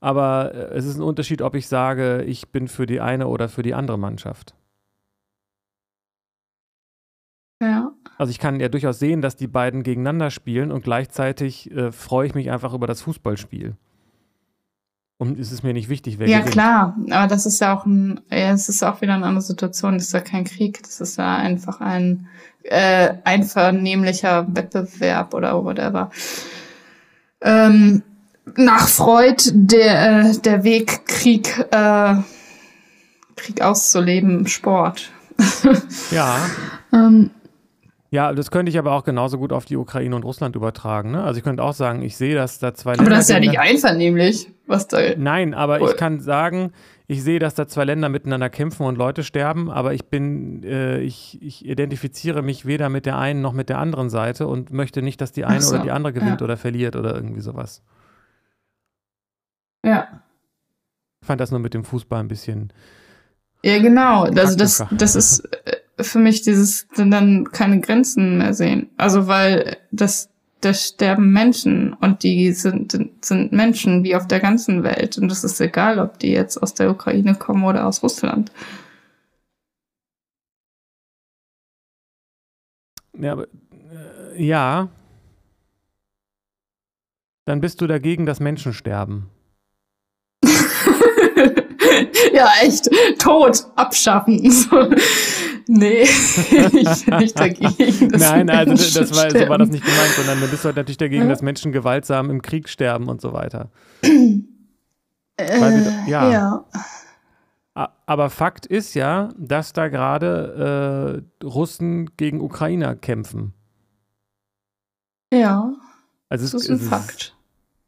Aber 0.00 0.54
äh, 0.54 0.74
es 0.74 0.84
ist 0.84 0.96
ein 0.96 1.02
Unterschied, 1.02 1.40
ob 1.40 1.54
ich 1.54 1.68
sage, 1.68 2.22
ich 2.22 2.50
bin 2.50 2.68
für 2.68 2.86
die 2.86 3.00
eine 3.00 3.28
oder 3.28 3.48
für 3.48 3.62
die 3.62 3.74
andere 3.74 3.98
Mannschaft. 3.98 4.54
Also 8.18 8.30
ich 8.30 8.38
kann 8.38 8.60
ja 8.60 8.68
durchaus 8.68 8.98
sehen, 8.98 9.20
dass 9.20 9.36
die 9.36 9.46
beiden 9.46 9.82
gegeneinander 9.82 10.30
spielen 10.30 10.72
und 10.72 10.82
gleichzeitig 10.82 11.70
äh, 11.70 11.92
freue 11.92 12.26
ich 12.26 12.34
mich 12.34 12.50
einfach 12.50 12.72
über 12.72 12.86
das 12.86 13.02
Fußballspiel. 13.02 13.76
Und 15.18 15.38
es 15.38 15.50
ist 15.50 15.62
mir 15.62 15.72
nicht 15.72 15.88
wichtig, 15.88 16.18
wer 16.18 16.28
Ja, 16.28 16.38
gewinnt. 16.38 16.52
klar, 16.52 16.96
aber 17.10 17.26
das 17.26 17.46
ist 17.46 17.60
ja 17.60 17.74
auch 17.74 17.86
ein, 17.86 18.20
ja, 18.30 18.52
es 18.52 18.68
ist 18.68 18.82
auch 18.82 19.00
wieder 19.00 19.14
eine 19.14 19.24
andere 19.24 19.42
Situation. 19.42 19.94
Das 19.94 20.04
ist 20.04 20.12
ja 20.12 20.20
kein 20.20 20.44
Krieg, 20.44 20.82
das 20.82 21.00
ist 21.00 21.16
ja 21.16 21.36
einfach 21.36 21.80
ein 21.80 22.26
äh, 22.64 23.14
einvernehmlicher 23.24 24.46
Wettbewerb 24.54 25.32
oder 25.32 25.64
whatever. 25.64 26.10
Ähm, 27.40 28.02
nach 28.56 28.88
Freud 28.88 29.42
der, 29.52 30.20
äh, 30.26 30.38
der 30.38 30.64
Weg, 30.64 31.06
Krieg, 31.06 31.66
äh, 31.70 32.14
Krieg 33.36 33.62
auszuleben 33.62 34.46
Sport. 34.46 35.10
ja. 36.10 36.38
ähm, 36.92 37.30
ja, 38.16 38.32
das 38.32 38.50
könnte 38.50 38.70
ich 38.70 38.78
aber 38.78 38.92
auch 38.92 39.04
genauso 39.04 39.36
gut 39.36 39.52
auf 39.52 39.66
die 39.66 39.76
Ukraine 39.76 40.16
und 40.16 40.24
Russland 40.24 40.56
übertragen. 40.56 41.10
Ne? 41.10 41.22
Also 41.22 41.36
ich 41.36 41.44
könnte 41.44 41.62
auch 41.62 41.74
sagen, 41.74 42.00
ich 42.00 42.16
sehe, 42.16 42.34
dass 42.34 42.58
da 42.58 42.72
zwei 42.72 42.92
Länder. 42.92 43.02
Aber 43.02 43.10
das 43.10 43.24
ist 43.24 43.28
ja 43.28 43.40
nicht 43.40 43.60
einvernehmlich, 43.60 44.50
was 44.66 44.88
da. 44.88 45.14
Nein, 45.18 45.52
aber 45.52 45.82
ich 45.82 45.98
kann 45.98 46.20
sagen, 46.20 46.72
ich 47.08 47.22
sehe, 47.22 47.38
dass 47.38 47.54
da 47.54 47.68
zwei 47.68 47.84
Länder 47.84 48.08
miteinander 48.08 48.48
kämpfen 48.48 48.86
und 48.86 48.96
Leute 48.96 49.22
sterben, 49.22 49.70
aber 49.70 49.92
ich 49.92 50.06
bin, 50.06 50.62
äh, 50.62 51.00
ich, 51.00 51.36
ich 51.42 51.66
identifiziere 51.66 52.40
mich 52.40 52.64
weder 52.64 52.88
mit 52.88 53.04
der 53.04 53.18
einen 53.18 53.42
noch 53.42 53.52
mit 53.52 53.68
der 53.68 53.76
anderen 53.76 54.08
Seite 54.08 54.46
und 54.46 54.72
möchte 54.72 55.02
nicht, 55.02 55.20
dass 55.20 55.32
die 55.32 55.44
eine 55.44 55.60
so, 55.60 55.74
oder 55.74 55.84
die 55.84 55.90
andere 55.90 56.14
gewinnt 56.14 56.40
ja. 56.40 56.44
oder 56.44 56.56
verliert 56.56 56.96
oder 56.96 57.14
irgendwie 57.14 57.42
sowas. 57.42 57.82
Ja. 59.84 60.08
Ich 61.20 61.26
fand 61.26 61.38
das 61.38 61.50
nur 61.50 61.60
mit 61.60 61.74
dem 61.74 61.84
Fußball 61.84 62.20
ein 62.20 62.28
bisschen, 62.28 62.72
Ja, 63.62 63.78
genau. 63.78 64.22
Also 64.22 64.56
das, 64.56 64.82
das 64.90 65.16
ist 65.16 65.40
äh, 65.66 65.76
für 65.98 66.18
mich 66.18 66.42
dieses 66.42 66.86
dann 66.96 67.50
keine 67.52 67.80
Grenzen 67.80 68.38
mehr 68.38 68.54
sehen. 68.54 68.90
Also 68.96 69.26
weil 69.26 69.78
das, 69.90 70.30
da 70.60 70.74
sterben 70.74 71.32
Menschen 71.32 71.94
und 71.94 72.22
die 72.22 72.52
sind, 72.52 72.98
sind 73.22 73.52
Menschen 73.52 74.04
wie 74.04 74.14
auf 74.14 74.26
der 74.26 74.40
ganzen 74.40 74.82
Welt. 74.82 75.16
Und 75.18 75.32
es 75.32 75.44
ist 75.44 75.60
egal, 75.60 75.98
ob 75.98 76.18
die 76.18 76.32
jetzt 76.32 76.62
aus 76.62 76.74
der 76.74 76.90
Ukraine 76.90 77.34
kommen 77.34 77.64
oder 77.64 77.86
aus 77.86 78.02
Russland. 78.02 78.52
Ja, 83.18 83.32
aber, 83.32 83.44
äh, 83.44 84.44
ja. 84.44 84.88
Dann 87.46 87.60
bist 87.60 87.80
du 87.80 87.86
dagegen, 87.86 88.26
dass 88.26 88.40
Menschen 88.40 88.74
sterben. 88.74 89.30
ja, 92.34 92.50
echt. 92.60 92.90
Tod 93.18 93.66
abschaffen. 93.76 94.42
nee, 95.68 96.02
ich 96.02 97.06
nicht 97.06 97.38
dagegen. 97.38 98.08
Nein, 98.08 98.50
also 98.50 98.72
das 98.72 99.14
war, 99.14 99.30
so 99.30 99.48
war 99.48 99.58
das 99.58 99.68
nicht 99.70 99.84
gemeint, 99.84 100.12
sondern 100.16 100.40
du 100.40 100.48
bist 100.48 100.64
halt 100.64 100.76
natürlich 100.76 100.98
dagegen, 100.98 101.24
ja. 101.24 101.28
dass 101.28 101.42
Menschen 101.42 101.72
gewaltsam 101.72 102.30
im 102.30 102.42
Krieg 102.42 102.68
sterben 102.68 103.08
und 103.08 103.20
so 103.20 103.32
weiter. 103.32 103.70
Äh, 105.38 106.08
ja. 106.08 106.30
ja. 106.30 106.64
Aber 107.74 108.30
Fakt 108.30 108.64
ist 108.64 108.94
ja, 108.94 109.28
dass 109.36 109.74
da 109.74 109.88
gerade 109.88 111.22
äh, 111.42 111.44
Russen 111.44 112.16
gegen 112.16 112.40
Ukrainer 112.40 112.96
kämpfen. 112.96 113.52
Ja. 115.30 115.74
Also 116.30 116.44
das 116.44 116.54
ist 116.54 116.70
ein 116.70 116.78
Fakt. 116.78 117.36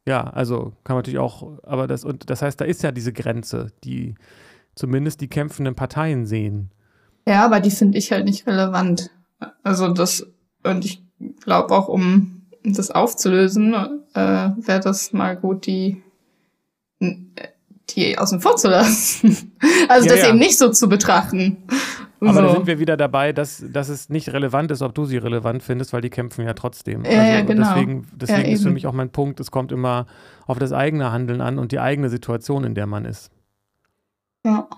Ja, 0.06 0.24
also 0.24 0.72
kann 0.84 0.94
man 0.94 0.98
natürlich 0.98 1.18
auch, 1.18 1.58
aber 1.62 1.86
das, 1.86 2.04
und 2.04 2.28
das 2.30 2.42
heißt, 2.42 2.60
da 2.60 2.64
ist 2.64 2.82
ja 2.82 2.92
diese 2.92 3.12
Grenze, 3.12 3.72
die 3.84 4.14
zumindest 4.74 5.20
die 5.20 5.28
kämpfenden 5.28 5.74
Parteien 5.74 6.26
sehen. 6.26 6.70
Ja, 7.28 7.44
aber 7.44 7.60
die 7.60 7.70
finde 7.70 7.98
ich 7.98 8.10
halt 8.10 8.24
nicht 8.24 8.46
relevant. 8.46 9.10
Also 9.62 9.92
das, 9.92 10.26
und 10.64 10.84
ich 10.84 11.02
glaube 11.40 11.74
auch, 11.74 11.88
um 11.88 12.42
das 12.64 12.90
aufzulösen, 12.90 13.74
äh, 14.14 14.50
wäre 14.56 14.80
das 14.80 15.12
mal 15.12 15.36
gut, 15.36 15.66
die 15.66 16.02
die 17.90 18.18
außen 18.18 18.40
vor 18.40 18.56
zu 18.56 18.68
lassen. 18.68 19.52
Also 19.88 20.06
ja, 20.06 20.12
das 20.12 20.22
ja. 20.22 20.28
eben 20.28 20.38
nicht 20.38 20.58
so 20.58 20.70
zu 20.70 20.88
betrachten. 20.88 21.56
Aber 22.20 22.34
so. 22.34 22.40
da 22.42 22.52
sind 22.52 22.66
wir 22.66 22.78
wieder 22.78 22.96
dabei, 22.96 23.32
dass, 23.32 23.64
dass 23.72 23.88
es 23.88 24.08
nicht 24.08 24.32
relevant 24.32 24.70
ist, 24.70 24.82
ob 24.82 24.94
du 24.94 25.04
sie 25.06 25.16
relevant 25.16 25.62
findest, 25.62 25.92
weil 25.92 26.02
die 26.02 26.10
kämpfen 26.10 26.44
ja 26.44 26.52
trotzdem. 26.52 27.04
Ja, 27.04 27.10
also 27.10 27.22
ja, 27.22 27.40
genau. 27.42 27.74
Deswegen, 27.74 28.06
deswegen 28.14 28.50
ist 28.50 28.62
für 28.62 28.70
mich 28.70 28.86
auch 28.86 28.92
mein 28.92 29.10
Punkt, 29.10 29.40
es 29.40 29.50
kommt 29.50 29.72
immer 29.72 30.06
auf 30.46 30.58
das 30.58 30.72
eigene 30.72 31.10
Handeln 31.10 31.40
an 31.40 31.58
und 31.58 31.72
die 31.72 31.80
eigene 31.80 32.10
Situation, 32.10 32.64
in 32.64 32.74
der 32.74 32.86
man 32.86 33.04
ist. 33.04 33.30
Ja. 34.44 34.68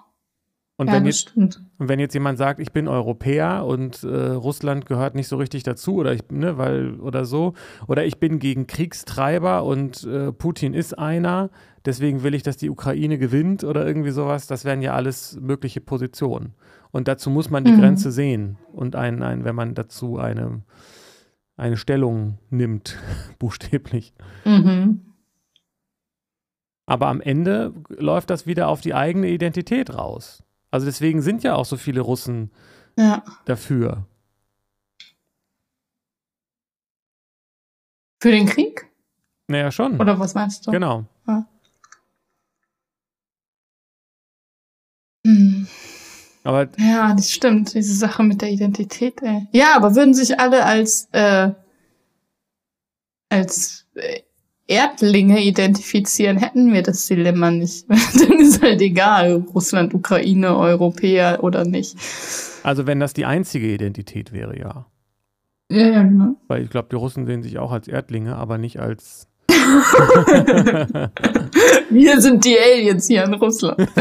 Und 0.81 0.87
ja, 0.87 0.95
wenn, 0.95 1.05
jetzt, 1.05 1.37
und 1.37 1.61
wenn 1.77 2.01
jetzt 2.01 2.15
jemand 2.15 2.39
sagt, 2.39 2.59
ich 2.59 2.73
bin 2.73 2.89
Europäer 2.89 3.67
und 3.67 4.03
äh, 4.03 4.31
Russland 4.31 4.87
gehört 4.87 5.15
nicht 5.15 5.29
so 5.29 5.37
richtig 5.37 5.63
dazu 5.63 5.97
oder 5.97 6.15
ich, 6.15 6.23
ne, 6.31 6.57
weil, 6.57 6.95
oder 7.01 7.27
so, 7.27 7.53
oder 7.87 8.07
ich 8.07 8.19
bin 8.19 8.39
gegen 8.39 8.67
Kriegstreiber 8.67 9.65
und 9.65 10.05
äh, 10.05 10.33
Putin 10.33 10.73
ist 10.73 10.99
einer, 10.99 11.51
deswegen 11.85 12.23
will 12.23 12.33
ich, 12.33 12.45
dass 12.45 12.57
die 12.57 12.71
Ukraine 12.71 13.19
gewinnt 13.19 13.63
oder 13.63 13.87
irgendwie 13.87 14.11
sowas, 14.11 14.47
das 14.47 14.65
wären 14.65 14.81
ja 14.81 14.95
alles 14.95 15.39
mögliche 15.39 15.83
Positionen. 15.83 16.55
Und 16.93 17.09
dazu 17.09 17.29
muss 17.29 17.51
man 17.51 17.63
die 17.63 17.73
mhm. 17.73 17.81
Grenze 17.81 18.11
sehen 18.11 18.57
und 18.73 18.97
ein, 18.97 19.23
ein, 19.23 19.45
wenn 19.45 19.55
man 19.55 19.75
dazu 19.75 20.17
eine, 20.17 20.63
eine 21.59 21.77
Stellung 21.77 22.39
nimmt, 22.49 22.97
buchstäblich. 23.39 24.15
Mhm. 24.47 25.03
Aber 26.87 27.09
am 27.09 27.21
Ende 27.21 27.75
läuft 27.91 28.31
das 28.31 28.47
wieder 28.47 28.69
auf 28.69 28.81
die 28.81 28.95
eigene 28.95 29.29
Identität 29.29 29.95
raus. 29.95 30.43
Also 30.71 30.87
deswegen 30.87 31.23
sind 31.23 31.43
ja 31.43 31.55
auch 31.55 31.65
so 31.65 31.77
viele 31.77 32.01
Russen 32.01 32.51
ja. 32.97 33.25
dafür. 33.45 34.07
Für 38.23 38.31
den 38.31 38.47
Krieg? 38.47 38.87
Naja, 39.49 39.71
schon. 39.73 40.01
Oder 40.01 40.19
was 40.21 40.35
meinst 40.35 40.67
du? 40.67 40.71
Genau. 40.71 41.07
Ja. 41.27 41.47
Hm. 45.27 45.67
Aber 46.45 46.69
ja, 46.79 47.15
das 47.15 47.31
stimmt, 47.31 47.75
diese 47.75 47.95
Sache 47.95 48.23
mit 48.23 48.41
der 48.41 48.51
Identität. 48.51 49.23
Ey. 49.23 49.47
Ja, 49.53 49.77
aber 49.77 49.95
würden 49.95 50.15
sich 50.15 50.41
alle 50.41 50.65
als 50.65 51.09
äh, 51.13 51.51
als 53.29 53.87
äh, 53.95 54.21
Erdlinge 54.71 55.43
identifizieren, 55.43 56.39
hätten 56.39 56.73
wir 56.73 56.83
das 56.83 57.07
Dilemma 57.07 57.51
nicht. 57.51 57.85
Dann 57.91 58.39
ist 58.39 58.63
halt 58.63 58.81
egal, 58.81 59.45
Russland, 59.53 59.93
Ukraine, 59.95 60.57
Europäer 60.57 61.43
oder 61.43 61.65
nicht. 61.65 61.97
Also 62.63 62.87
wenn 62.87 63.01
das 63.01 63.13
die 63.13 63.25
einzige 63.25 63.67
Identität 63.67 64.33
wäre, 64.33 64.57
ja. 64.57 64.87
Ja, 65.71 65.87
ja, 65.87 66.03
genau. 66.03 66.37
Weil 66.47 66.63
ich 66.63 66.71
glaube, 66.71 66.89
die 66.91 66.97
Russen 66.97 67.27
sehen 67.27 67.43
sich 67.43 67.59
auch 67.59 67.73
als 67.73 67.89
Erdlinge, 67.89 68.37
aber 68.37 68.59
nicht 68.59 68.79
als. 68.81 69.27
wir 71.91 72.21
sind 72.21 72.45
die 72.45 72.57
Aliens 72.59 73.09
hier 73.09 73.25
in 73.25 73.35
Russland. 73.35 73.89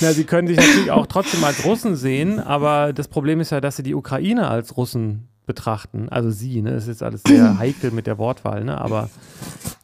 Na, 0.00 0.12
sie 0.12 0.24
können 0.24 0.48
sich 0.48 0.58
natürlich 0.58 0.90
auch 0.90 1.06
trotzdem 1.06 1.42
als 1.44 1.64
Russen 1.64 1.96
sehen, 1.96 2.38
aber 2.40 2.92
das 2.92 3.08
Problem 3.08 3.40
ist 3.40 3.50
ja, 3.50 3.60
dass 3.60 3.76
sie 3.76 3.82
die 3.82 3.94
Ukraine 3.94 4.48
als 4.48 4.76
Russen 4.76 5.28
betrachten. 5.48 6.08
Also 6.08 6.30
sie, 6.30 6.62
ne? 6.62 6.70
Es 6.70 6.86
ist 6.86 7.02
alles 7.02 7.22
sehr 7.26 7.58
heikel 7.58 7.90
mit 7.90 8.06
der 8.06 8.18
Wortwahl, 8.18 8.62
ne? 8.62 8.80
Aber 8.80 9.10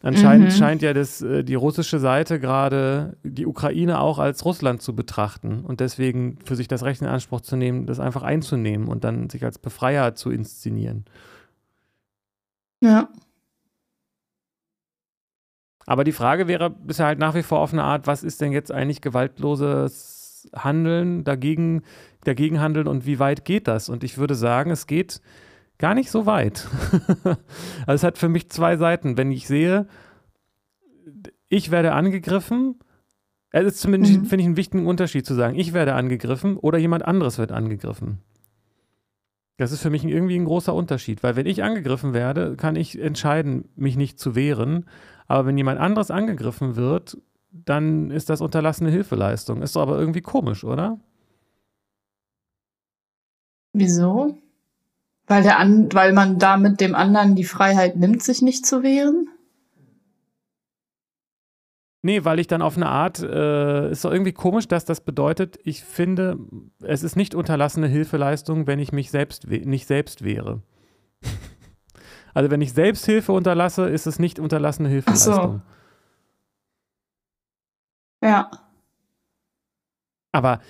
anscheinend 0.05 0.51
mhm. 0.51 0.57
scheint 0.57 0.83
ja 0.83 0.93
das, 0.93 1.23
äh, 1.23 1.43
die 1.43 1.55
russische 1.55 1.99
Seite 1.99 2.39
gerade 2.39 3.17
die 3.23 3.47
Ukraine 3.47 4.01
auch 4.01 4.19
als 4.19 4.45
Russland 4.45 4.83
zu 4.83 4.95
betrachten 4.95 5.65
und 5.65 5.81
deswegen 5.81 6.39
für 6.45 6.57
sich 6.57 6.69
das 6.69 6.85
Recht 6.85 7.01
in 7.01 7.09
Anspruch 7.09 7.41
zu 7.41 7.57
nehmen, 7.57 7.87
das 7.87 8.01
einfach 8.01 8.23
einzunehmen 8.23 8.89
und 8.89 9.05
dann 9.05 9.31
sich 9.31 9.45
als 9.45 9.59
Befreier 9.59 10.15
zu 10.15 10.31
inszenieren. 10.31 11.05
Ja. 12.81 13.09
Aber 15.87 16.05
die 16.05 16.13
Frage 16.13 16.49
wäre 16.49 16.71
bisher 16.71 17.07
halt 17.07 17.19
nach 17.19 17.35
wie 17.35 17.43
vor 17.43 17.61
auf 17.61 17.73
eine 17.73 17.85
Art, 17.85 18.07
was 18.07 18.23
ist 18.23 18.41
denn 18.41 18.53
jetzt 18.53 18.73
eigentlich 18.73 19.01
gewaltloses 19.01 20.49
Handeln 20.55 21.25
dagegen, 21.25 21.83
dagegen 22.25 22.61
handeln 22.61 22.89
und 22.89 23.07
wie 23.07 23.19
weit 23.19 23.45
geht 23.45 23.69
das? 23.69 23.89
Und 23.89 24.05
ich 24.05 24.19
würde 24.19 24.35
sagen, 24.35 24.71
es 24.71 24.87
geht 24.87 25.21
gar 25.79 25.95
nicht 25.95 26.11
so 26.11 26.27
weit. 26.27 26.67
also 27.87 27.95
es 27.95 28.03
hat 28.05 28.19
für 28.19 28.29
mich 28.29 28.51
zwei 28.51 28.77
Seiten. 28.77 29.17
Wenn 29.17 29.33
ich 29.33 29.47
sehe, 29.47 29.87
ich 31.49 31.71
werde 31.71 31.93
angegriffen, 31.93 32.77
es 33.51 33.67
ist 33.67 33.81
zumindest, 33.81 34.15
mhm. 34.15 34.27
finde 34.27 34.43
ich, 34.43 34.47
einen 34.47 34.57
wichtigen 34.57 34.87
Unterschied 34.87 35.25
zu 35.25 35.35
sagen, 35.35 35.57
ich 35.57 35.73
werde 35.73 35.95
angegriffen 35.95 36.57
oder 36.57 36.79
jemand 36.79 37.05
anderes 37.05 37.39
wird 37.39 37.53
angegriffen. 37.53 38.19
Das 39.57 39.71
ist 39.71 39.81
für 39.81 39.91
mich 39.91 40.05
irgendwie 40.05 40.37
ein 40.37 40.47
großer 40.47 40.75
Unterschied, 40.75 41.23
weil 41.23 41.37
wenn 41.37 41.47
ich 41.47 41.63
angegriffen 41.63 42.13
werde, 42.13 42.57
kann 42.57 42.75
ich 42.75 43.01
entscheiden, 43.01 43.69
mich 43.77 43.97
nicht 43.97 44.19
zu 44.19 44.35
wehren. 44.35 44.87
Aber 45.29 45.47
wenn 45.47 45.57
jemand 45.57 45.79
anderes 45.79 46.11
angegriffen 46.11 46.75
wird, 46.75 47.19
dann 47.53 48.11
ist 48.11 48.31
das 48.31 48.41
unterlassene 48.41 48.91
Hilfeleistung. 48.91 49.63
Ist 49.63 49.77
doch 49.77 49.83
aber 49.83 49.99
irgendwie 50.01 50.23
komisch, 50.23 50.65
oder? 50.65 50.99
Wieso? 53.73 54.37
Weil, 55.27 55.43
der 55.43 55.59
an, 55.59 55.93
weil 55.93 56.13
man 56.13 56.39
damit 56.39 56.81
dem 56.81 56.95
anderen 56.95 57.35
die 57.35 57.45
Freiheit 57.45 57.97
nimmt, 57.97 58.23
sich 58.23 58.43
nicht 58.43 58.67
zu 58.67 58.83
wehren? 58.83 59.29
Nee, 62.03 62.27
weil 62.27 62.39
ich 62.39 62.47
dann 62.47 62.61
auf 62.61 62.77
eine 62.77 62.91
Art, 62.91 63.21
äh, 63.21 63.91
ist 63.91 64.05
doch 64.05 64.13
irgendwie 64.13 64.35
komisch, 64.35 64.69
dass 64.69 64.85
das 64.85 65.01
bedeutet, 65.01 65.59
ich 65.65 65.83
finde, 65.83 66.39
es 66.83 67.03
ist 67.03 67.17
nicht 67.17 67.35
unterlassene 67.35 67.87
Hilfeleistung, 67.87 68.67
wenn 68.67 68.79
ich 68.79 68.93
mich 68.93 69.11
selbst 69.11 69.47
nicht 69.47 69.87
selbst 69.87 70.23
wehre. 70.23 70.61
also 72.35 72.51
wenn 72.51 72.61
ich 72.61 72.75
Selbsthilfe 72.75 73.33
unterlasse, 73.33 73.89
ist 73.89 74.07
es 74.07 74.19
nicht 74.19 74.39
unterlassene 74.39 74.91
Hilfeleistung. 74.91 75.35
Ach 75.35 75.43
so. 78.21 78.27
Ja. 78.27 78.51
Aber 80.33 80.61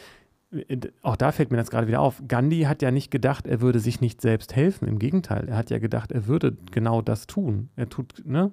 auch 1.02 1.16
da 1.16 1.32
fällt 1.32 1.50
mir 1.50 1.56
das 1.56 1.70
gerade 1.70 1.86
wieder 1.86 2.00
auf. 2.00 2.22
Gandhi 2.26 2.62
hat 2.62 2.82
ja 2.82 2.90
nicht 2.90 3.10
gedacht, 3.10 3.46
er 3.46 3.60
würde 3.60 3.80
sich 3.80 4.00
nicht 4.00 4.20
selbst 4.20 4.54
helfen. 4.54 4.88
Im 4.88 4.98
Gegenteil, 4.98 5.48
er 5.48 5.56
hat 5.56 5.70
ja 5.70 5.78
gedacht, 5.78 6.12
er 6.12 6.26
würde 6.26 6.56
genau 6.70 7.02
das 7.02 7.26
tun. 7.26 7.70
Er 7.76 7.88
tut, 7.88 8.22
ne? 8.24 8.50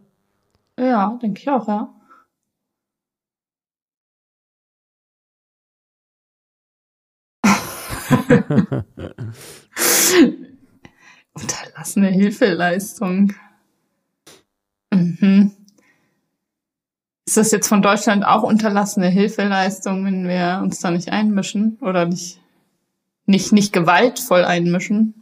Ja, 0.80 1.18
denke 1.22 1.40
ich 1.42 1.50
auch, 1.50 1.68
ja. 1.68 1.94
Unterlassene 11.34 12.10
Hilfeleistung. 12.10 13.34
Mhm. 14.94 15.61
Ist 17.26 17.38
das 17.38 17.52
jetzt 17.52 17.68
von 17.68 17.82
Deutschland 17.82 18.26
auch 18.26 18.44
unterlassene 18.44 19.08
Hilfeleistung, 19.08 20.06
wenn 20.06 20.28
wir 20.28 20.60
uns 20.64 20.80
da 20.80 20.92
nicht 20.92 21.10
einmischen 21.10 21.78
oder 21.82 22.06
nicht, 22.06 22.40
nicht, 23.26 23.54
nicht 23.54 23.74
gewaltvoll 23.74 24.44
einmischen? 24.44 25.14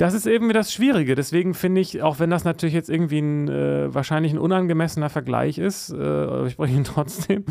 Das 0.00 0.14
ist 0.14 0.26
eben 0.26 0.50
das 0.52 0.72
Schwierige. 0.72 1.14
Deswegen 1.14 1.52
finde 1.52 1.82
ich, 1.82 2.02
auch 2.02 2.20
wenn 2.20 2.30
das 2.30 2.44
natürlich 2.44 2.74
jetzt 2.74 2.88
irgendwie 2.88 3.18
ein 3.18 3.48
äh, 3.48 3.94
wahrscheinlich 3.94 4.32
ein 4.32 4.38
unangemessener 4.38 5.10
Vergleich 5.10 5.58
ist, 5.58 5.90
äh, 5.90 6.46
ich 6.46 6.54
spreche 6.54 6.74
ihn 6.74 6.84
trotzdem, 6.84 7.44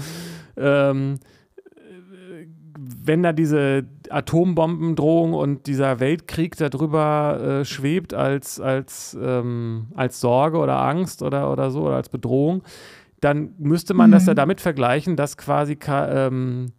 ähm, 0.57 1.19
wenn 2.79 3.21
da 3.21 3.33
diese 3.33 3.85
Atombombendrohung 4.09 5.33
und 5.33 5.67
dieser 5.67 5.99
Weltkrieg 5.99 6.55
darüber 6.57 7.39
äh, 7.61 7.65
schwebt 7.65 8.13
als, 8.13 8.59
als, 8.59 9.15
ähm, 9.21 9.87
als 9.95 10.19
Sorge 10.19 10.57
oder 10.57 10.81
Angst 10.81 11.21
oder, 11.21 11.51
oder 11.51 11.69
so 11.69 11.81
oder 11.81 11.97
als 11.97 12.09
Bedrohung, 12.09 12.63
dann 13.21 13.53
müsste 13.57 13.93
man 13.93 14.09
mhm. 14.09 14.13
das 14.13 14.25
ja 14.25 14.33
damit 14.33 14.61
vergleichen, 14.61 15.15
dass 15.15 15.37
quasi 15.37 15.77
ähm, 15.87 16.73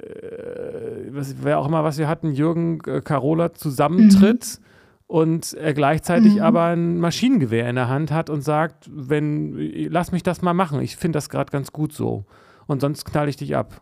äh, 0.00 1.10
wer 1.10 1.58
auch 1.58 1.66
immer, 1.66 1.84
was 1.84 1.98
wir 1.98 2.08
hatten, 2.08 2.32
Jürgen 2.32 2.80
äh, 2.86 3.00
Karola 3.00 3.54
zusammentritt. 3.54 4.58
Mhm. 4.60 4.64
Und 5.06 5.54
er 5.54 5.72
gleichzeitig 5.72 6.34
mhm. 6.34 6.42
aber 6.42 6.64
ein 6.64 6.98
Maschinengewehr 6.98 7.66
in 7.70 7.76
der 7.76 7.88
Hand 7.88 8.10
hat 8.10 8.28
und 8.28 8.42
sagt, 8.42 8.90
wenn, 8.92 9.54
lass 9.90 10.12
mich 10.12 10.22
das 10.22 10.42
mal 10.42 10.52
machen, 10.52 10.82
ich 10.82 10.96
finde 10.96 11.16
das 11.16 11.30
gerade 11.30 11.50
ganz 11.50 11.72
gut 11.72 11.94
so. 11.94 12.26
Und 12.66 12.82
sonst 12.82 13.06
knall 13.06 13.26
ich 13.26 13.36
dich 13.36 13.56
ab. 13.56 13.80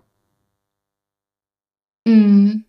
Mhm. 2.06 2.64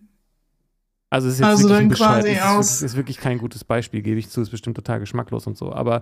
Also 1.11 1.27
es 1.27 1.35
ist 1.35 1.39
jetzt 1.41 1.47
also 1.47 1.69
wirklich, 1.69 1.81
ein 1.83 1.89
Bescheid, 1.89 2.25
es 2.25 2.71
ist, 2.71 2.81
ist, 2.81 2.97
wirklich 2.97 3.17
kein 3.17 3.37
gutes 3.37 3.63
Beispiel, 3.63 4.01
gebe 4.01 4.19
ich 4.19 4.29
zu, 4.29 4.41
ist 4.41 4.49
bestimmt 4.49 4.75
total 4.75 4.99
geschmacklos 4.99 5.45
und 5.45 5.55
so. 5.55 5.71
Aber 5.71 6.01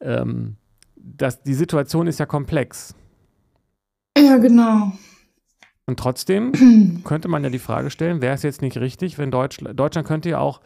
ähm, 0.00 0.56
das, 1.04 1.42
die 1.42 1.54
Situation 1.54 2.06
ist 2.06 2.18
ja 2.18 2.26
komplex. 2.26 2.94
Ja, 4.16 4.38
genau. 4.38 4.92
Und 5.86 5.98
trotzdem 5.98 7.02
könnte 7.04 7.28
man 7.28 7.44
ja 7.44 7.50
die 7.50 7.58
Frage 7.58 7.90
stellen, 7.90 8.22
wäre 8.22 8.34
es 8.34 8.42
jetzt 8.42 8.62
nicht 8.62 8.78
richtig, 8.78 9.18
wenn 9.18 9.30
Deutschland, 9.30 9.78
Deutschland 9.78 10.08
könnte 10.08 10.30
ja 10.30 10.38
auch, 10.38 10.60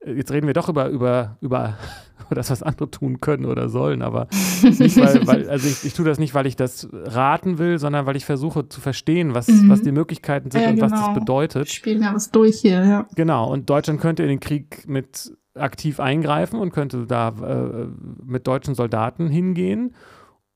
äh, 0.00 0.12
jetzt 0.12 0.32
reden 0.32 0.46
wir 0.46 0.54
doch 0.54 0.68
über, 0.68 0.88
über, 0.88 1.36
über 1.40 1.76
das, 2.30 2.50
was 2.50 2.62
andere 2.62 2.90
tun 2.90 3.20
können 3.20 3.44
oder 3.44 3.68
sollen, 3.68 4.00
aber 4.00 4.28
nicht, 4.62 4.96
weil, 4.96 5.26
weil 5.26 5.50
also 5.50 5.68
ich, 5.68 5.84
ich 5.84 5.92
tue 5.92 6.06
das 6.06 6.18
nicht, 6.18 6.32
weil 6.32 6.46
ich 6.46 6.56
das 6.56 6.88
raten 6.92 7.58
will, 7.58 7.78
sondern 7.78 8.06
weil 8.06 8.16
ich 8.16 8.24
versuche 8.24 8.68
zu 8.68 8.80
verstehen, 8.80 9.34
was, 9.34 9.48
mhm. 9.48 9.68
was 9.68 9.82
die 9.82 9.92
Möglichkeiten 9.92 10.50
sind 10.50 10.62
ja, 10.62 10.70
und 10.70 10.76
genau. 10.76 10.86
was 10.86 10.92
das 10.92 11.08
genau. 11.08 11.20
bedeutet. 11.20 11.68
Spielen 11.68 12.02
ja 12.02 12.14
was 12.14 12.30
durch 12.30 12.60
hier, 12.60 12.82
ja. 12.84 13.06
Genau, 13.14 13.52
und 13.52 13.68
Deutschland 13.68 14.00
könnte 14.00 14.22
in 14.22 14.30
den 14.30 14.40
Krieg 14.40 14.88
mit 14.88 15.36
aktiv 15.56 16.00
eingreifen 16.00 16.58
und 16.58 16.72
könnte 16.72 17.06
da 17.06 17.28
äh, 17.28 17.86
mit 18.24 18.46
deutschen 18.46 18.74
Soldaten 18.74 19.28
hingehen 19.28 19.94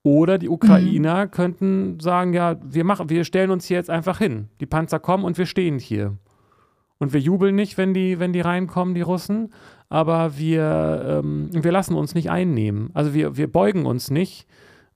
oder 0.03 0.39
die 0.39 0.49
Ukrainer 0.49 1.27
mhm. 1.27 1.31
könnten 1.31 2.01
sagen, 2.01 2.33
ja, 2.33 2.57
wir 2.63 2.85
machen, 2.85 3.11
wir 3.11 3.25
stellen 3.25 3.51
uns 3.51 3.67
hier 3.67 3.77
jetzt 3.77 3.91
einfach 3.91 4.19
hin. 4.19 4.49
Die 4.61 4.67
Panzer 4.67 4.99
kommen 4.99 5.25
und 5.25 5.37
wir 5.37 5.47
stehen 5.47 5.79
hier. 5.79 6.17
Und 6.99 7.13
wir 7.13 7.21
jubeln 7.21 7.55
nicht, 7.55 7.79
wenn 7.79 7.95
die, 7.95 8.19
wenn 8.19 8.33
die 8.33 8.41
reinkommen, 8.41 8.95
die 8.95 9.01
Russen, 9.01 9.53
aber 9.89 10.39
wir, 10.39 11.23
ähm, 11.23 11.49
wir 11.53 11.73
lassen 11.73 11.95
uns 11.95 12.15
nicht 12.15 12.31
einnehmen. 12.31 12.91
Also 12.95 13.15
wir, 13.15 13.37
wir 13.37 13.51
beugen 13.51 13.87
uns 13.87 14.11
nicht. 14.11 14.47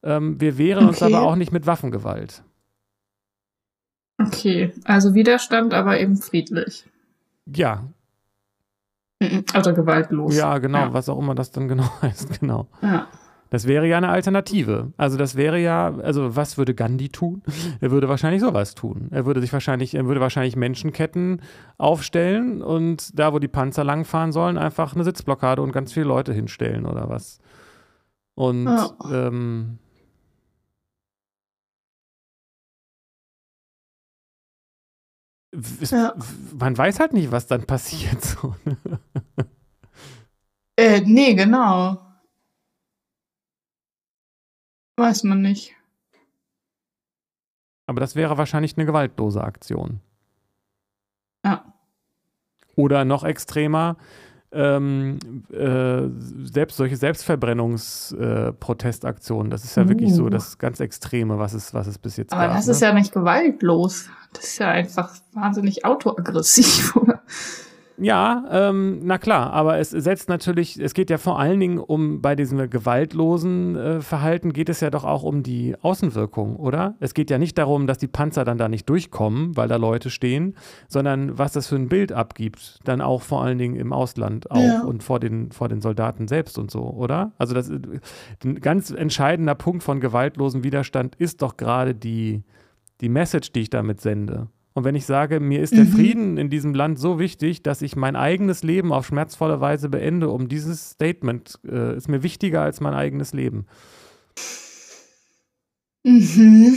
Ähm, 0.03 0.41
wir 0.41 0.59
wehren 0.59 0.85
okay. 0.85 0.89
uns 0.89 1.03
aber 1.03 1.23
auch 1.23 1.37
nicht 1.37 1.53
mit 1.53 1.67
Waffengewalt. 1.67 2.43
Okay, 4.19 4.73
also 4.85 5.15
Widerstand, 5.15 5.75
aber 5.75 5.99
eben 5.99 6.17
friedlich. 6.17 6.87
Ja. 7.47 7.85
Also 9.53 9.75
gewaltlos. 9.75 10.37
Ja, 10.37 10.59
genau, 10.59 10.79
ja. 10.79 10.93
was 10.93 11.09
auch 11.09 11.19
immer 11.19 11.35
das 11.35 11.51
dann 11.51 11.69
genau 11.69 11.89
heißt, 12.03 12.41
genau. 12.41 12.69
Ja. 12.83 13.07
Das 13.51 13.69
wäre 13.69 13.87
ja 13.87 13.99
eine 13.99 14.09
Alternative. 14.09 14.93
Also 14.97 15.17
das 15.17 15.37
wäre 15.37 15.61
ja, 15.61 15.95
also 16.03 16.35
was 16.35 16.59
würde 16.59 16.75
Gandhi 16.75 17.09
tun? 17.11 17.41
Er 17.81 17.93
würde 17.93 18.09
wahrscheinlich 18.09 18.41
sowas 18.41 18.75
tun. 18.75 19.09
Er 19.13 19.27
würde 19.27 19.41
sich 19.41 19.53
wahrscheinlich, 19.53 19.95
er 19.95 20.07
würde 20.07 20.21
wahrscheinlich 20.21 20.57
Menschenketten 20.57 21.41
aufstellen 21.79 22.63
und 22.63 23.17
da, 23.17 23.33
wo 23.33 23.39
die 23.39 23.47
Panzer 23.47 23.85
langfahren 23.85 24.33
sollen, 24.33 24.59
einfach 24.59 24.97
eine 24.97 25.05
Sitzblockade 25.05 25.63
und 25.63 25.71
ganz 25.71 25.93
viele 25.93 26.07
Leute 26.07 26.33
hinstellen 26.33 26.85
oder 26.85 27.09
was. 27.09 27.39
Und 28.35 28.65
ja. 28.65 28.91
ähm, 29.13 29.79
es, 35.81 35.91
ja. 35.91 36.15
man 36.59 36.77
weiß 36.77 37.01
halt 37.01 37.13
nicht, 37.13 37.31
was 37.31 37.47
dann 37.47 37.67
passiert. 37.67 38.23
So. 38.25 38.55
Ne? 38.65 38.77
äh, 40.77 41.01
nee, 41.01 41.35
genau. 41.35 42.01
Weiß 44.97 45.25
man 45.25 45.43
nicht. 45.43 45.75
Aber 47.87 48.01
das 48.01 48.15
wäre 48.17 48.39
wahrscheinlich 48.39 48.77
eine 48.77 48.87
gewaltlose 48.87 49.43
Aktion. 49.43 50.01
Ja. 51.45 51.75
Oder 52.77 53.05
noch 53.05 53.25
extremer, 53.25 53.97
ähm, 54.55 55.19
äh, 55.53 56.03
selbst 56.45 56.77
solche 56.77 56.97
Selbstverbrennungsprotestaktionen. 56.97 59.49
Äh, 59.49 59.51
das 59.51 59.65
ist 59.65 59.77
ja 59.77 59.83
uh. 59.85 59.89
wirklich 59.89 60.15
so 60.15 60.25
uh. 60.25 60.31
das 60.31 60.59
ganz 60.59 60.81
Extreme, 60.81 61.39
was 61.39 61.55
es, 61.55 61.73
was 61.75 61.87
es 61.87 61.99
bis 61.99 62.17
jetzt 62.17 62.33
Aber 62.33 62.43
gab. 62.43 62.51
Aber 62.51 62.59
das 62.59 62.67
ne? 62.67 62.73
ist 62.73 62.81
ja 62.81 62.93
nicht 62.93 63.13
gewaltlos. 63.13 64.09
Das 64.33 64.45
ist 64.45 64.59
ja 64.59 64.71
einfach 64.71 65.15
wahnsinnig 65.33 65.85
autoaggressiv, 65.85 66.97
oder? 66.97 67.23
Ja, 67.97 68.45
ähm, 68.51 69.01
na 69.05 69.19
klar, 69.19 69.53
aber 69.53 69.79
es 69.79 69.91
setzt 69.91 70.29
natürlich, 70.29 70.81
es 70.81 70.95
geht 70.95 71.11
ja 71.11 71.19
vor 71.19 71.39
allen 71.39 71.61
Dingen 71.61 71.79
um, 71.79 72.21
bei 72.21 72.35
diesem 72.35 72.69
gewaltlosen 72.69 73.77
äh, 73.77 74.01
Verhalten 74.01 74.53
geht 74.53 74.69
es 74.69 74.81
ja 74.81 74.91
doch 74.91 75.05
auch 75.05 75.23
um 75.23 75.45
die 75.45 75.77
Außenwirkung, 75.81 76.57
oder? 76.57 76.97
Es 76.99 77.15
geht 77.15 77.31
ja 77.31 77.39
nicht 77.39 77.57
darum, 77.57 77.87
dass 77.87 77.99
die 77.99 78.09
Panzer 78.09 78.45
dann 78.45 78.59
da 78.59 78.69
nicht 78.69 78.89
durchkommen, 78.89 79.57
weil 79.57 79.69
da 79.69 79.77
Leute 79.77 80.11
stehen, 80.11 80.57
sondern 80.89 81.39
was 81.39 81.53
das 81.53 81.69
für 81.69 81.77
ein 81.77 81.89
Bild 81.89 82.11
abgibt, 82.11 82.81
dann 82.85 83.01
auch 83.01 83.23
vor 83.23 83.45
allen 83.45 83.59
Dingen 83.59 83.77
im 83.77 83.93
Ausland 83.93 84.51
auch 84.51 84.59
ja. 84.59 84.83
und 84.83 85.05
vor 85.05 85.21
den, 85.21 85.53
vor 85.53 85.69
den 85.69 85.81
Soldaten 85.81 86.27
selbst 86.27 86.59
und 86.59 86.73
so, 86.73 86.83
oder? 86.83 87.33
Also 87.39 87.55
das 87.55 87.71
ein 87.71 88.61
ganz 88.61 88.91
entscheidender 88.91 89.55
Punkt 89.55 89.85
von 89.85 90.01
gewaltlosem 90.01 90.65
Widerstand 90.65 91.15
ist 91.15 91.43
doch 91.43 91.57
gerade 91.57 91.95
die, 91.95 92.43
die 93.01 93.09
Message, 93.09 93.53
die 93.53 93.61
ich 93.61 93.71
damit 93.71 94.01
sende. 94.01 94.49
Und 94.75 94.83
wenn 94.83 94.97
ich 94.97 95.07
sage, 95.07 95.39
mir 95.39 95.63
ist 95.63 95.77
der 95.77 95.85
mhm. 95.85 95.93
Frieden 95.93 96.37
in 96.37 96.51
diesem 96.51 96.75
Land 96.75 96.99
so 96.99 97.21
wichtig, 97.21 97.63
dass 97.63 97.81
ich 97.81 97.95
mein 97.95 98.17
eigenes 98.17 98.65
Leben 98.65 98.93
auf 98.93 99.07
schmerzvolle 99.07 99.61
Weise 99.61 99.89
beende, 99.89 100.31
um 100.31 100.49
dieses 100.49 100.91
Statement 100.91 101.61
äh, 101.65 101.97
ist 101.97 102.09
mir 102.09 102.25
wichtiger 102.25 102.63
als 102.63 102.81
mein 102.81 102.93
eigenes 102.93 103.33
Leben. 103.33 103.67
Mhm. 106.03 106.77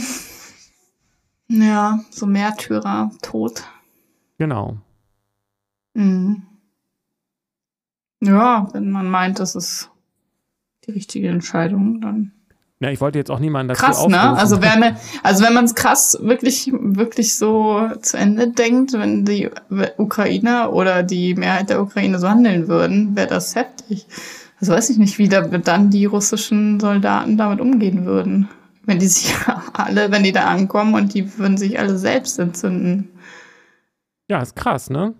Ja, 1.48 2.00
so 2.10 2.26
Märtyrer, 2.26 3.10
Tod. 3.20 3.64
Genau. 4.38 4.78
Mhm. 5.94 6.42
Ja, 8.20 8.68
wenn 8.72 8.90
man 8.90 9.08
meint, 9.08 9.40
das 9.40 9.56
ist 9.56 9.90
die 10.86 10.92
richtige 10.92 11.28
Entscheidung, 11.28 12.00
dann 12.00 12.32
ja, 12.80 12.90
ich 12.90 13.00
wollte 13.00 13.18
jetzt 13.18 13.30
auch 13.30 13.40
niemanden 13.40 13.68
dazu 13.68 13.82
Krass, 13.82 14.06
ne? 14.06 14.20
Also, 14.20 14.62
wenn, 14.62 14.78
ne, 14.80 14.96
also 15.22 15.44
wenn 15.44 15.52
man 15.52 15.64
es 15.64 15.74
krass 15.74 16.16
wirklich, 16.20 16.70
wirklich 16.72 17.36
so 17.36 17.90
zu 18.02 18.16
Ende 18.16 18.48
denkt, 18.48 18.92
wenn 18.92 19.24
die 19.24 19.50
Ukrainer 19.96 20.72
oder 20.72 21.02
die 21.02 21.34
Mehrheit 21.34 21.70
der 21.70 21.82
Ukraine 21.82 22.18
so 22.20 22.28
handeln 22.28 22.68
würden, 22.68 23.16
wäre 23.16 23.26
das 23.26 23.56
heftig. 23.56 24.06
Also 24.60 24.72
weiß 24.72 24.90
ich 24.90 24.98
nicht, 24.98 25.18
wie 25.18 25.28
da, 25.28 25.42
dann 25.42 25.90
die 25.90 26.04
russischen 26.04 26.78
Soldaten 26.78 27.36
damit 27.36 27.60
umgehen 27.60 28.04
würden. 28.04 28.48
Wenn 28.84 29.00
die 29.00 29.08
sich 29.08 29.34
alle, 29.72 30.12
wenn 30.12 30.22
die 30.22 30.32
da 30.32 30.44
ankommen 30.44 30.94
und 30.94 31.14
die 31.14 31.36
würden 31.36 31.56
sich 31.56 31.80
alle 31.80 31.98
selbst 31.98 32.38
entzünden. 32.38 33.08
Ja, 34.28 34.40
ist 34.40 34.54
krass, 34.54 34.88
ne? 34.88 35.14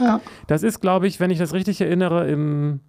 Ja. 0.00 0.20
Das 0.46 0.62
ist, 0.62 0.80
glaube 0.80 1.06
ich, 1.08 1.18
wenn 1.18 1.30
ich 1.30 1.38
das 1.38 1.52
richtig 1.52 1.80
erinnere, 1.80 2.28
im, 2.28 2.80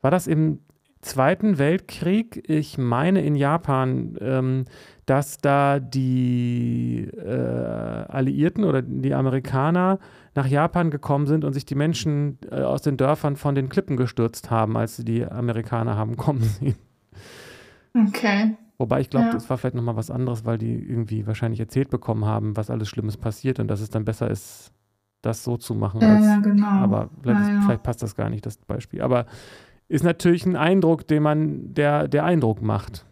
war 0.00 0.10
das 0.10 0.26
im 0.26 0.60
Zweiten 1.02 1.58
Weltkrieg, 1.58 2.48
ich 2.48 2.78
meine 2.78 3.22
in 3.22 3.34
Japan, 3.34 4.16
ähm, 4.20 4.64
dass 5.04 5.38
da 5.38 5.80
die 5.80 7.08
äh, 7.12 8.06
Alliierten 8.08 8.62
oder 8.62 8.82
die 8.82 9.12
Amerikaner 9.12 9.98
nach 10.36 10.46
Japan 10.46 10.92
gekommen 10.92 11.26
sind 11.26 11.44
und 11.44 11.54
sich 11.54 11.66
die 11.66 11.74
Menschen 11.74 12.38
äh, 12.52 12.62
aus 12.62 12.82
den 12.82 12.96
Dörfern 12.96 13.34
von 13.34 13.56
den 13.56 13.68
Klippen 13.68 13.96
gestürzt 13.96 14.52
haben, 14.52 14.76
als 14.76 14.96
sie 14.96 15.04
die 15.04 15.26
Amerikaner 15.26 15.96
haben 15.96 16.16
kommen 16.16 16.42
sehen. 16.60 16.76
Okay. 17.94 18.56
Wobei 18.78 19.00
ich 19.00 19.10
glaube, 19.10 19.26
ja. 19.26 19.32
das 19.32 19.50
war 19.50 19.58
vielleicht 19.58 19.74
nochmal 19.74 19.96
was 19.96 20.10
anderes, 20.10 20.44
weil 20.44 20.58
die 20.58 20.72
irgendwie 20.72 21.26
wahrscheinlich 21.26 21.58
erzählt 21.58 21.90
bekommen 21.90 22.26
haben, 22.26 22.56
was 22.56 22.70
alles 22.70 22.88
Schlimmes 22.88 23.16
passiert 23.16 23.58
und 23.58 23.66
dass 23.66 23.80
es 23.80 23.90
dann 23.90 24.04
besser 24.04 24.30
ist, 24.30 24.72
das 25.20 25.42
so 25.42 25.56
zu 25.56 25.74
machen. 25.74 26.00
Ja, 26.00 26.14
als, 26.14 26.24
ja 26.26 26.38
genau. 26.38 26.66
Aber 26.66 27.10
vielleicht, 27.22 27.48
ja, 27.48 27.60
vielleicht 27.62 27.82
passt 27.82 28.02
das 28.04 28.14
gar 28.14 28.30
nicht, 28.30 28.46
das 28.46 28.56
Beispiel. 28.56 29.02
Aber 29.02 29.26
ist 29.92 30.04
natürlich 30.04 30.46
ein 30.46 30.56
Eindruck, 30.56 31.06
den 31.06 31.22
man, 31.22 31.74
der, 31.74 32.08
der 32.08 32.24
Eindruck 32.24 32.62
macht. 32.62 33.04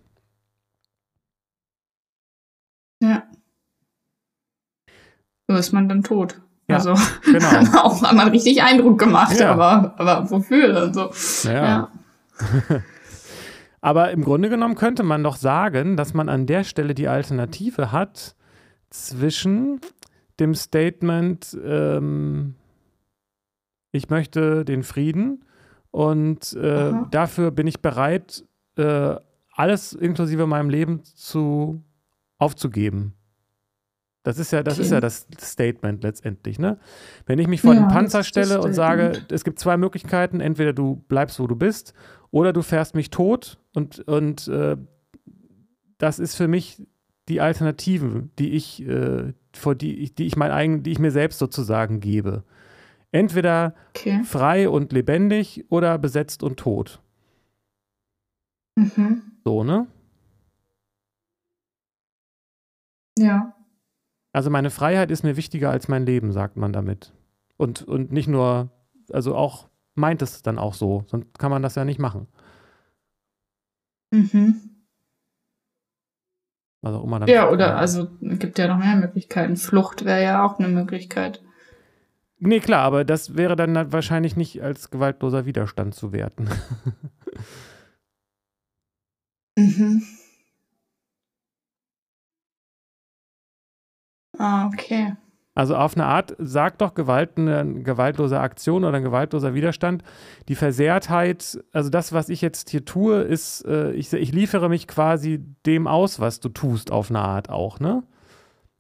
Ja. 3.03 3.25
So 5.47 5.57
ist 5.57 5.73
man 5.73 5.91
dann 5.91 6.03
tot. 6.03 6.41
Ja, 6.69 6.77
also 6.77 6.95
genau. 7.25 7.49
auch 7.83 8.03
haben 8.03 8.19
richtig 8.31 8.63
Eindruck 8.63 8.99
gemacht, 8.99 9.39
ja. 9.39 9.53
aber, 9.53 9.95
aber 9.99 10.31
wofür 10.31 10.85
und 10.85 10.95
so. 10.95 11.51
Ja. 11.51 11.67
ja. 11.67 11.91
aber 13.83 14.13
im 14.13 14.25
Grunde 14.25 14.49
genommen 14.49 14.75
könnte 14.75 15.03
man 15.03 15.23
doch 15.23 15.37
sagen, 15.37 15.99
dass 15.99 16.15
man 16.15 16.31
an 16.31 16.47
der 16.47 16.65
Stelle 16.65 16.95
die 16.95 17.09
Alternative 17.09 17.93
hat 17.93 18.37
zwischen 18.89 19.83
dem 20.39 20.55
Statement, 20.55 21.59
ähm, 21.63 22.55
ich 23.93 24.09
möchte 24.09 24.65
den 24.65 24.83
Frieden 24.83 25.45
und 25.91 26.53
äh, 26.55 26.93
dafür 27.11 27.51
bin 27.51 27.67
ich 27.67 27.81
bereit, 27.81 28.45
äh, 28.77 29.17
alles 29.53 29.93
inklusive 29.93 30.47
meinem 30.47 30.71
Leben 30.71 31.03
zu 31.05 31.83
aufzugeben. 32.39 33.15
Das 34.23 34.39
ist 34.39 34.53
ja, 34.53 34.63
das 34.63 34.75
okay. 34.75 34.83
ist 34.85 34.93
ja 34.93 35.01
das 35.01 35.27
Statement 35.41 36.03
letztendlich, 36.03 36.59
ne? 36.59 36.79
Wenn 37.25 37.39
ich 37.39 37.49
mich 37.49 37.63
vor 37.63 37.73
ja, 37.73 37.81
den 37.81 37.89
Panzer 37.89 38.23
stelle 38.23 38.61
und 38.61 38.75
sage, 38.75 39.25
es 39.31 39.45
gibt 39.45 39.59
zwei 39.59 39.79
Möglichkeiten, 39.79 40.41
entweder 40.41 40.75
du 40.75 40.97
bleibst, 41.09 41.41
wo 41.41 41.47
du 41.47 41.57
bist, 41.57 41.95
oder 42.31 42.53
du 42.53 42.63
fährst 42.63 42.95
mich 42.95 43.11
tot 43.11 43.59
und, 43.75 44.01
und 44.01 44.47
äh, 44.49 44.77
das 45.99 46.19
ist 46.19 46.37
für 46.37 46.49
mich 46.49 46.87
die 47.29 47.41
Alternativen, 47.41 48.31
die 48.39 48.51
ich, 48.51 48.87
äh, 48.87 49.33
vor 49.55 49.75
die, 49.75 50.15
die 50.15 50.27
ich 50.27 50.37
mein 50.37 50.51
eigen, 50.51 50.83
die 50.83 50.93
ich 50.93 50.99
mir 50.99 51.11
selbst 51.13 51.39
sozusagen 51.39 52.01
gebe. 52.01 52.45
Entweder 53.13 53.75
okay. 53.91 54.23
frei 54.25 54.69
und 54.69 54.93
lebendig 54.93 55.65
oder 55.69 55.99
besetzt 55.99 56.43
und 56.43 56.59
tot. 56.59 57.01
Mhm. 58.77 59.23
So, 59.45 59.65
ne? 59.65 59.87
Ja. 63.19 63.55
Also 64.33 64.51
meine 64.51 64.71
Freiheit 64.71 65.11
ist 65.11 65.25
mir 65.25 65.37
wichtiger 65.37 65.71
als 65.71 65.89
mein 65.89 66.07
Leben, 66.07 66.33
sagt 66.33 66.57
man 66.57 66.73
damit. 66.73 67.13
Und, 67.57 67.83
und 67.83 68.13
nicht 68.13 68.29
nur, 68.29 68.71
also 69.13 69.35
auch 69.35 69.69
meint 69.95 70.23
es 70.23 70.43
dann 70.43 70.59
auch 70.59 70.75
so, 70.75 71.05
sonst 71.07 71.39
kann 71.39 71.51
man 71.51 71.63
das 71.63 71.75
ja 71.75 71.85
nicht 71.85 71.99
machen. 71.99 72.29
Mhm. 74.13 74.61
Also 76.83 77.07
dann 77.07 77.29
ja, 77.29 77.51
oder 77.51 77.77
also 77.77 78.09
gibt 78.21 78.59
ja 78.59 78.69
noch 78.69 78.79
mehr 78.79 78.97
Möglichkeiten. 78.97 79.57
Flucht 79.57 80.05
wäre 80.05 80.23
ja 80.23 80.45
auch 80.45 80.59
eine 80.59 80.69
Möglichkeit. 80.69 81.43
Nee, 82.41 82.61
klar, 82.61 82.83
aber 82.83 83.05
das 83.05 83.37
wäre 83.37 83.55
dann 83.55 83.93
wahrscheinlich 83.93 84.35
nicht 84.35 84.63
als 84.63 84.91
gewaltloser 84.91 85.45
Widerstand 85.45 85.95
zu 85.95 86.13
werten. 86.13 86.49
mhm. 89.59 90.03
Ah, 94.39 94.69
okay. 94.69 95.17
Also 95.55 95.77
auf 95.77 95.95
eine 95.95 96.07
Art 96.07 96.35
sagt 96.39 96.81
doch 96.81 96.95
Gewalt 96.95 97.37
eine 97.37 97.83
gewaltlose 97.83 98.41
Aktion 98.41 98.85
oder 98.85 98.97
ein 98.97 99.03
gewaltloser 99.03 99.53
Widerstand. 99.53 100.03
Die 100.49 100.55
Versehrtheit, 100.55 101.63
also 101.73 101.91
das, 101.91 102.15
was 102.15 102.31
ich 102.31 102.41
jetzt 102.41 102.71
hier 102.71 102.87
tue, 102.87 103.21
ist, 103.21 103.67
äh, 103.67 103.91
ich, 103.93 104.11
ich 104.15 104.33
liefere 104.33 104.71
mich 104.71 104.89
quasi 104.89 105.45
dem 105.67 105.87
aus, 105.87 106.21
was 106.21 106.41
du 106.41 106.49
tust, 106.49 106.91
auf 106.91 107.11
eine 107.11 107.21
Art 107.21 107.51
auch, 107.51 107.81
ne? 107.81 108.03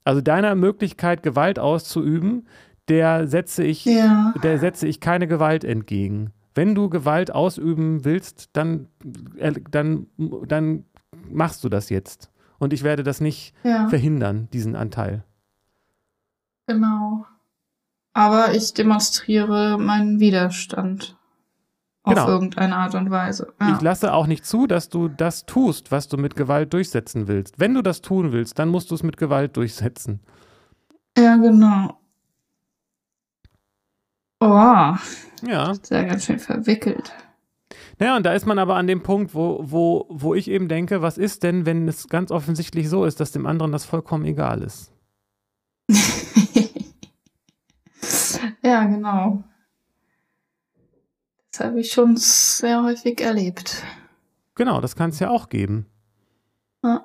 Also 0.04 0.22
deiner 0.22 0.54
Möglichkeit, 0.54 1.22
Gewalt 1.22 1.58
auszuüben, 1.58 2.46
der 2.90 3.28
setze 3.28 3.62
ich, 3.62 3.84
ja. 3.84 4.34
der 4.42 4.58
setze 4.58 4.86
ich 4.86 5.00
keine 5.00 5.28
Gewalt 5.28 5.64
entgegen. 5.64 6.32
Wenn 6.54 6.74
du 6.74 6.90
Gewalt 6.90 7.32
ausüben 7.32 8.04
willst, 8.04 8.50
dann, 8.52 8.88
äh, 9.38 9.52
dann, 9.70 10.08
dann 10.46 10.84
machst 11.30 11.62
du 11.62 11.68
das 11.68 11.88
jetzt. 11.88 12.30
Und 12.58 12.72
ich 12.72 12.82
werde 12.82 13.04
das 13.04 13.20
nicht 13.20 13.54
ja. 13.62 13.88
verhindern, 13.88 14.48
diesen 14.52 14.74
Anteil. 14.74 15.24
Genau. 16.66 17.24
Aber 18.12 18.54
ich 18.54 18.74
demonstriere 18.74 19.78
meinen 19.78 20.18
Widerstand. 20.18 21.16
Auf 22.02 22.14
genau. 22.14 22.28
irgendeine 22.28 22.76
Art 22.76 22.94
und 22.94 23.10
Weise. 23.10 23.52
Ja. 23.60 23.74
Ich 23.74 23.82
lasse 23.82 24.14
auch 24.14 24.26
nicht 24.26 24.46
zu, 24.46 24.66
dass 24.66 24.88
du 24.88 25.08
das 25.08 25.44
tust, 25.44 25.92
was 25.92 26.08
du 26.08 26.16
mit 26.16 26.34
Gewalt 26.34 26.72
durchsetzen 26.72 27.28
willst. 27.28 27.60
Wenn 27.60 27.74
du 27.74 27.82
das 27.82 28.00
tun 28.00 28.32
willst, 28.32 28.58
dann 28.58 28.70
musst 28.70 28.90
du 28.90 28.94
es 28.94 29.02
mit 29.02 29.18
Gewalt 29.18 29.56
durchsetzen. 29.56 30.20
Ja, 31.16 31.36
genau. 31.36 31.99
Oh. 34.40 34.94
Ja. 35.42 35.74
Sehr 35.82 36.04
ganz 36.04 36.24
schön 36.24 36.38
verwickelt. 36.38 37.12
Naja, 37.98 38.16
und 38.16 38.24
da 38.24 38.32
ist 38.32 38.46
man 38.46 38.58
aber 38.58 38.76
an 38.76 38.86
dem 38.86 39.02
Punkt, 39.02 39.34
wo, 39.34 39.60
wo, 39.62 40.06
wo 40.08 40.34
ich 40.34 40.48
eben 40.48 40.68
denke, 40.68 41.02
was 41.02 41.18
ist 41.18 41.42
denn, 41.42 41.66
wenn 41.66 41.86
es 41.86 42.08
ganz 42.08 42.30
offensichtlich 42.30 42.88
so 42.88 43.04
ist, 43.04 43.20
dass 43.20 43.32
dem 43.32 43.44
anderen 43.46 43.72
das 43.72 43.84
vollkommen 43.84 44.24
egal 44.24 44.62
ist? 44.62 44.90
ja, 48.62 48.84
genau. 48.84 49.44
Das 51.52 51.60
habe 51.60 51.80
ich 51.80 51.92
schon 51.92 52.16
sehr 52.16 52.82
häufig 52.82 53.20
erlebt. 53.20 53.84
Genau, 54.54 54.80
das 54.80 54.96
kann 54.96 55.10
es 55.10 55.18
ja 55.18 55.28
auch 55.28 55.50
geben. 55.50 55.84
Ja. 56.82 57.04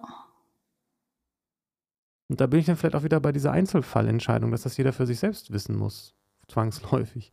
Und 2.30 2.40
da 2.40 2.48
bin 2.48 2.62
ich 2.62 2.66
dann 2.66 2.78
vielleicht 2.78 2.96
auch 2.96 3.04
wieder 3.04 3.20
bei 3.20 3.34
dieser 3.34 3.52
Einzelfallentscheidung, 3.52 4.52
dass 4.52 4.64
das 4.64 4.78
jeder 4.78 4.94
für 4.94 5.06
sich 5.06 5.20
selbst 5.20 5.52
wissen 5.52 5.76
muss, 5.76 6.16
zwangsläufig. 6.48 7.32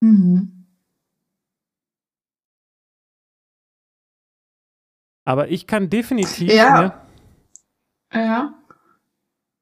Mhm. 0.00 0.66
Aber 5.24 5.48
ich 5.48 5.66
kann 5.66 5.90
definitiv. 5.90 6.52
Ja. 6.52 7.02
Ne, 8.12 8.20
ja. 8.22 8.54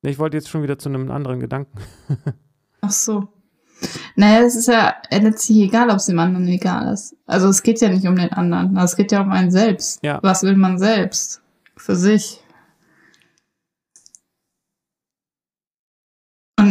Ich 0.03 0.19
wollte 0.19 0.37
jetzt 0.37 0.49
schon 0.49 0.63
wieder 0.63 0.79
zu 0.79 0.89
einem 0.89 1.11
anderen 1.11 1.41
Gedanken. 1.41 1.79
Ach 2.81 2.91
so. 2.91 3.29
Naja, 4.17 4.45
es 4.45 4.57
ist 4.57 4.69
ja 4.69 4.97
letztlich 5.11 5.59
egal, 5.59 5.91
ob 5.91 5.97
es 5.97 6.07
dem 6.07 6.19
anderen 6.19 6.49
egal 6.49 6.93
ist. 6.93 7.17
Also 7.27 7.49
es 7.49 7.63
geht 7.63 7.81
ja 7.81 7.89
nicht 7.89 8.07
um 8.07 8.17
den 8.17 8.33
anderen. 8.33 8.77
Es 8.77 8.97
geht 8.97 9.13
ja 9.13 9.21
um 9.21 9.31
einen 9.31 9.51
selbst. 9.51 10.03
Ja. 10.03 10.21
Was 10.23 10.43
will 10.43 10.57
man 10.57 10.79
selbst? 10.79 11.43
Für 11.77 11.95
sich. 11.95 12.41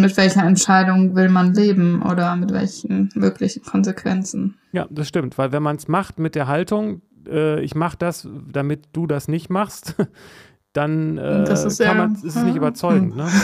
Mit 0.01 0.15
welcher 0.17 0.43
Entscheidung 0.43 1.15
will 1.15 1.29
man 1.29 1.53
leben 1.53 2.01
oder 2.01 2.35
mit 2.35 2.51
welchen 2.51 3.09
möglichen 3.15 3.63
Konsequenzen? 3.63 4.57
Ja, 4.71 4.87
das 4.89 5.07
stimmt, 5.07 5.37
weil 5.37 5.51
wenn 5.51 5.63
man 5.63 5.75
es 5.75 5.87
macht 5.87 6.19
mit 6.19 6.35
der 6.35 6.47
Haltung, 6.47 7.01
äh, 7.27 7.61
ich 7.61 7.75
mache 7.75 7.97
das, 7.97 8.27
damit 8.51 8.89
du 8.93 9.07
das 9.07 9.27
nicht 9.27 9.49
machst, 9.49 9.95
dann 10.73 11.17
äh, 11.17 11.43
das 11.43 11.65
ist, 11.65 11.79
ja, 11.79 11.93
man, 11.93 12.15
ist 12.15 12.23
es 12.23 12.43
nicht 12.43 12.55
überzeugend. 12.55 13.15
Ne? 13.15 13.27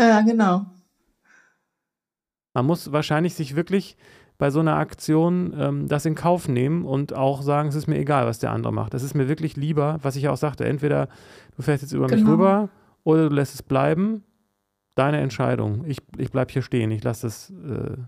Ja, 0.00 0.20
genau. 0.20 0.64
Man 2.54 2.66
muss 2.66 2.92
wahrscheinlich 2.92 3.34
sich 3.34 3.56
wirklich 3.56 3.96
bei 4.38 4.50
so 4.50 4.60
einer 4.60 4.76
Aktion 4.76 5.52
ähm, 5.58 5.88
das 5.88 6.06
in 6.06 6.14
Kauf 6.14 6.48
nehmen 6.48 6.84
und 6.84 7.12
auch 7.12 7.42
sagen, 7.42 7.68
es 7.68 7.74
ist 7.74 7.88
mir 7.88 7.98
egal, 7.98 8.24
was 8.24 8.38
der 8.38 8.52
andere 8.52 8.72
macht. 8.72 8.94
Es 8.94 9.02
ist 9.02 9.14
mir 9.14 9.28
wirklich 9.28 9.56
lieber, 9.56 9.98
was 10.02 10.14
ich 10.14 10.28
auch 10.28 10.36
sagte, 10.36 10.64
entweder 10.64 11.08
du 11.56 11.62
fährst 11.62 11.82
jetzt 11.82 11.92
über 11.92 12.06
genau. 12.06 12.22
mich 12.22 12.30
rüber 12.30 12.68
oder 13.02 13.28
du 13.28 13.34
lässt 13.34 13.54
es 13.54 13.62
bleiben. 13.62 14.22
Deine 14.98 15.20
Entscheidung. 15.20 15.84
Ich, 15.84 15.98
ich 16.16 16.32
bleibe 16.32 16.52
hier 16.52 16.62
stehen. 16.62 16.90
Ich 16.90 17.04
lasse 17.04 17.28
es, 17.28 17.50
äh, 17.50 17.98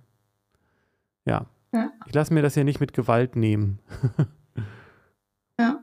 ja. 1.24 1.46
ja. 1.72 1.92
Ich 2.04 2.12
lasse 2.12 2.34
mir 2.34 2.42
das 2.42 2.54
hier 2.54 2.64
nicht 2.64 2.80
mit 2.80 2.92
Gewalt 2.94 3.36
nehmen. 3.36 3.78
ja. 5.60 5.78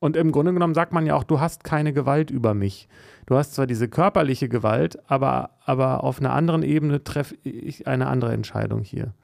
Und 0.00 0.16
im 0.16 0.32
Grunde 0.32 0.52
genommen 0.52 0.74
sagt 0.74 0.92
man 0.92 1.06
ja 1.06 1.14
auch, 1.14 1.22
du 1.22 1.38
hast 1.38 1.62
keine 1.62 1.92
Gewalt 1.92 2.32
über 2.32 2.52
mich. 2.52 2.88
Du 3.26 3.36
hast 3.36 3.54
zwar 3.54 3.68
diese 3.68 3.88
körperliche 3.88 4.48
Gewalt, 4.48 4.98
aber, 5.08 5.50
aber 5.64 6.02
auf 6.02 6.18
einer 6.18 6.32
anderen 6.32 6.64
Ebene 6.64 7.04
treffe 7.04 7.36
ich 7.44 7.86
eine 7.86 8.08
andere 8.08 8.32
Entscheidung 8.32 8.82
hier. 8.82 9.14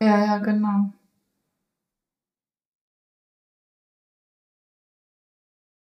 Ja, 0.00 0.24
ja, 0.24 0.38
genau. 0.38 0.92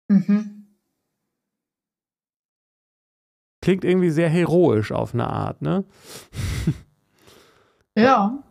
Mhm. 0.07 0.54
Klingt 3.65 3.83
irgendwie 3.83 4.11
sehr 4.11 4.29
heroisch 4.29 4.91
auf 4.91 5.15
eine 5.15 5.25
Art, 5.25 5.63
ne? 5.63 5.85
ja. 7.97 8.43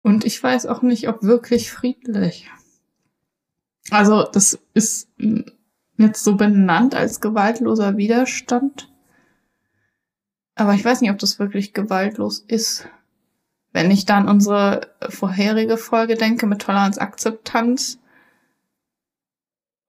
Und 0.00 0.24
ich 0.24 0.42
weiß 0.42 0.64
auch 0.64 0.80
nicht, 0.80 1.10
ob 1.10 1.22
wirklich 1.22 1.70
friedlich. 1.70 2.50
Also, 3.90 4.22
das 4.22 4.58
ist 4.72 5.10
jetzt 5.98 6.24
so 6.24 6.36
benannt 6.36 6.94
als 6.94 7.20
gewaltloser 7.20 7.98
Widerstand. 7.98 8.90
Aber 10.54 10.72
ich 10.72 10.82
weiß 10.82 11.02
nicht, 11.02 11.10
ob 11.10 11.18
das 11.18 11.38
wirklich 11.38 11.74
gewaltlos 11.74 12.38
ist. 12.38 12.88
Wenn 13.74 13.90
ich 13.90 14.06
dann 14.06 14.26
unsere 14.26 14.90
vorherige 15.06 15.76
Folge 15.76 16.14
denke 16.14 16.46
mit 16.46 16.62
Toleranz, 16.62 16.96
Akzeptanz 16.96 18.00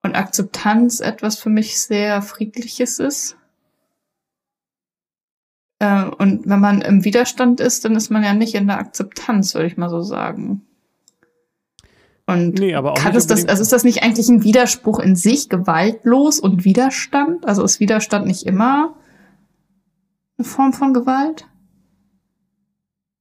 und 0.03 0.15
Akzeptanz 0.15 0.99
etwas 0.99 1.37
für 1.37 1.49
mich 1.49 1.79
sehr 1.79 2.21
Friedliches 2.21 2.99
ist, 2.99 3.37
äh, 5.81 6.03
und 6.03 6.47
wenn 6.47 6.59
man 6.59 6.81
im 6.81 7.03
Widerstand 7.03 7.59
ist, 7.59 7.83
dann 7.85 7.95
ist 7.95 8.11
man 8.11 8.23
ja 8.23 8.35
nicht 8.35 8.53
in 8.53 8.67
der 8.67 8.77
Akzeptanz, 8.77 9.55
würde 9.55 9.65
ich 9.65 9.77
mal 9.77 9.89
so 9.89 10.01
sagen. 10.01 10.61
Und 12.27 12.59
nee, 12.59 12.75
aber 12.75 12.91
auch 12.91 12.97
kann 12.97 13.15
es 13.15 13.25
das, 13.25 13.47
also 13.47 13.63
ist 13.63 13.73
das 13.73 13.83
nicht 13.83 14.03
eigentlich 14.03 14.29
ein 14.29 14.43
Widerspruch 14.43 14.99
in 14.99 15.15
sich, 15.15 15.49
gewaltlos 15.49 16.39
und 16.39 16.65
Widerstand? 16.65 17.47
Also 17.47 17.63
ist 17.63 17.79
Widerstand 17.79 18.27
nicht 18.27 18.45
immer 18.45 18.93
eine 20.37 20.47
Form 20.47 20.71
von 20.71 20.93
Gewalt? 20.93 21.47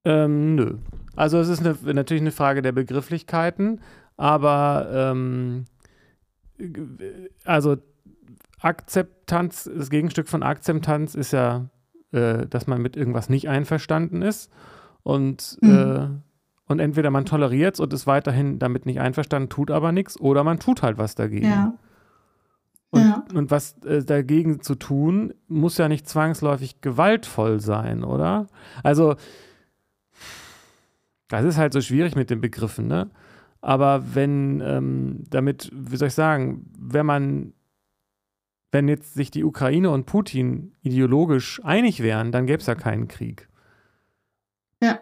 Ähm, 0.05 0.55
nö. 0.55 0.77
Also 1.17 1.39
es 1.39 1.49
ist 1.49 1.61
eine, 1.61 1.77
natürlich 1.95 2.23
eine 2.23 2.31
Frage 2.31 2.61
der 2.61 2.73
Begrifflichkeiten, 2.73 3.81
aber 4.19 4.91
ähm, 4.93 5.65
also 7.45 7.77
Akzeptanz, 8.61 9.71
das 9.75 9.91
Gegenstück 9.91 10.29
von 10.29 10.43
Akzeptanz 10.43 11.15
ist 11.15 11.33
ja 11.33 11.71
äh, 12.13 12.49
dass 12.49 12.67
man 12.67 12.83
mit 12.83 12.97
irgendwas 12.97 13.29
nicht 13.29 13.49
einverstanden 13.49 14.23
ist 14.23 14.51
und, 15.05 15.59
mhm. 15.61 15.71
äh, 15.71 16.09
und 16.67 16.81
entweder 16.81 17.11
man 17.11 17.25
toleriert 17.25 17.75
es 17.75 17.81
und 17.81 17.93
ist 17.93 18.09
weiterhin 18.09 18.59
damit 18.59 18.85
nicht 18.85 19.01
einverstanden, 19.01 19.49
tut 19.49 19.71
aber 19.71 19.93
nichts 19.93 20.19
oder 20.19 20.43
man 20.43 20.59
tut 20.59 20.83
halt 20.83 20.99
was 20.99 21.15
dagegen. 21.15 21.47
Ja. 21.47 21.75
Und 23.33 23.53
was 23.53 23.79
äh, 23.85 24.03
dagegen 24.03 24.61
zu 24.61 24.75
tun, 24.75 25.33
muss 25.47 25.79
ja 25.79 25.87
nicht 25.87 26.09
zwangsläufig 26.09 26.81
gewaltvoll 26.81 27.61
sein, 27.61 28.03
oder? 28.03 28.49
Also, 28.83 29.15
das 31.29 31.45
ist 31.45 31.57
halt 31.57 31.73
so 31.73 31.81
schwierig 31.81 32.17
mit 32.17 32.31
den 32.31 32.41
Begriffen, 32.41 32.89
ne? 32.89 33.09
Aber 33.61 34.15
wenn 34.15 34.61
ähm, 34.65 35.25
damit, 35.29 35.71
wie 35.75 35.97
soll 35.97 36.09
ich 36.09 36.15
sagen, 36.15 36.71
wenn 36.79 37.05
man, 37.05 37.53
wenn 38.73 38.89
jetzt 38.89 39.15
sich 39.15 39.31
die 39.31 39.45
Ukraine 39.45 39.91
und 39.91 40.07
Putin 40.07 40.73
ideologisch 40.83 41.61
einig 41.65 42.03
wären, 42.03 42.33
dann 42.33 42.47
gäbe 42.47 42.61
es 42.61 42.67
ja 42.67 42.75
keinen 42.75 43.09
Krieg. 43.09 43.49
Ja. 44.83 44.99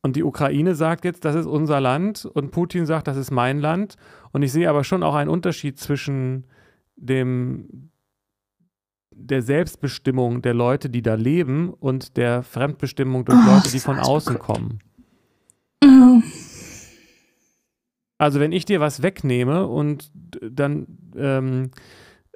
Und 0.00 0.14
die 0.14 0.22
Ukraine 0.22 0.74
sagt 0.74 1.04
jetzt, 1.04 1.24
das 1.24 1.34
ist 1.34 1.46
unser 1.46 1.80
Land 1.80 2.24
und 2.24 2.52
Putin 2.52 2.86
sagt, 2.86 3.08
das 3.08 3.16
ist 3.16 3.32
mein 3.32 3.58
Land. 3.58 3.96
Und 4.32 4.42
ich 4.42 4.52
sehe 4.52 4.70
aber 4.70 4.84
schon 4.84 5.02
auch 5.02 5.16
einen 5.16 5.30
Unterschied 5.30 5.78
zwischen 5.78 6.44
dem 6.96 7.90
der 9.10 9.42
Selbstbestimmung 9.42 10.42
der 10.42 10.54
Leute, 10.54 10.88
die 10.88 11.02
da 11.02 11.14
leben 11.14 11.70
und 11.70 12.16
der 12.16 12.44
Fremdbestimmung 12.44 13.24
durch 13.24 13.38
oh, 13.38 13.50
Leute, 13.50 13.70
die 13.70 13.80
von 13.80 13.98
außen 13.98 14.38
kommen. 14.38 14.78
Mhm. 15.82 16.22
Also 18.18 18.40
wenn 18.40 18.52
ich 18.52 18.64
dir 18.64 18.80
was 18.80 19.02
wegnehme 19.02 19.66
und 19.66 20.10
dann 20.42 20.86
ähm, 21.16 21.70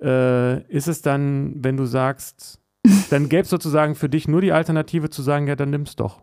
äh, 0.00 0.62
ist 0.68 0.86
es 0.86 1.02
dann, 1.02 1.54
wenn 1.56 1.76
du 1.76 1.86
sagst, 1.86 2.60
dann 3.10 3.28
gäbe 3.28 3.42
es 3.42 3.50
sozusagen 3.50 3.96
für 3.96 4.08
dich 4.08 4.28
nur 4.28 4.40
die 4.40 4.52
Alternative 4.52 5.10
zu 5.10 5.22
sagen, 5.22 5.48
ja, 5.48 5.56
dann 5.56 5.70
nimm's 5.70 5.96
doch. 5.96 6.22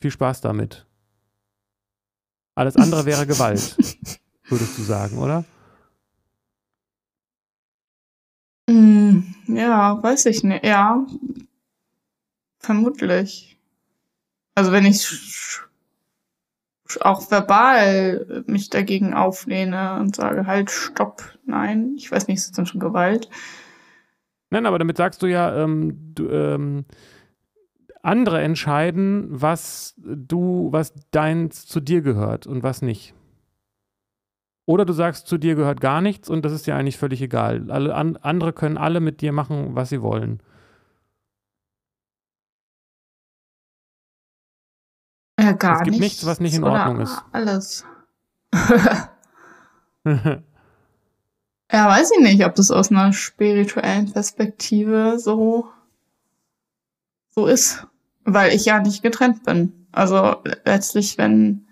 Viel 0.00 0.10
Spaß 0.10 0.40
damit. 0.40 0.86
Alles 2.56 2.76
andere 2.76 3.04
wäre 3.06 3.26
Gewalt, 3.26 3.76
würdest 4.48 4.78
du 4.78 4.82
sagen, 4.82 5.18
oder? 5.18 5.44
Mm, 8.68 9.20
ja, 9.48 10.00
weiß 10.02 10.26
ich 10.26 10.42
nicht. 10.44 10.64
Ja, 10.64 11.04
vermutlich. 12.58 13.58
Also 14.54 14.70
wenn 14.70 14.86
ich 14.86 15.04
auch 17.02 17.30
verbal 17.30 18.44
mich 18.46 18.70
dagegen 18.70 19.14
auflehne 19.14 19.98
und 20.00 20.16
sage, 20.16 20.46
halt, 20.46 20.70
stopp, 20.70 21.22
nein, 21.44 21.94
ich 21.96 22.10
weiß 22.10 22.28
nicht, 22.28 22.38
ist 22.38 22.50
das 22.50 22.56
dann 22.56 22.66
schon 22.66 22.80
Gewalt? 22.80 23.28
Nein, 24.50 24.66
aber 24.66 24.78
damit 24.78 24.96
sagst 24.96 25.22
du 25.22 25.26
ja, 25.26 25.64
ähm, 25.64 26.12
du, 26.14 26.28
ähm, 26.28 26.84
andere 28.02 28.40
entscheiden, 28.42 29.26
was 29.28 29.94
du, 29.96 30.68
was 30.70 30.94
deins 31.10 31.66
zu 31.66 31.80
dir 31.80 32.02
gehört 32.02 32.46
und 32.46 32.62
was 32.62 32.82
nicht. 32.82 33.14
Oder 34.66 34.84
du 34.84 34.92
sagst, 34.92 35.26
zu 35.26 35.38
dir 35.38 35.54
gehört 35.54 35.80
gar 35.80 36.00
nichts 36.00 36.30
und 36.30 36.44
das 36.44 36.52
ist 36.52 36.66
dir 36.66 36.76
eigentlich 36.76 36.98
völlig 36.98 37.20
egal. 37.20 37.70
Alle 37.70 37.94
an, 37.94 38.16
andere 38.16 38.52
können 38.52 38.78
alle 38.78 39.00
mit 39.00 39.20
dir 39.20 39.32
machen, 39.32 39.74
was 39.74 39.90
sie 39.90 40.02
wollen. 40.02 40.42
Ja, 45.44 45.52
gar 45.52 45.76
es 45.76 45.84
gibt 45.84 45.98
nichts, 45.98 46.02
nichts, 46.02 46.26
was 46.26 46.40
nicht 46.40 46.54
in 46.54 46.64
Ordnung 46.64 47.00
ist. 47.00 47.22
Alles. 47.32 47.84
ja, 50.04 50.42
weiß 51.70 52.12
ich 52.12 52.22
nicht, 52.22 52.44
ob 52.44 52.54
das 52.54 52.70
aus 52.70 52.90
einer 52.90 53.12
spirituellen 53.12 54.10
Perspektive 54.12 55.18
so, 55.18 55.68
so 57.30 57.46
ist. 57.46 57.86
Weil 58.24 58.54
ich 58.54 58.64
ja 58.64 58.80
nicht 58.80 59.02
getrennt 59.02 59.44
bin. 59.44 59.86
Also 59.92 60.36
letztlich, 60.64 61.18
wenn 61.18 61.66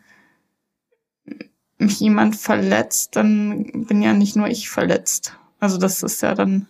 mich 1.78 1.98
jemand 2.00 2.36
verletzt, 2.36 3.16
dann 3.16 3.86
bin 3.86 4.02
ja 4.02 4.12
nicht 4.12 4.36
nur 4.36 4.48
ich 4.48 4.68
verletzt. 4.68 5.36
Also 5.60 5.78
das 5.78 6.02
ist 6.02 6.20
ja 6.22 6.34
dann 6.34 6.66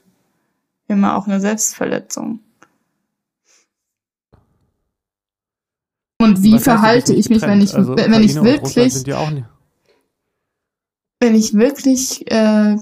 immer 0.89 1.17
auch 1.17 1.27
eine 1.27 1.41
Selbstverletzung. 1.41 2.41
Und 6.37 6.43
wie 6.43 6.59
verhalte 6.59 7.15
ich 7.15 7.29
mich, 7.29 7.43
wenn 7.43 7.61
ich, 7.61 7.75
also, 7.75 7.97
wenn 7.97 8.13
Ukraine 8.13 8.25
ich 8.25 8.35
wirklich, 8.43 9.07
wenn 11.21 11.35
ich 11.35 11.55
wirklich 11.55 12.31
äh, 12.31 12.77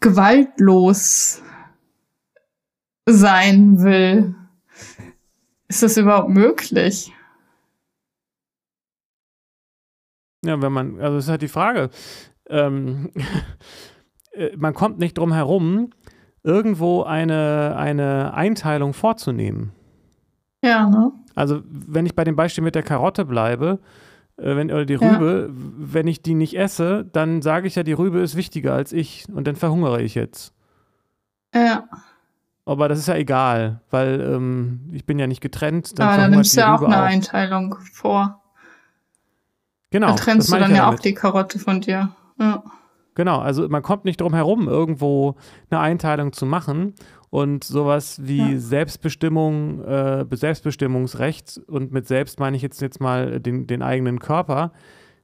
gewaltlos 0.00 1.42
sein 3.06 3.82
will? 3.82 4.34
Ist 5.68 5.82
das 5.82 5.96
überhaupt 5.96 6.28
möglich? 6.28 7.12
Ja, 10.44 10.60
wenn 10.60 10.72
man, 10.72 11.00
also 11.00 11.16
das 11.16 11.24
ist 11.24 11.30
halt 11.30 11.42
die 11.42 11.48
Frage. 11.48 11.90
Ähm, 12.48 13.10
äh, 14.32 14.56
man 14.56 14.74
kommt 14.74 14.98
nicht 14.98 15.16
drum 15.16 15.32
herum, 15.32 15.90
irgendwo 16.42 17.04
eine, 17.04 17.76
eine 17.76 18.34
Einteilung 18.34 18.92
vorzunehmen. 18.92 19.72
Ja, 20.64 20.88
ne? 20.88 21.12
Also, 21.34 21.62
wenn 21.64 22.06
ich 22.06 22.14
bei 22.14 22.24
dem 22.24 22.36
Beispiel 22.36 22.64
mit 22.64 22.74
der 22.74 22.82
Karotte 22.82 23.24
bleibe, 23.24 23.78
äh, 24.36 24.56
wenn, 24.56 24.70
oder 24.70 24.84
die 24.84 24.94
Rübe, 24.94 25.48
ja. 25.48 25.54
wenn 25.78 26.06
ich 26.06 26.22
die 26.22 26.34
nicht 26.34 26.56
esse, 26.56 27.04
dann 27.12 27.42
sage 27.42 27.66
ich 27.66 27.74
ja, 27.74 27.82
die 27.82 27.92
Rübe 27.92 28.20
ist 28.20 28.36
wichtiger 28.36 28.74
als 28.74 28.92
ich 28.92 29.26
und 29.32 29.46
dann 29.46 29.56
verhungere 29.56 30.02
ich 30.02 30.14
jetzt. 30.14 30.52
Ja. 31.54 31.88
Aber 32.64 32.88
das 32.88 32.98
ist 32.98 33.08
ja 33.08 33.16
egal, 33.16 33.80
weil 33.90 34.20
ähm, 34.20 34.88
ich 34.92 35.04
bin 35.04 35.18
ja 35.18 35.26
nicht 35.26 35.40
getrennt. 35.40 35.98
Dann 35.98 36.08
Aber 36.08 36.16
dann 36.16 36.30
nimmst 36.30 36.56
du 36.56 36.60
ja 36.60 36.76
auch 36.76 36.82
eine 36.82 36.96
auch. 36.96 37.02
Einteilung 37.02 37.76
vor. 37.92 38.40
Genau. 39.90 40.08
Dann 40.08 40.16
trennst 40.16 40.52
du 40.52 40.56
dann 40.56 40.70
ja, 40.70 40.76
ja 40.76 40.88
auch 40.90 40.98
die 40.98 41.12
Karotte 41.12 41.58
von 41.58 41.80
dir. 41.80 42.10
Ja. 42.38 42.62
Genau, 43.14 43.38
also 43.38 43.68
man 43.68 43.82
kommt 43.82 44.04
nicht 44.04 44.20
drum 44.20 44.34
herum, 44.34 44.68
irgendwo 44.68 45.36
eine 45.70 45.80
Einteilung 45.80 46.32
zu 46.32 46.46
machen. 46.46 46.94
Und 47.30 47.64
sowas 47.64 48.20
wie 48.22 48.52
ja. 48.52 48.58
Selbstbestimmung, 48.58 49.82
äh, 49.84 50.26
Selbstbestimmungsrecht 50.30 51.62
und 51.66 51.90
mit 51.90 52.06
selbst 52.06 52.38
meine 52.38 52.56
ich 52.56 52.62
jetzt, 52.62 52.82
jetzt 52.82 53.00
mal 53.00 53.40
den, 53.40 53.66
den 53.66 53.82
eigenen 53.82 54.18
Körper, 54.18 54.72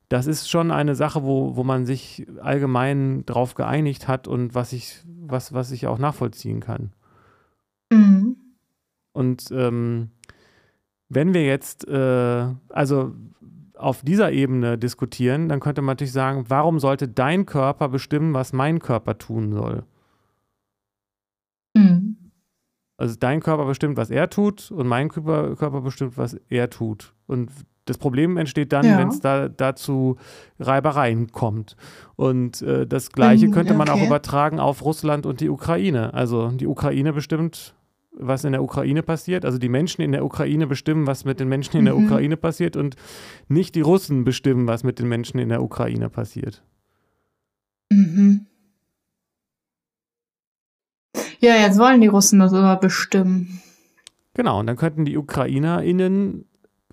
das 0.09 0.27
ist 0.27 0.49
schon 0.49 0.71
eine 0.71 0.95
Sache, 0.95 1.23
wo, 1.23 1.57
wo 1.57 1.65
man 1.65 1.85
sich 1.85 2.27
allgemein 2.41 3.27
drauf 3.27 3.55
geeinigt 3.55 4.09
hat 4.09 4.27
und 4.27 4.55
was 4.55 4.73
ich, 4.73 5.03
was, 5.07 5.53
was 5.53 5.71
ich 5.71 5.87
auch 5.87 5.99
nachvollziehen 5.99 6.61
kann. 6.61 6.93
Mhm. 7.93 8.37
Und 9.13 9.51
ähm, 9.51 10.11
wenn 11.11 11.35
wir 11.35 11.45
jetzt, 11.45 11.87
äh, 11.89 12.47
also 12.71 13.13
auf 13.79 14.03
dieser 14.03 14.33
Ebene 14.33 14.77
diskutieren, 14.77 15.49
dann 15.49 15.61
könnte 15.61 15.83
man 15.83 15.93
natürlich 15.93 16.13
sagen, 16.13 16.45
warum 16.49 16.79
sollte 16.79 17.09
dein 17.09 17.47
Körper 17.47 17.89
bestimmen, 17.89 18.35
was 18.35 18.53
mein 18.53 18.81
Körper 18.81 19.19
tun 19.19 19.53
soll? 19.53 19.85
Mhm. 21.77 22.17
Also 22.97 23.15
dein 23.19 23.41
Körper 23.41 23.65
bestimmt, 23.65 23.97
was 23.97 24.11
er 24.11 24.29
tut 24.29 24.71
und 24.71 24.89
mein 24.89 25.09
Körper, 25.09 25.55
Körper 25.55 25.81
bestimmt, 25.81 26.19
was 26.19 26.35
er 26.49 26.69
tut. 26.69 27.15
Und 27.27 27.51
das 27.85 27.97
Problem 27.97 28.37
entsteht 28.37 28.73
dann, 28.73 28.85
ja. 28.85 28.99
wenn 28.99 29.09
es 29.09 29.21
da 29.21 29.49
dazu 29.49 30.17
Reibereien 30.59 31.33
kommt. 31.33 31.77
Und 32.17 32.61
äh, 32.61 32.87
das 32.87 33.13
Gleiche 33.13 33.47
ähm, 33.47 33.53
könnte 33.53 33.75
man 33.75 33.89
okay. 33.89 34.01
auch 34.01 34.07
übertragen 34.07 34.61
auf 34.61 34.85
Russland 34.85 35.25
und 35.27 35.41
die 35.41 35.49
Ukraine. 35.49 36.13
Also 36.13 36.49
die 36.49 36.67
Ukraine 36.67 37.13
bestimmt, 37.13 37.75
was 38.19 38.45
in 38.45 38.53
der 38.53 38.63
Ukraine 38.63 39.03
passiert. 39.03 39.45
Also 39.45 39.59
die 39.59 39.69
Menschen 39.69 40.03
in 40.03 40.13
der 40.13 40.25
Ukraine 40.25 40.67
bestimmen, 40.67 41.07
was 41.07 41.25
mit 41.25 41.41
den 41.41 41.49
Menschen 41.49 41.77
in 41.77 41.85
der 41.85 41.95
mhm. 41.95 42.07
Ukraine 42.07 42.37
passiert 42.37 42.77
und 42.77 42.97
nicht 43.49 43.75
die 43.75 43.81
Russen 43.81 44.25
bestimmen, 44.25 44.67
was 44.67 44.85
mit 44.85 44.99
den 44.99 45.09
Menschen 45.09 45.39
in 45.39 45.49
der 45.49 45.63
Ukraine 45.63 46.11
passiert. 46.11 46.63
Mhm. 47.91 48.47
Ja, 51.41 51.55
jetzt 51.55 51.79
wollen 51.79 52.01
die 52.01 52.09
Russen 52.09 52.41
das 52.41 52.53
aber 52.53 52.81
bestimmen. 52.81 53.63
Genau, 54.35 54.61
und 54.61 54.67
dann 54.67 54.77
könnten 54.77 55.05
die 55.05 55.17
UkrainerInnen 55.17 56.45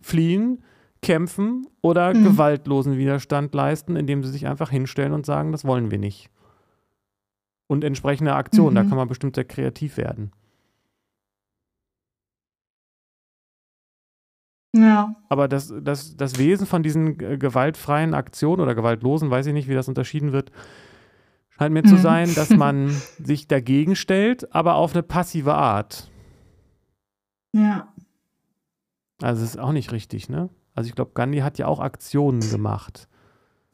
fliehen, 0.01 0.63
kämpfen 1.01 1.67
oder 1.81 2.13
mhm. 2.13 2.23
gewaltlosen 2.23 2.97
Widerstand 2.97 3.53
leisten, 3.53 3.95
indem 3.95 4.23
sie 4.23 4.31
sich 4.31 4.47
einfach 4.47 4.69
hinstellen 4.69 5.13
und 5.13 5.25
sagen, 5.25 5.51
das 5.51 5.65
wollen 5.65 5.91
wir 5.91 5.99
nicht. 5.99 6.29
Und 7.67 7.83
entsprechende 7.83 8.33
Aktionen, 8.33 8.71
mhm. 8.71 8.75
da 8.75 8.83
kann 8.83 8.97
man 8.97 9.07
bestimmt 9.07 9.35
sehr 9.35 9.45
kreativ 9.45 9.97
werden. 9.97 10.31
Ja. 14.75 15.15
Aber 15.29 15.47
das, 15.47 15.73
das, 15.81 16.17
das 16.17 16.37
Wesen 16.37 16.67
von 16.67 16.83
diesen 16.83 17.17
gewaltfreien 17.17 18.13
Aktionen 18.13 18.61
oder 18.61 18.75
gewaltlosen, 18.75 19.31
weiß 19.31 19.45
ich 19.45 19.53
nicht, 19.53 19.69
wie 19.69 19.73
das 19.73 19.87
unterschieden 19.87 20.33
wird, 20.33 20.51
Scheint 21.57 21.73
mir 21.73 21.83
mhm. 21.83 21.87
zu 21.87 21.97
sein, 21.97 22.33
dass 22.35 22.49
man 22.51 22.89
sich 23.23 23.47
dagegen 23.47 23.95
stellt, 23.95 24.53
aber 24.53 24.75
auf 24.75 24.93
eine 24.93 25.03
passive 25.03 25.53
Art. 25.53 26.09
Ja. 27.53 27.87
Also 29.21 29.41
das 29.41 29.51
ist 29.51 29.59
auch 29.59 29.71
nicht 29.71 29.91
richtig, 29.91 30.27
ne? 30.27 30.49
Also 30.73 30.89
ich 30.89 30.95
glaube, 30.95 31.11
Gandhi 31.13 31.39
hat 31.39 31.57
ja 31.57 31.67
auch 31.67 31.79
Aktionen 31.79 32.41
gemacht. 32.41 33.07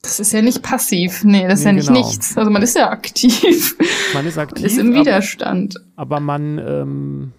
Das 0.03 0.19
ist 0.19 0.33
ja 0.33 0.41
nicht 0.41 0.61
passiv. 0.61 1.23
Nee, 1.23 1.47
das 1.47 1.59
ist 1.59 1.65
ja 1.65 1.71
nicht 1.73 1.87
genau. 1.87 1.99
nichts. 1.99 2.37
Also 2.37 2.51
man 2.51 2.61
ist 2.61 2.75
ja 2.75 2.89
aktiv. 2.89 3.75
Man 4.13 4.25
ist 4.25 4.37
aktiv. 4.37 4.63
Man 4.63 4.71
ist 4.71 4.77
im 4.77 4.93
Widerstand. 4.93 5.75
Aber, 5.95 6.17
aber 6.17 6.19
man 6.19 6.57
ähm, 6.59 7.33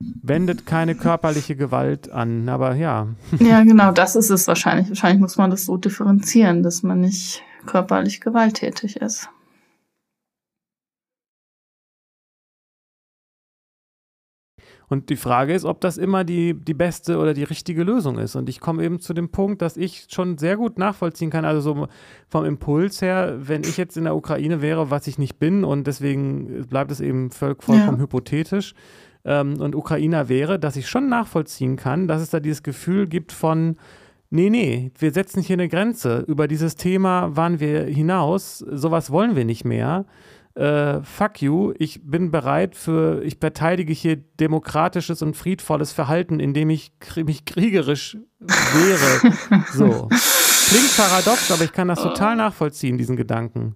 wendet 0.00 0.66
keine 0.66 0.94
körperliche 0.94 1.56
Gewalt 1.56 2.10
an. 2.10 2.48
Aber 2.48 2.74
ja. 2.74 3.08
Ja, 3.38 3.62
genau, 3.62 3.92
das 3.92 4.16
ist 4.16 4.30
es 4.30 4.48
wahrscheinlich. 4.48 4.88
Wahrscheinlich 4.88 5.20
muss 5.20 5.36
man 5.36 5.50
das 5.50 5.66
so 5.66 5.76
differenzieren, 5.76 6.62
dass 6.62 6.82
man 6.82 7.00
nicht 7.00 7.42
körperlich 7.66 8.20
gewalttätig 8.20 8.96
ist. 8.96 9.28
Und 14.90 15.08
die 15.08 15.16
Frage 15.16 15.54
ist, 15.54 15.64
ob 15.64 15.80
das 15.80 15.98
immer 15.98 16.24
die, 16.24 16.52
die 16.52 16.74
beste 16.74 17.18
oder 17.18 17.32
die 17.32 17.44
richtige 17.44 17.84
Lösung 17.84 18.18
ist. 18.18 18.34
Und 18.34 18.48
ich 18.48 18.58
komme 18.58 18.82
eben 18.82 18.98
zu 18.98 19.14
dem 19.14 19.28
Punkt, 19.28 19.62
dass 19.62 19.76
ich 19.76 20.08
schon 20.10 20.36
sehr 20.36 20.56
gut 20.56 20.78
nachvollziehen 20.78 21.30
kann, 21.30 21.44
also 21.44 21.60
so 21.60 21.86
vom 22.28 22.44
Impuls 22.44 23.00
her, 23.00 23.36
wenn 23.38 23.62
ich 23.62 23.76
jetzt 23.76 23.96
in 23.96 24.02
der 24.02 24.16
Ukraine 24.16 24.62
wäre, 24.62 24.90
was 24.90 25.06
ich 25.06 25.16
nicht 25.16 25.38
bin, 25.38 25.62
und 25.62 25.86
deswegen 25.86 26.66
bleibt 26.66 26.90
es 26.90 26.98
eben 26.98 27.30
voll, 27.30 27.54
vollkommen 27.60 27.98
ja. 27.98 28.02
hypothetisch, 28.02 28.74
ähm, 29.24 29.60
und 29.60 29.74
Ukrainer 29.74 30.28
wäre, 30.28 30.58
dass 30.58 30.76
ich 30.76 30.88
schon 30.88 31.08
nachvollziehen 31.08 31.76
kann, 31.76 32.08
dass 32.08 32.22
es 32.22 32.30
da 32.30 32.40
dieses 32.40 32.62
Gefühl 32.62 33.06
gibt 33.06 33.32
von, 33.32 33.76
nee, 34.30 34.50
nee, 34.50 34.92
wir 34.98 35.12
setzen 35.12 35.42
hier 35.42 35.54
eine 35.54 35.68
Grenze. 35.68 36.24
Über 36.26 36.48
dieses 36.48 36.76
Thema 36.76 37.36
waren 37.36 37.60
wir 37.60 37.84
hinaus, 37.84 38.58
sowas 38.58 39.10
wollen 39.10 39.36
wir 39.36 39.44
nicht 39.44 39.64
mehr 39.64 40.06
äh, 40.54 41.02
fuck 41.02 41.40
you, 41.42 41.72
ich 41.78 42.00
bin 42.04 42.30
bereit 42.30 42.74
für, 42.74 43.22
ich 43.22 43.38
verteidige 43.38 43.92
hier 43.92 44.16
demokratisches 44.16 45.22
und 45.22 45.36
friedvolles 45.36 45.92
Verhalten, 45.92 46.40
indem 46.40 46.70
ich 46.70 46.92
mich 47.16 47.44
kriegerisch 47.44 48.18
wehre. 48.38 49.64
so. 49.72 50.08
Klingt 50.68 50.96
paradox, 50.96 51.50
aber 51.50 51.64
ich 51.64 51.72
kann 51.72 51.88
das 51.88 52.02
total 52.02 52.36
nachvollziehen, 52.36 52.98
diesen 52.98 53.16
Gedanken. 53.16 53.74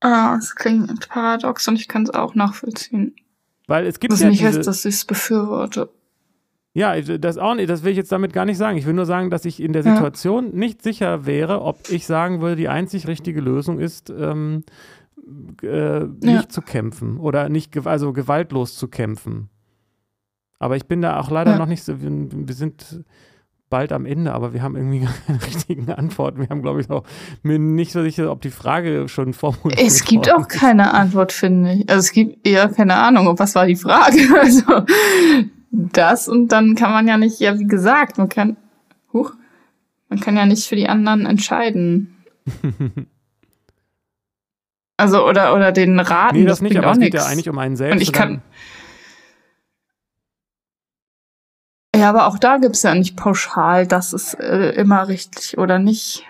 Ah, 0.00 0.36
es 0.38 0.54
klingt 0.54 1.08
paradox 1.08 1.66
und 1.68 1.76
ich 1.76 1.88
kann 1.88 2.04
es 2.04 2.10
auch 2.10 2.34
nachvollziehen. 2.34 3.14
Weil 3.66 3.86
es 3.86 4.00
gibt 4.00 4.12
Was 4.12 4.20
ja 4.20 4.28
nicht 4.28 4.44
heißt, 4.44 4.66
dass 4.66 4.84
ich 4.84 4.94
es 4.94 5.04
befürworte. 5.04 5.88
Ja, 6.74 7.00
das 7.00 7.38
auch 7.38 7.54
nicht, 7.54 7.70
das 7.70 7.84
will 7.84 7.92
ich 7.92 7.96
jetzt 7.96 8.10
damit 8.10 8.32
gar 8.32 8.44
nicht 8.44 8.58
sagen. 8.58 8.76
Ich 8.76 8.84
will 8.84 8.94
nur 8.94 9.06
sagen, 9.06 9.30
dass 9.30 9.44
ich 9.44 9.62
in 9.62 9.72
der 9.72 9.84
Situation 9.84 10.46
ja. 10.46 10.58
nicht 10.58 10.82
sicher 10.82 11.24
wäre, 11.24 11.62
ob 11.62 11.88
ich 11.88 12.04
sagen 12.04 12.40
würde, 12.40 12.56
die 12.56 12.68
einzig 12.68 13.06
richtige 13.06 13.40
Lösung 13.40 13.78
ist, 13.78 14.10
ähm, 14.10 14.64
äh, 15.62 16.00
nicht 16.00 16.24
ja. 16.24 16.48
zu 16.48 16.62
kämpfen 16.62 17.18
oder 17.18 17.48
nicht, 17.48 17.86
also 17.86 18.12
gewaltlos 18.12 18.76
zu 18.76 18.88
kämpfen. 18.88 19.50
Aber 20.58 20.76
ich 20.76 20.86
bin 20.86 21.00
da 21.00 21.20
auch 21.20 21.30
leider 21.30 21.52
ja. 21.52 21.58
noch 21.58 21.66
nicht 21.66 21.84
so, 21.84 22.00
wir, 22.00 22.54
sind 22.54 23.04
bald 23.70 23.92
am 23.92 24.06
Ende, 24.06 24.32
aber 24.32 24.52
wir 24.52 24.62
haben 24.62 24.76
irgendwie 24.76 25.06
keine 25.26 25.44
richtigen 25.44 25.90
Antworten. 25.90 26.40
Wir 26.40 26.48
haben, 26.48 26.62
glaube 26.62 26.80
ich, 26.80 26.90
auch 26.90 27.04
mir 27.42 27.58
nicht 27.58 27.92
so 27.92 28.02
sicher, 28.02 28.30
ob 28.30 28.40
die 28.42 28.50
Frage 28.50 29.08
schon 29.08 29.32
formuliert 29.32 29.80
ist. 29.80 29.96
Es 29.96 30.04
gibt 30.04 30.32
auch 30.32 30.48
keine 30.48 30.94
Antwort, 30.94 31.32
finde 31.32 31.72
ich. 31.72 31.88
Also 31.88 32.00
es 32.00 32.12
gibt 32.12 32.46
eher 32.46 32.68
keine 32.68 32.96
Ahnung, 32.96 33.38
was 33.38 33.54
war 33.54 33.66
die 33.66 33.76
Frage. 33.76 34.18
Also 34.34 34.84
das 35.70 36.28
und 36.28 36.48
dann 36.48 36.76
kann 36.76 36.92
man 36.92 37.08
ja 37.08 37.16
nicht, 37.16 37.40
ja, 37.40 37.58
wie 37.58 37.66
gesagt, 37.66 38.18
man 38.18 38.28
kann, 38.28 38.56
huch, 39.12 39.32
man 40.08 40.20
kann 40.20 40.36
ja 40.36 40.46
nicht 40.46 40.68
für 40.68 40.76
die 40.76 40.88
anderen 40.88 41.26
entscheiden. 41.26 42.14
Also, 44.96 45.26
oder, 45.26 45.54
oder 45.54 45.72
den 45.72 45.98
raten. 45.98 46.36
Nee, 46.36 46.44
das, 46.44 46.58
das 46.58 46.62
nicht, 46.62 46.76
aber 46.76 46.92
es 46.92 46.98
geht 46.98 47.14
ja 47.14 47.26
eigentlich 47.26 47.48
um 47.48 47.58
einen 47.58 47.76
selbst. 47.76 47.94
Und 47.96 48.00
ich 48.00 48.12
kann. 48.12 48.42
Ja, 52.04 52.10
aber 52.10 52.26
auch 52.26 52.38
da 52.38 52.58
gibt 52.58 52.76
es 52.76 52.82
ja 52.82 52.94
nicht 52.94 53.16
pauschal, 53.16 53.86
das 53.86 54.12
ist 54.12 54.34
äh, 54.34 54.72
immer 54.72 55.08
richtig 55.08 55.56
oder 55.56 55.78
nicht. 55.78 56.22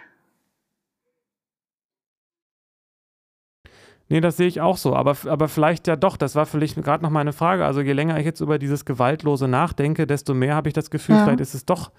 Nee, 4.09 4.21
das 4.21 4.37
sehe 4.37 4.47
ich 4.47 4.61
auch 4.61 4.77
so. 4.77 4.95
Aber, 4.95 5.17
aber 5.27 5.49
vielleicht 5.49 5.89
ja 5.89 5.97
doch, 5.97 6.17
das 6.17 6.37
war 6.37 6.47
vielleicht 6.47 6.77
gerade 6.77 7.03
noch 7.03 7.11
meine 7.11 7.33
Frage. 7.33 7.67
Also 7.67 7.81
je 7.81 7.93
länger 7.93 8.17
ich 8.21 8.25
jetzt 8.25 8.41
über 8.41 8.61
dieses 8.61 8.85
Gewaltlose 8.85 9.49
nachdenke, 9.49 10.07
desto 10.07 10.33
mehr 10.33 10.55
habe 10.55 10.69
ich 10.69 10.75
das 10.75 10.91
Gefühl, 10.91 11.17
ja. 11.17 11.25
vielleicht 11.25 11.41
ist 11.41 11.55
es 11.55 11.67
doch 11.67 11.91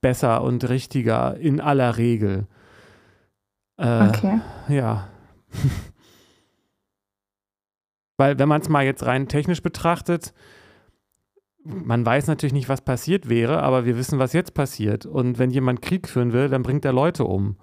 besser 0.00 0.40
und 0.40 0.66
richtiger 0.70 1.36
in 1.36 1.60
aller 1.60 1.98
Regel. 1.98 2.46
Äh, 3.76 4.08
okay. 4.08 4.40
Ja. 4.68 5.08
Weil 8.16 8.38
wenn 8.38 8.48
man 8.48 8.62
es 8.62 8.70
mal 8.70 8.86
jetzt 8.86 9.04
rein 9.04 9.28
technisch 9.28 9.60
betrachtet, 9.60 10.32
man 11.64 12.04
weiß 12.04 12.26
natürlich 12.26 12.52
nicht, 12.52 12.68
was 12.68 12.80
passiert 12.80 13.28
wäre, 13.28 13.62
aber 13.62 13.84
wir 13.84 13.96
wissen, 13.96 14.18
was 14.18 14.32
jetzt 14.32 14.54
passiert. 14.54 15.06
Und 15.06 15.38
wenn 15.38 15.50
jemand 15.50 15.82
Krieg 15.82 16.08
führen 16.08 16.32
will, 16.32 16.48
dann 16.48 16.62
bringt 16.62 16.84
er 16.84 16.92
Leute 16.92 17.24
um. 17.24 17.56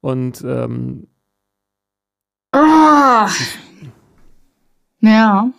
Und 0.00 0.42
ähm, 0.42 1.08
ah. 2.52 3.28
ja. 5.00 5.50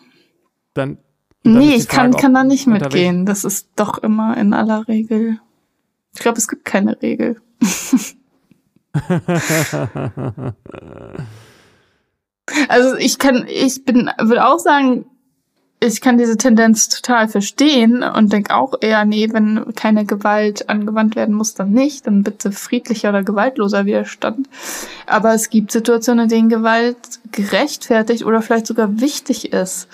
Dann. 0.74 0.98
dann 1.44 1.58
nee, 1.58 1.76
ich 1.76 1.86
Frage, 1.86 2.12
kann, 2.12 2.22
kann 2.22 2.34
da 2.34 2.44
nicht 2.44 2.68
mitgehen. 2.68 3.26
Das 3.26 3.44
ist 3.44 3.70
doch 3.76 3.98
immer 4.00 4.38
in 4.38 4.54
aller 4.54 4.88
Regel. 4.88 5.40
Ich 6.14 6.22
glaube, 6.22 6.38
es 6.38 6.48
gibt 6.48 6.66
keine 6.66 7.02
Regel. 7.02 7.42
Also 12.68 12.98
ich 12.98 13.18
kann, 13.18 13.46
ich 13.48 13.86
bin, 13.86 14.10
würde 14.20 14.46
auch 14.46 14.60
sagen, 14.60 15.06
ich 15.84 16.00
kann 16.00 16.20
diese 16.20 16.38
Tendenz 16.38 16.90
total 16.90 17.28
verstehen 17.28 18.04
und 18.04 18.32
denke 18.32 18.54
auch 18.56 18.76
eher, 18.82 19.04
nee, 19.04 19.28
wenn 19.32 19.74
keine 19.74 20.06
Gewalt 20.06 20.70
angewandt 20.70 21.16
werden 21.16 21.34
muss, 21.34 21.56
dann 21.56 21.72
nicht, 21.72 22.06
dann 22.06 22.22
bitte 22.22 22.52
friedlicher 22.52 23.10
oder 23.10 23.24
gewaltloser 23.24 23.86
Widerstand. 23.86 24.48
Aber 25.08 25.34
es 25.34 25.50
gibt 25.50 25.72
Situationen, 25.72 26.26
in 26.26 26.30
denen 26.30 26.50
Gewalt 26.50 26.98
gerechtfertigt 27.32 28.24
oder 28.24 28.44
vielleicht 28.44 28.68
sogar 28.68 29.02
wichtig 29.02 29.54
ist. 29.54 29.88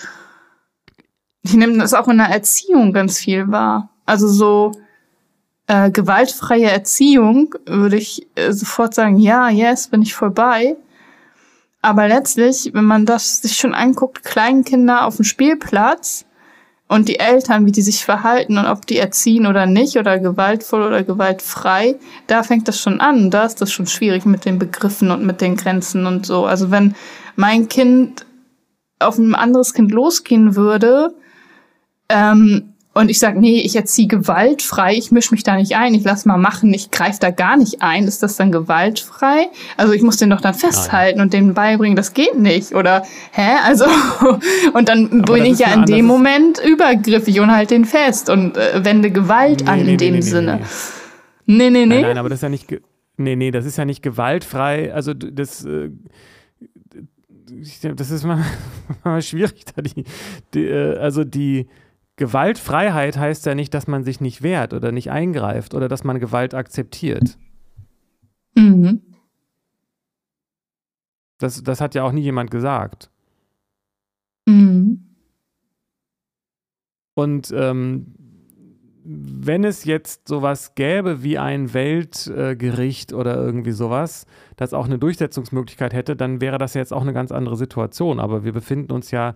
Ich 1.42 1.54
nehme 1.54 1.78
das 1.78 1.94
auch 1.94 2.08
in 2.08 2.18
der 2.18 2.28
Erziehung 2.28 2.92
ganz 2.92 3.18
viel 3.18 3.50
wahr. 3.50 3.88
Also 4.04 4.28
so 4.28 4.72
äh, 5.68 5.90
gewaltfreie 5.90 6.70
Erziehung 6.70 7.54
würde 7.64 7.96
ich 7.96 8.26
äh, 8.34 8.52
sofort 8.52 8.92
sagen, 8.92 9.16
ja, 9.16 9.48
yes, 9.48 9.88
bin 9.88 10.02
ich 10.02 10.14
vorbei. 10.14 10.76
Aber 11.80 12.08
letztlich, 12.08 12.70
wenn 12.72 12.84
man 12.84 13.06
das 13.06 13.42
sich 13.42 13.56
schon 13.56 13.74
anguckt, 13.74 14.24
Kleinkinder 14.24 15.06
auf 15.06 15.16
dem 15.16 15.24
Spielplatz 15.24 16.24
und 16.88 17.08
die 17.08 17.20
Eltern, 17.20 17.66
wie 17.66 17.72
die 17.72 17.82
sich 17.82 18.04
verhalten 18.04 18.58
und 18.58 18.66
ob 18.66 18.86
die 18.86 18.98
erziehen 18.98 19.46
oder 19.46 19.66
nicht 19.66 19.96
oder 19.96 20.18
gewaltvoll 20.18 20.82
oder 20.82 21.04
gewaltfrei, 21.04 21.96
da 22.26 22.42
fängt 22.42 22.66
das 22.66 22.80
schon 22.80 23.00
an. 23.00 23.30
Da 23.30 23.44
ist 23.44 23.60
das 23.60 23.70
schon 23.70 23.86
schwierig 23.86 24.24
mit 24.26 24.44
den 24.44 24.58
Begriffen 24.58 25.10
und 25.10 25.24
mit 25.24 25.40
den 25.40 25.56
Grenzen 25.56 26.06
und 26.06 26.26
so. 26.26 26.46
Also 26.46 26.70
wenn 26.70 26.94
mein 27.36 27.68
Kind 27.68 28.26
auf 28.98 29.18
ein 29.18 29.34
anderes 29.34 29.74
Kind 29.74 29.92
losgehen 29.92 30.56
würde, 30.56 31.14
ähm, 32.08 32.67
und 32.94 33.10
ich 33.10 33.18
sage, 33.18 33.38
nee, 33.38 33.60
ich 33.60 33.76
erziehe 33.76 34.08
gewaltfrei, 34.08 34.94
ich 34.94 35.12
mische 35.12 35.32
mich 35.32 35.44
da 35.44 35.56
nicht 35.56 35.76
ein, 35.76 35.94
ich 35.94 36.02
lass 36.04 36.24
mal 36.24 36.36
machen, 36.36 36.72
ich 36.74 36.90
greife 36.90 37.18
da 37.20 37.30
gar 37.30 37.56
nicht 37.56 37.80
ein, 37.80 38.04
ist 38.04 38.22
das 38.22 38.36
dann 38.36 38.50
gewaltfrei? 38.50 39.48
Also 39.76 39.92
ich 39.92 40.02
muss 40.02 40.16
den 40.16 40.30
doch 40.30 40.40
dann 40.40 40.54
festhalten 40.54 41.18
Nein. 41.18 41.26
und 41.26 41.32
dem 41.32 41.54
beibringen, 41.54 41.96
das 41.96 42.12
geht 42.12 42.36
nicht. 42.38 42.74
Oder 42.74 43.04
hä? 43.32 43.56
Also 43.64 43.84
und 44.74 44.88
dann 44.88 45.22
Aber 45.22 45.34
bin 45.34 45.44
ich 45.44 45.60
ja 45.60 45.72
in 45.72 45.84
dem 45.84 46.06
Moment 46.06 46.58
übergriffig 46.58 47.38
und 47.40 47.52
halt 47.52 47.70
den 47.70 47.84
fest 47.84 48.30
und 48.30 48.56
äh, 48.56 48.84
wende 48.84 49.10
Gewalt 49.10 49.60
nee, 49.60 49.70
an 49.70 49.82
nee, 49.84 49.92
in 49.92 49.98
dem 49.98 50.14
nee, 50.14 50.20
Sinne. 50.20 50.60
Nee, 51.46 51.70
nee, 51.70 51.86
nee. 51.86 51.86
Nein, 51.86 52.02
nein, 52.02 52.18
aber 52.18 52.28
das 52.28 52.38
ist 52.38 52.42
ja 52.42 52.48
nicht 52.48 52.66
nee, 53.16 53.36
nee, 53.36 53.50
das 53.50 53.64
ist 53.64 53.78
ja 53.78 53.84
nicht 53.84 54.02
gewaltfrei. 54.02 54.92
Also 54.92 55.14
das 55.14 55.64
äh, 55.64 55.90
das 57.94 58.10
ist 58.10 58.24
mal, 58.24 58.44
mal 59.04 59.22
schwierig 59.22 59.64
da 59.74 59.82
die, 59.82 60.04
die 60.52 60.66
äh, 60.66 60.96
also 60.98 61.24
die 61.24 61.68
Gewaltfreiheit 62.18 63.16
heißt 63.16 63.46
ja 63.46 63.54
nicht, 63.54 63.72
dass 63.72 63.86
man 63.86 64.04
sich 64.04 64.20
nicht 64.20 64.42
wehrt 64.42 64.74
oder 64.74 64.92
nicht 64.92 65.10
eingreift 65.10 65.72
oder 65.72 65.88
dass 65.88 66.04
man 66.04 66.18
Gewalt 66.18 66.52
akzeptiert. 66.52 67.38
Mhm. 68.54 69.00
Das, 71.38 71.62
das 71.62 71.80
hat 71.80 71.94
ja 71.94 72.02
auch 72.02 72.12
nie 72.12 72.22
jemand 72.22 72.50
gesagt. 72.50 73.10
Mhm. 74.46 75.14
Und 77.14 77.52
ähm, 77.56 78.14
wenn 79.04 79.64
es 79.64 79.84
jetzt 79.84 80.28
sowas 80.28 80.74
gäbe 80.74 81.22
wie 81.22 81.38
ein 81.38 81.72
Weltgericht 81.72 83.12
äh, 83.12 83.14
oder 83.14 83.36
irgendwie 83.36 83.72
sowas, 83.72 84.26
das 84.56 84.74
auch 84.74 84.86
eine 84.86 84.98
Durchsetzungsmöglichkeit 84.98 85.94
hätte, 85.94 86.16
dann 86.16 86.40
wäre 86.40 86.58
das 86.58 86.74
jetzt 86.74 86.92
auch 86.92 87.02
eine 87.02 87.12
ganz 87.12 87.30
andere 87.30 87.56
Situation. 87.56 88.18
Aber 88.20 88.44
wir 88.44 88.52
befinden 88.52 88.92
uns 88.92 89.10
ja 89.12 89.34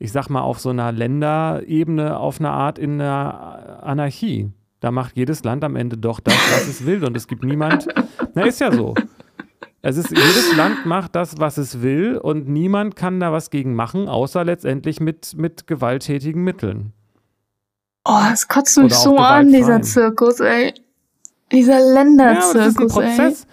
ich 0.00 0.12
sag 0.12 0.28
mal, 0.30 0.40
auf 0.40 0.58
so 0.58 0.70
einer 0.70 0.90
Länderebene 0.90 2.18
auf 2.18 2.40
eine 2.40 2.50
Art 2.50 2.78
in 2.78 2.98
der 2.98 3.82
Anarchie. 3.82 4.50
Da 4.80 4.90
macht 4.90 5.16
jedes 5.16 5.44
Land 5.44 5.62
am 5.62 5.76
Ende 5.76 5.98
doch 5.98 6.20
das, 6.20 6.34
was 6.52 6.66
es 6.66 6.86
will. 6.86 7.04
Und 7.04 7.14
es 7.16 7.28
gibt 7.28 7.44
niemand. 7.44 7.86
Na, 8.34 8.46
ist 8.46 8.60
ja 8.60 8.72
so. 8.72 8.94
Es 9.82 9.98
ist, 9.98 10.10
jedes 10.10 10.56
Land 10.56 10.86
macht 10.86 11.14
das, 11.14 11.38
was 11.38 11.58
es 11.58 11.82
will, 11.82 12.18
und 12.18 12.48
niemand 12.48 12.96
kann 12.96 13.18
da 13.18 13.32
was 13.32 13.48
gegen 13.50 13.74
machen, 13.74 14.08
außer 14.08 14.44
letztendlich 14.44 15.00
mit, 15.00 15.36
mit 15.36 15.66
gewalttätigen 15.66 16.44
Mitteln. 16.44 16.92
Oh, 18.06 18.20
es 18.32 18.46
kotzt 18.48 18.76
mich 18.78 18.94
so 18.94 19.16
an, 19.16 19.48
dieser 19.48 19.80
Zirkus, 19.80 20.40
ey. 20.40 20.74
Dieser 21.52 21.80
Länderzirkus, 21.80 22.54
ja, 22.54 22.60
das 22.60 22.68
ist 22.68 22.78
ein 22.78 22.88
Prozess. 22.88 23.42
Ey. 23.44 23.49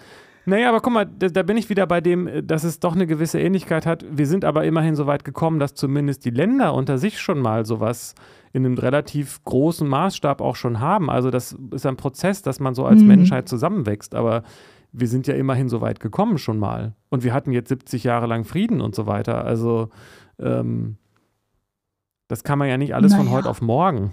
Naja, 0.48 0.70
aber 0.70 0.80
guck 0.80 0.94
mal, 0.94 1.04
da, 1.04 1.28
da, 1.28 1.42
bin 1.42 1.58
ich 1.58 1.68
wieder 1.68 1.86
bei 1.86 2.00
dem, 2.00 2.26
äh, 2.26 2.42
dass 2.42 2.64
es 2.64 2.80
doch 2.80 2.94
eine 2.94 3.06
gewisse 3.06 3.38
Ähnlichkeit 3.38 3.84
hat. 3.84 4.04
Wir 4.10 4.26
sind 4.26 4.46
aber 4.46 4.64
immerhin 4.64 4.96
so 4.96 5.06
weit 5.06 5.22
gekommen, 5.24 5.58
dass 5.58 5.74
zumindest 5.74 6.24
die 6.24 6.30
Länder 6.30 6.72
unter 6.72 6.96
sich 6.96 7.20
schon 7.20 7.38
mal 7.38 7.66
sowas 7.66 8.14
in 8.54 8.64
einem 8.64 8.78
relativ 8.78 9.44
großen 9.44 9.86
Maßstab 9.86 10.40
auch 10.40 10.56
schon 10.56 10.80
haben. 10.80 11.10
Also 11.10 11.30
das 11.30 11.54
ist 11.72 11.84
ein 11.84 11.96
Prozess, 11.96 12.40
dass 12.40 12.60
man 12.60 12.74
so 12.74 12.86
als 12.86 13.02
mhm. 13.02 13.08
Menschheit 13.08 13.46
zusammenwächst. 13.46 14.14
Aber 14.14 14.42
wir 14.90 15.06
sind 15.06 15.26
ja 15.26 15.34
immerhin 15.34 15.68
so 15.68 15.82
weit 15.82 16.00
gekommen 16.00 16.38
schon 16.38 16.58
mal. 16.58 16.94
Und 17.10 17.24
wir 17.24 17.34
hatten 17.34 17.52
jetzt 17.52 17.68
70 17.68 18.04
Jahre 18.04 18.26
lang 18.26 18.44
Frieden 18.44 18.80
und 18.80 18.94
so 18.94 19.06
weiter. 19.06 19.44
Also 19.44 19.90
ähm, 20.38 20.96
Das 22.28 22.42
kann 22.42 22.58
man 22.58 22.68
ja 22.68 22.78
nicht 22.78 22.94
alles 22.94 23.12
Naja. 23.12 23.24
von 23.24 23.32
heute 23.32 23.50
auf 23.50 23.60
morgen. 23.60 24.12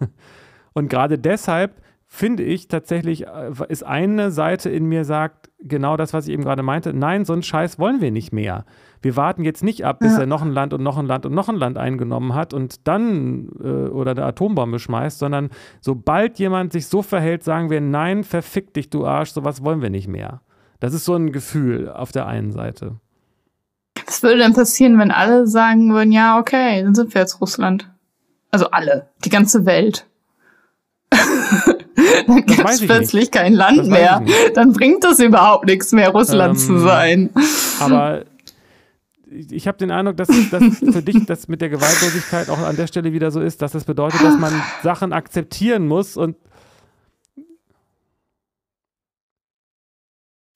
Und 0.72 0.88
gerade 0.88 1.18
deshalb 1.18 1.82
finde 2.06 2.42
ich 2.42 2.68
tatsächlich, 2.68 3.26
äh, 3.26 3.52
ist 3.68 3.84
eine 3.84 4.30
Seite 4.30 4.70
in 4.70 4.86
mir 4.86 5.04
sagt, 5.04 5.47
genau 5.60 5.96
das, 5.96 6.12
was 6.12 6.26
ich 6.26 6.32
eben 6.34 6.44
gerade 6.44 6.62
meinte, 6.62 6.92
nein, 6.92 7.24
so 7.24 7.32
einen 7.32 7.42
Scheiß 7.42 7.78
wollen 7.78 8.00
wir 8.00 8.10
nicht 8.10 8.32
mehr. 8.32 8.64
Wir 9.02 9.16
warten 9.16 9.44
jetzt 9.44 9.62
nicht 9.62 9.84
ab, 9.84 9.98
bis 10.00 10.12
Ja. 10.14 10.20
er 10.20 10.26
noch 10.26 10.42
ein 10.42 10.52
Land 10.52 10.72
und 10.74 10.82
noch 10.82 10.98
ein 10.98 11.06
Land 11.06 11.26
und 11.26 11.34
noch 11.34 11.48
ein 11.48 11.56
Land 11.56 11.78
eingenommen 11.78 12.34
hat 12.34 12.52
und 12.54 12.86
dann 12.88 13.48
äh, 13.62 13.88
oder 13.88 14.12
eine 14.12 14.24
Atombombe 14.24 14.78
schmeißt, 14.78 15.18
sondern 15.18 15.50
sobald 15.80 16.38
jemand 16.38 16.72
sich 16.72 16.86
so 16.86 17.02
verhält, 17.02 17.42
sagen 17.44 17.70
wir, 17.70 17.80
nein, 17.80 18.24
verfick 18.24 18.72
dich, 18.74 18.90
du 18.90 19.06
Arsch, 19.06 19.30
sowas 19.30 19.64
wollen 19.64 19.82
wir 19.82 19.90
nicht 19.90 20.08
mehr. 20.08 20.40
Das 20.80 20.94
ist 20.94 21.04
so 21.04 21.14
ein 21.14 21.32
Gefühl 21.32 21.90
auf 21.90 22.12
der 22.12 22.26
einen 22.26 22.52
Seite. 22.52 22.96
Was 24.06 24.22
würde 24.22 24.38
denn 24.38 24.54
passieren, 24.54 24.98
wenn 24.98 25.10
alle 25.10 25.46
sagen 25.46 25.92
würden, 25.92 26.12
ja, 26.12 26.38
okay, 26.38 26.82
dann 26.82 26.94
sind 26.94 27.12
wir 27.14 27.20
jetzt 27.20 27.40
Russland? 27.40 27.90
Also 28.50 28.70
alle, 28.70 29.08
die 29.24 29.28
ganze 29.30 29.66
Welt. 29.66 30.06
dann 32.26 32.44
gibt 32.46 32.68
es 32.68 32.80
ich 32.80 32.86
plötzlich 32.88 33.30
kein 33.30 33.52
Land 33.54 33.78
Das 33.78 33.88
mehr. 33.88 34.20
nicht. 34.20 34.56
Dann 34.56 34.72
bringt 34.72 35.04
das 35.04 35.18
überhaupt 35.20 35.66
nichts 35.66 35.92
mehr, 35.92 36.10
Russland 36.10 36.58
zu 36.58 36.74
Ähm, 36.74 36.78
sein. 36.80 37.30
Aber 37.80 38.24
ich 39.30 39.68
habe 39.68 39.76
den 39.78 39.90
Eindruck, 39.90 40.16
dass, 40.16 40.28
dass 40.50 40.78
für 40.78 41.02
dich 41.02 41.26
das 41.26 41.48
mit 41.48 41.60
der 41.60 41.68
Gewaltlosigkeit 41.68 42.48
auch 42.50 42.58
an 42.58 42.76
der 42.76 42.86
Stelle 42.86 43.12
wieder 43.12 43.30
so 43.30 43.40
ist, 43.40 43.60
dass 43.62 43.72
das 43.72 43.84
bedeutet, 43.84 44.22
dass 44.22 44.38
man 44.38 44.52
Sachen 44.82 45.12
akzeptieren 45.12 45.86
muss 45.86 46.16
und 46.16 46.36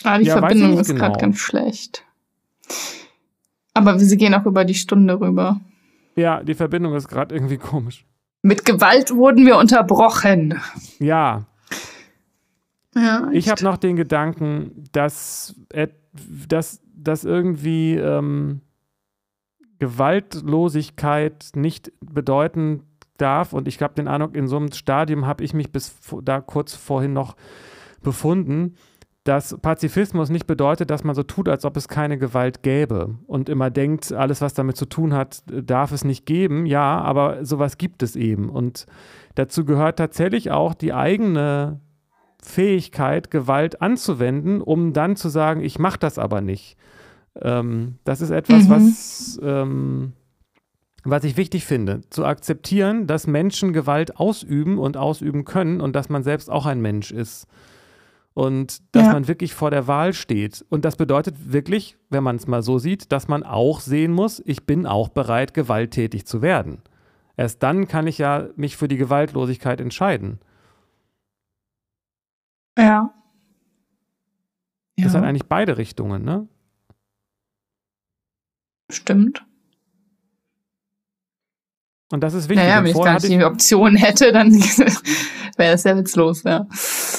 Ah, 0.05 0.19
die 0.19 0.25
Ja, 0.25 0.39
Verbindung 0.39 0.71
nicht 0.73 0.81
ist 0.81 0.89
gerade 0.97 1.13
genau. 1.13 1.19
ganz 1.19 1.39
schlecht. 1.39 2.05
Aber 3.75 3.99
sie 3.99 4.17
gehen 4.17 4.35
auch 4.35 4.45
über 4.47 4.65
die 4.65 4.75
Stunde 4.75 5.21
rüber. 5.21 5.61
ja, 6.17 6.43
die 6.43 6.55
Verbindung 6.55 6.95
ist 6.95 7.09
gerade 7.09 7.35
irgendwie 7.35 7.57
komisch. 7.59 8.05
Mit 8.43 8.65
Gewalt 8.65 9.15
wurden 9.15 9.47
wir 9.47 9.57
unterbrochen. 9.57 10.61
Ja, 10.99 11.47
Ja, 12.95 13.29
ich 13.33 13.49
habe 13.49 13.63
noch 13.63 13.77
den 13.79 13.97
Gedanken, 13.97 14.85
dass, 14.93 15.55
dass, 16.49 16.81
dass 16.95 17.25
irgendwie 17.25 17.95
ähm, 17.95 18.61
Gewaltlosigkeit 19.79 21.51
nicht 21.55 21.93
bedeuten 22.01 22.83
darf. 23.17 23.53
Und 23.53 23.69
ich 23.69 23.81
habe 23.81 23.95
den 23.95 24.09
Eindruck, 24.09 24.37
in 24.37 24.49
so 24.49 24.57
einem 24.57 24.73
Stadium 24.73 25.27
habe 25.27 25.45
ich 25.45 25.55
mich 25.55 25.71
bis 25.71 25.89
vor- 25.89 26.23
da 26.23 26.41
kurz 26.41 26.75
vorhin 26.75 27.13
noch 27.13 27.37
befunden, 28.03 28.75
dass 29.25 29.57
Pazifismus 29.63 30.31
nicht 30.31 30.47
bedeutet, 30.47 30.91
dass 30.91 31.05
man 31.05 31.15
so 31.15 31.23
tut, 31.23 31.49
als 31.49 31.65
ob 31.65 31.77
es 31.77 31.87
keine 31.87 32.19
Gewalt 32.19 32.63
gäbe 32.63 33.19
und 33.27 33.49
immer 33.49 33.71
denkt, 33.71 34.13
alles, 34.13 34.41
was 34.41 34.53
damit 34.55 34.77
zu 34.77 34.87
tun 34.87 35.15
hat, 35.15 35.45
darf 35.47 35.93
es 35.93 36.05
nicht 36.05 36.27
geben. 36.27 36.67
Ja, 36.67 37.01
aber 37.01 37.45
sowas 37.45 37.79
gibt 37.79 38.03
es 38.03 38.17
eben. 38.17 38.49
Und 38.49 38.87
dazu 39.37 39.65
gehört 39.65 39.99
tatsächlich 39.99 40.51
auch 40.51 40.75
die 40.75 40.93
eigene 40.93 41.81
Fähigkeit, 42.43 43.31
Gewalt 43.31 43.81
anzuwenden, 43.81 44.61
um 44.61 44.93
dann 44.93 45.15
zu 45.15 45.29
sagen, 45.29 45.61
ich 45.63 45.79
mache 45.79 45.99
das 46.01 46.19
aber 46.19 46.41
nicht. 46.41 46.77
Ähm, 47.41 47.99
das 48.05 48.21
ist 48.21 48.31
etwas, 48.31 48.65
Mhm. 48.65 48.71
was, 48.71 49.41
ähm, 49.43 50.13
was 51.05 51.23
ich 51.23 51.37
wichtig 51.37 51.65
finde, 51.65 52.01
zu 52.11 52.25
akzeptieren, 52.25 53.07
dass 53.07 53.29
Menschen 53.29 53.73
Gewalt 53.73 54.17
ausüben 54.17 54.79
und 54.79 54.97
ausüben 54.97 55.45
können 55.45 55.81
und 55.81 55.95
dass 55.95 56.09
man 56.09 56.25
selbst 56.25 56.51
auch 56.51 56.67
ein 56.67 56.81
Mensch 56.81 57.13
ist. 57.13 57.47
Und 58.35 58.81
dass 58.95 59.07
Ja. 59.07 59.13
man 59.13 59.29
wirklich 59.29 59.55
vor 59.55 59.71
der 59.71 59.87
Wahl 59.87 60.15
steht. 60.15 60.65
Und 60.71 60.85
das 60.85 60.97
bedeutet 60.97 61.53
wirklich, 61.53 61.99
wenn 62.09 62.23
man 62.23 62.37
es 62.37 62.47
mal 62.47 62.63
so 62.63 62.79
sieht, 62.79 63.13
dass 63.13 63.29
man 63.29 63.43
auch 63.43 63.81
sehen 63.81 64.13
muss, 64.13 64.43
ich 64.45 64.65
bin 64.65 64.87
auch 64.87 65.09
bereit, 65.09 65.53
gewalttätig 65.53 66.27
zu 66.27 66.41
werden. 66.41 66.81
Erst 67.37 67.63
dann 67.63 67.89
kann 67.89 68.07
ich 68.07 68.19
ja 68.19 68.49
mich 68.57 68.77
für 68.77 68.89
die 68.89 68.97
Gewaltlosigkeit 68.97 69.81
entscheiden. 69.81 70.39
Ja. 72.79 73.13
Das 74.97 75.13
ja, 75.13 75.21
hat 75.21 75.27
eigentlich 75.27 75.49
beide 75.49 75.77
Richtungen, 75.79 76.25
ne? 76.25 76.49
stimmt. 78.93 79.45
Und 82.13 82.21
das 82.21 82.35
ist 82.35 82.49
wichtig. 82.51 82.67
Naja, 82.67 82.85
wenn 82.85 82.91
ich 82.91 83.03
gar 83.03 83.15
nicht 83.15 83.29
die 83.29 83.43
Option 83.43 83.97
hätte, 83.97 84.33
dann 84.33 84.53
wäre 85.57 85.73
das 85.73 85.85
ja 85.85 85.97
witzlos, 85.97 86.43
ja. 86.43 86.67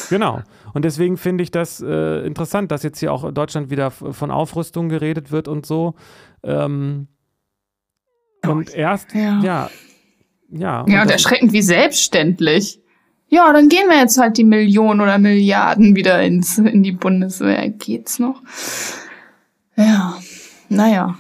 Genau. 0.10 0.44
Und 0.74 0.84
deswegen 0.86 1.18
finde 1.18 1.44
ich 1.44 1.52
das 1.52 1.82
äh, 1.82 2.26
interessant, 2.26 2.72
dass 2.72 2.84
jetzt 2.84 3.00
hier 3.00 3.14
auch 3.14 3.24
in 3.24 3.34
Deutschland 3.36 3.70
wieder 3.70 3.92
von 3.92 4.32
Aufrüstung 4.32 4.90
geredet 4.90 5.32
wird 5.32 5.48
und 5.48 5.66
so. 5.66 5.94
Ähm, 6.44 7.08
und 8.46 8.74
erst, 8.74 9.10
Oh, 9.14 9.18
Ja. 9.18 9.40
ja, 9.42 9.70
ja. 10.50 10.86
Ja, 10.88 11.02
und 11.02 11.06
das- 11.06 11.12
erschreckend 11.12 11.54
wie 11.54 11.62
selbstständig. 11.62 12.80
Ja, 13.30 13.52
dann 13.52 13.68
gehen 13.70 13.88
wir 13.90 13.98
jetzt 13.98 14.18
halt 14.20 14.38
die 14.38 14.44
Millionen 14.44 15.02
oder 15.02 15.18
Milliarden 15.18 15.96
wieder 15.96 16.22
ins, 16.22 16.58
in 16.60 16.84
die 16.84 16.92
Bundeswehr. 16.92 17.70
Geht's 17.70 18.20
noch? 18.20 18.42
Ja, 19.76 20.18
naja. 20.70 21.18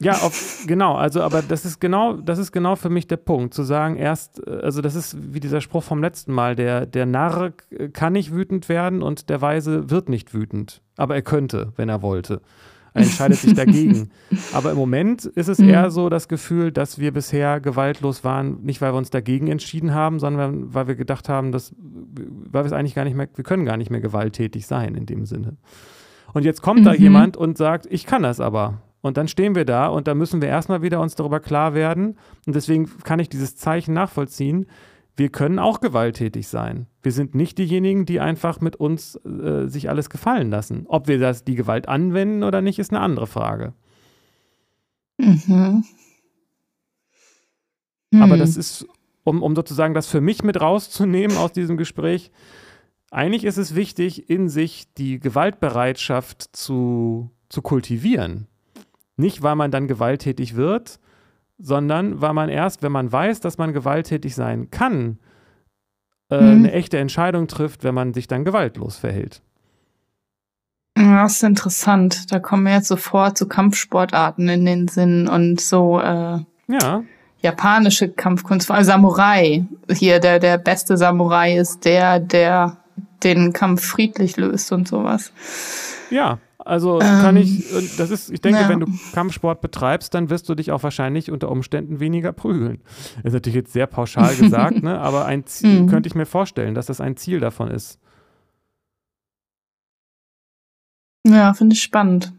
Ja, 0.00 0.12
auf, 0.12 0.62
genau, 0.66 0.94
also 0.94 1.22
aber 1.22 1.42
das 1.42 1.64
ist 1.64 1.80
genau, 1.80 2.14
das 2.14 2.38
ist 2.38 2.52
genau 2.52 2.76
für 2.76 2.88
mich 2.88 3.08
der 3.08 3.16
Punkt, 3.16 3.52
zu 3.52 3.64
sagen, 3.64 3.96
erst, 3.96 4.46
äh, 4.46 4.50
also 4.62 4.80
das 4.80 4.94
ist 4.94 5.16
wie 5.34 5.40
dieser 5.40 5.60
Spruch 5.60 5.82
vom 5.82 6.00
letzten 6.00 6.32
Mal, 6.32 6.54
der, 6.54 6.86
der 6.86 7.04
Narr 7.06 7.52
kann 7.92 8.12
nicht 8.12 8.32
wütend 8.32 8.68
werden 8.68 9.02
und 9.02 9.28
der 9.28 9.40
Weise 9.40 9.90
wird 9.90 10.08
nicht 10.08 10.34
wütend. 10.34 10.82
Aber 10.96 11.14
er 11.16 11.22
könnte, 11.22 11.72
wenn 11.76 11.88
er 11.88 12.00
wollte. 12.02 12.40
Er 12.94 13.02
entscheidet 13.02 13.36
sich 13.38 13.54
dagegen. 13.54 14.10
Aber 14.52 14.70
im 14.72 14.76
Moment 14.78 15.24
ist 15.26 15.48
es 15.48 15.58
Mhm. 15.58 15.68
eher 15.68 15.90
so 15.90 16.08
das 16.08 16.26
Gefühl, 16.26 16.72
dass 16.72 16.98
wir 16.98 17.12
bisher 17.12 17.60
gewaltlos 17.60 18.24
waren, 18.24 18.62
nicht 18.62 18.80
weil 18.80 18.92
wir 18.92 18.98
uns 18.98 19.10
dagegen 19.10 19.46
entschieden 19.48 19.94
haben, 19.94 20.18
sondern 20.18 20.72
weil 20.74 20.88
wir 20.88 20.94
gedacht 20.94 21.28
haben, 21.28 21.52
dass, 21.52 21.74
weil 21.76 22.62
wir 22.64 22.66
es 22.66 22.72
eigentlich 22.72 22.94
gar 22.94 23.04
nicht 23.04 23.14
mehr, 23.16 23.28
wir 23.34 23.44
können 23.44 23.64
gar 23.66 23.76
nicht 23.76 23.90
mehr 23.90 24.00
gewalttätig 24.00 24.66
sein 24.66 24.94
in 24.94 25.06
dem 25.06 25.26
Sinne. 25.26 25.56
Und 26.32 26.44
jetzt 26.44 26.62
kommt 26.62 26.86
da 26.86 26.92
Mhm. 26.92 26.98
jemand 26.98 27.36
und 27.36 27.58
sagt, 27.58 27.86
ich 27.90 28.06
kann 28.06 28.22
das 28.22 28.40
aber. 28.40 28.80
Und 29.00 29.16
dann 29.16 29.28
stehen 29.28 29.54
wir 29.54 29.64
da 29.64 29.86
und 29.86 30.08
da 30.08 30.14
müssen 30.14 30.42
wir 30.42 30.48
erstmal 30.48 30.82
wieder 30.82 31.00
uns 31.00 31.14
darüber 31.14 31.40
klar 31.40 31.74
werden. 31.74 32.18
Und 32.46 32.56
deswegen 32.56 32.90
kann 33.04 33.20
ich 33.20 33.28
dieses 33.28 33.56
Zeichen 33.56 33.94
nachvollziehen. 33.94 34.66
Wir 35.16 35.30
können 35.30 35.58
auch 35.58 35.80
gewalttätig 35.80 36.48
sein. 36.48 36.86
Wir 37.02 37.12
sind 37.12 37.34
nicht 37.34 37.58
diejenigen, 37.58 38.06
die 38.06 38.20
einfach 38.20 38.60
mit 38.60 38.76
uns 38.76 39.16
äh, 39.24 39.66
sich 39.66 39.88
alles 39.88 40.10
gefallen 40.10 40.50
lassen. 40.50 40.84
Ob 40.88 41.08
wir 41.08 41.18
das, 41.18 41.44
die 41.44 41.54
Gewalt 41.54 41.88
anwenden 41.88 42.42
oder 42.42 42.60
nicht, 42.60 42.78
ist 42.78 42.90
eine 42.90 43.00
andere 43.00 43.26
Frage. 43.26 43.72
Mhm. 45.18 45.84
Aber 48.14 48.32
Hm. 48.32 48.38
das 48.38 48.56
ist, 48.56 48.86
um, 49.24 49.42
um 49.42 49.54
sozusagen 49.54 49.94
das 49.94 50.06
für 50.06 50.20
mich 50.20 50.42
mit 50.42 50.60
rauszunehmen 50.60 51.36
aus 51.36 51.52
diesem 51.52 51.76
Gespräch, 51.76 52.30
eigentlich 53.10 53.44
ist 53.44 53.56
es 53.56 53.74
wichtig, 53.74 54.28
in 54.30 54.48
sich 54.48 54.92
die 54.94 55.18
Gewaltbereitschaft 55.18 56.48
zu, 56.52 57.30
zu 57.48 57.62
kultivieren. 57.62 58.46
Nicht, 59.18 59.42
weil 59.42 59.56
man 59.56 59.70
dann 59.70 59.88
gewalttätig 59.88 60.56
wird, 60.56 60.98
sondern 61.58 62.20
weil 62.22 62.32
man 62.32 62.48
erst, 62.48 62.82
wenn 62.82 62.92
man 62.92 63.10
weiß, 63.12 63.40
dass 63.40 63.58
man 63.58 63.72
gewalttätig 63.72 64.34
sein 64.34 64.70
kann, 64.70 65.18
äh, 66.30 66.36
Mhm. 66.40 66.50
eine 66.64 66.72
echte 66.72 66.98
Entscheidung 66.98 67.48
trifft, 67.48 67.84
wenn 67.84 67.94
man 67.94 68.14
sich 68.14 68.28
dann 68.28 68.44
gewaltlos 68.44 68.96
verhält. 68.96 69.42
Ja, 70.96 71.22
das 71.24 71.34
ist 71.34 71.42
interessant. 71.44 72.32
Da 72.32 72.38
kommen 72.40 72.64
mir 72.64 72.74
jetzt 72.74 72.88
sofort 72.88 73.38
so 73.38 73.46
Kampfsportarten 73.46 74.48
in 74.48 74.64
den 74.64 74.88
Sinn 74.88 75.28
und 75.28 75.60
so 75.60 76.00
äh, 76.00 76.38
Ja, 76.68 77.02
japanische 77.40 78.08
Kampfkunst, 78.08 78.66
vor 78.66 78.76
allem 78.76 78.84
Samurai. 78.84 79.64
Hier, 79.90 80.18
der, 80.20 80.38
der 80.40 80.58
beste 80.58 80.96
Samurai 80.96 81.56
ist 81.56 81.84
der, 81.84 82.18
der 82.20 82.78
den 83.22 83.52
Kampf 83.52 83.84
friedlich 83.84 84.36
löst 84.36 84.70
und 84.72 84.86
sowas. 84.88 85.32
ja. 86.10 86.38
Also 86.68 86.98
kann 86.98 87.36
Ähm, 87.36 87.42
ich, 87.42 87.72
und 87.74 87.98
das 87.98 88.10
ist, 88.10 88.30
ich 88.30 88.42
denke, 88.42 88.60
ja. 88.60 88.68
wenn 88.68 88.80
du 88.80 88.86
Kampfsport 89.14 89.62
betreibst, 89.62 90.12
dann 90.12 90.28
wirst 90.28 90.48
du 90.50 90.54
dich 90.54 90.70
auch 90.70 90.82
wahrscheinlich 90.82 91.30
unter 91.30 91.50
Umständen 91.50 91.98
weniger 91.98 92.32
prügeln. 92.32 92.80
Das 93.16 93.24
ist 93.28 93.32
natürlich 93.32 93.56
jetzt 93.56 93.72
sehr 93.72 93.86
pauschal 93.86 94.36
gesagt, 94.40 94.82
ne? 94.82 94.98
aber 95.00 95.24
ein 95.24 95.46
Ziel, 95.46 95.82
Mhm. 95.82 95.86
könnte 95.88 96.06
ich 96.08 96.14
mir 96.14 96.26
vorstellen, 96.26 96.74
dass 96.74 96.86
das 96.86 97.00
ein 97.00 97.16
Ziel 97.16 97.40
davon 97.40 97.68
ist. 97.68 97.98
Ja, 101.26 101.52
finde 101.54 101.74
ich 101.74 101.82
spannend. 101.82 102.32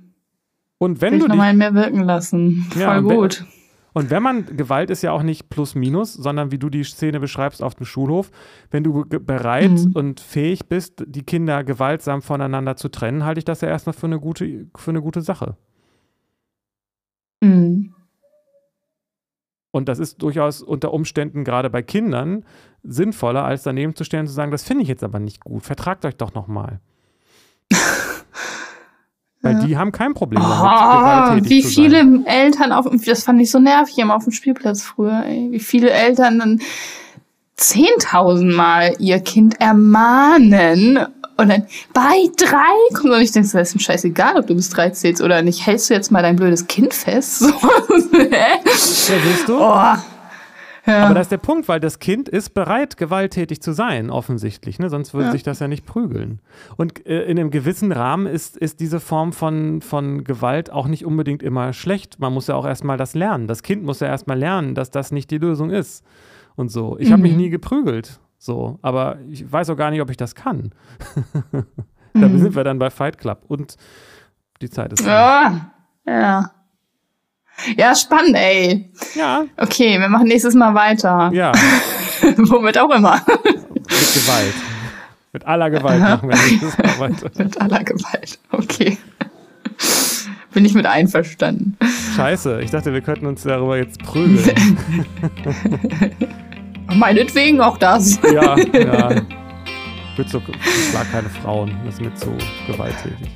Und 0.77 1.01
Will 1.01 1.07
wenn 1.09 1.13
ich 1.15 1.19
du 1.21 1.25
dich 1.25 1.29
nochmal 1.29 1.51
in 1.51 1.57
mir 1.57 1.73
wirken 1.73 2.01
lassen. 2.03 2.65
Ja, 2.75 2.93
Voll 3.01 3.03
gut. 3.15 3.45
Und 3.93 4.09
wenn 4.11 4.21
man, 4.21 4.45
Gewalt 4.57 4.89
ist 4.89 5.01
ja 5.01 5.11
auch 5.11 5.23
nicht 5.23 5.49
plus 5.49 5.73
minus, 5.75 6.13
sondern 6.13 6.51
wie 6.51 6.59
du 6.59 6.69
die 6.69 6.83
Szene 6.83 7.19
beschreibst 7.19 7.63
auf 7.63 7.75
dem 7.75 7.85
Schulhof, 7.85 8.29
wenn 8.69 8.83
du 8.83 9.03
bereit 9.05 9.71
Mhm. 9.71 9.91
und 9.93 10.19
fähig 10.19 10.67
bist, 10.67 11.03
die 11.07 11.23
Kinder 11.23 11.63
gewaltsam 11.63 12.21
voneinander 12.21 12.75
zu 12.75 12.89
trennen, 12.89 13.25
halte 13.25 13.39
ich 13.39 13.45
das 13.45 13.61
ja 13.61 13.67
erstmal 13.67 13.93
für 13.93 14.05
eine 14.07 14.19
gute, 14.19 14.67
für 14.75 14.91
eine 14.91 15.01
gute 15.01 15.21
Sache. 15.21 15.57
Mhm. 17.41 17.93
Und 19.71 19.87
das 19.87 19.99
ist 19.99 20.21
durchaus 20.21 20.61
unter 20.61 20.93
Umständen 20.93 21.43
gerade 21.43 21.69
bei 21.69 21.81
Kindern 21.83 22.43
sinnvoller, 22.83 23.43
als 23.45 23.63
daneben 23.63 23.95
zu 23.95 24.03
stellen 24.03 24.21
und 24.21 24.27
zu 24.27 24.33
sagen, 24.33 24.51
das 24.51 24.63
finde 24.63 24.83
ich 24.83 24.89
jetzt 24.89 25.03
aber 25.03 25.19
nicht 25.19 25.41
gut, 25.41 25.63
vertragt 25.63 26.05
euch 26.05 26.15
doch 26.15 26.33
nochmal. 26.33 26.79
Weil 29.41 29.53
ja. 29.53 29.65
die 29.65 29.77
haben 29.77 29.91
kein 29.93 30.13
Problem 30.13 30.41
damit, 30.41 31.45
oh, 31.45 31.49
Wie 31.49 31.63
viele 31.63 31.99
sein. 31.99 32.25
Eltern 32.25 32.71
auf, 32.73 32.87
das 33.05 33.23
fand 33.23 33.41
ich 33.41 33.49
so 33.51 33.59
nervig 33.59 33.97
immer 33.97 34.15
auf 34.15 34.25
dem 34.25 34.33
Spielplatz 34.33 34.83
früher, 34.83 35.23
ey. 35.25 35.47
Wie 35.51 35.59
viele 35.59 35.91
Eltern 35.91 36.39
dann 36.39 36.61
zehntausendmal 37.55 38.95
ihr 38.99 39.19
Kind 39.19 39.59
ermahnen 39.61 40.99
und 41.37 41.49
dann 41.49 41.67
bei 41.93 42.29
drei 42.35 42.95
kommt 42.95 43.13
und 43.13 43.21
ich 43.21 43.31
denke, 43.31 43.49
das 43.49 43.69
ist 43.69 43.75
mir 43.75 43.81
scheißegal, 43.81 44.37
ob 44.37 44.47
du 44.47 44.55
bis 44.55 44.69
drei 44.69 44.89
zählst 44.89 45.21
oder 45.21 45.41
nicht. 45.41 45.65
Hältst 45.65 45.89
du 45.89 45.93
jetzt 45.93 46.11
mal 46.11 46.21
dein 46.21 46.35
blödes 46.35 46.67
Kind 46.67 46.93
fest? 46.93 47.39
So? 47.39 47.53
Ja, 48.31 48.59
siehst 48.65 49.47
du? 49.47 49.57
Oh. 49.57 49.95
Ja. 50.89 51.05
Aber 51.05 51.13
das 51.13 51.25
ist 51.25 51.31
der 51.31 51.37
Punkt, 51.37 51.67
weil 51.67 51.79
das 51.79 51.99
Kind 51.99 52.27
ist 52.27 52.53
bereit, 52.53 52.97
gewalttätig 52.97 53.61
zu 53.61 53.73
sein, 53.73 54.09
offensichtlich. 54.09 54.79
Ne? 54.79 54.89
Sonst 54.89 55.13
würde 55.13 55.27
ja. 55.27 55.31
sich 55.31 55.43
das 55.43 55.59
ja 55.59 55.67
nicht 55.67 55.85
prügeln. 55.85 56.41
Und 56.77 57.05
äh, 57.05 57.23
in 57.23 57.39
einem 57.39 57.51
gewissen 57.51 57.91
Rahmen 57.91 58.25
ist, 58.25 58.57
ist 58.57 58.79
diese 58.79 58.99
Form 58.99 59.31
von, 59.31 59.81
von 59.81 60.23
Gewalt 60.23 60.71
auch 60.71 60.87
nicht 60.87 61.05
unbedingt 61.05 61.43
immer 61.43 61.73
schlecht. 61.73 62.19
Man 62.19 62.33
muss 62.33 62.47
ja 62.47 62.55
auch 62.55 62.65
erstmal 62.65 62.97
das 62.97 63.13
lernen. 63.13 63.47
Das 63.47 63.63
Kind 63.63 63.83
muss 63.83 63.99
ja 63.99 64.07
erstmal 64.07 64.37
lernen, 64.37 64.75
dass 64.75 64.89
das 64.89 65.11
nicht 65.11 65.31
die 65.31 65.37
Lösung 65.37 65.69
ist. 65.69 66.03
Und 66.55 66.69
so. 66.69 66.97
Ich 66.99 67.09
mhm. 67.09 67.13
habe 67.13 67.21
mich 67.21 67.35
nie 67.35 67.49
geprügelt. 67.49 68.19
So, 68.37 68.79
aber 68.81 69.17
ich 69.29 69.49
weiß 69.51 69.69
auch 69.69 69.75
gar 69.75 69.91
nicht, 69.91 70.01
ob 70.01 70.09
ich 70.09 70.17
das 70.17 70.33
kann. 70.33 70.71
da 72.13 72.27
mhm. 72.27 72.39
sind 72.39 72.55
wir 72.55 72.63
dann 72.63 72.79
bei 72.79 72.89
Fight 72.89 73.17
Club 73.17 73.43
und 73.47 73.75
die 74.61 74.69
Zeit 74.69 74.93
ist. 74.93 75.05
Ja, 75.05 75.71
ja. 76.07 76.51
Ja, 77.77 77.95
spannend, 77.95 78.35
ey. 78.35 78.89
Ja. 79.15 79.45
Okay, 79.57 79.99
wir 79.99 80.09
machen 80.09 80.27
nächstes 80.27 80.53
Mal 80.53 80.73
weiter. 80.73 81.29
Ja. 81.33 81.51
Womit 82.37 82.77
auch 82.77 82.89
immer. 82.89 83.21
Mit 83.45 84.13
Gewalt. 84.13 84.53
Mit 85.31 85.45
aller 85.45 85.69
Gewalt 85.69 85.99
machen 85.99 86.29
wir 86.29 86.37
nächstes 86.37 86.77
Mal 86.77 86.99
weiter. 86.99 87.31
mit 87.43 87.61
aller 87.61 87.83
Gewalt, 87.83 88.39
okay. 88.51 88.97
Bin 90.51 90.65
ich 90.65 90.73
mit 90.73 90.85
einverstanden. 90.87 91.77
Scheiße, 92.15 92.61
ich 92.61 92.71
dachte, 92.71 92.91
wir 92.91 93.01
könnten 93.01 93.27
uns 93.27 93.43
darüber 93.43 93.77
jetzt 93.77 94.01
prügeln. 94.03 94.77
Meinetwegen 96.95 97.61
auch 97.61 97.77
das. 97.77 98.19
Ja, 98.23 98.57
ja. 98.57 99.21
Ich, 100.17 100.27
so, 100.29 100.41
schlag 100.91 101.09
keine 101.11 101.29
Frauen, 101.29 101.71
das 101.85 101.93
ist 101.93 102.01
mir 102.01 102.13
zu 102.15 102.35
gewalttätig. 102.67 103.29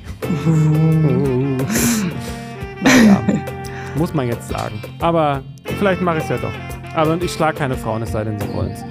naja. 2.82 3.22
Muss 3.96 4.14
man 4.14 4.28
jetzt 4.28 4.48
sagen. 4.48 4.80
Aber 5.00 5.42
vielleicht 5.78 6.00
mache 6.00 6.18
ich 6.18 6.24
es 6.24 6.30
ja 6.30 6.38
doch. 6.38 6.52
Aber 6.94 7.20
ich 7.20 7.32
schlage 7.32 7.58
keine 7.58 7.76
Frauen, 7.76 8.02
es 8.02 8.12
sei 8.12 8.24
denn, 8.24 8.38
sie 8.38 8.52
wollen 8.54 8.70
es. 8.72 8.84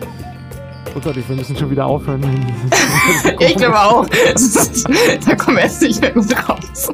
Oh 0.95 0.99
Gott, 0.99 1.15
wir 1.15 1.35
müssen 1.35 1.57
schon 1.57 1.71
wieder 1.71 1.85
aufhören. 1.85 2.21
ich 3.39 3.55
glaube 3.55 3.79
auch. 3.79 4.07
da 5.25 5.35
kommen 5.35 5.57
wir 5.57 5.63
erst 5.63 5.81
nicht 5.81 6.01
mehr 6.01 6.11
gut 6.11 6.35
raus. 6.47 6.93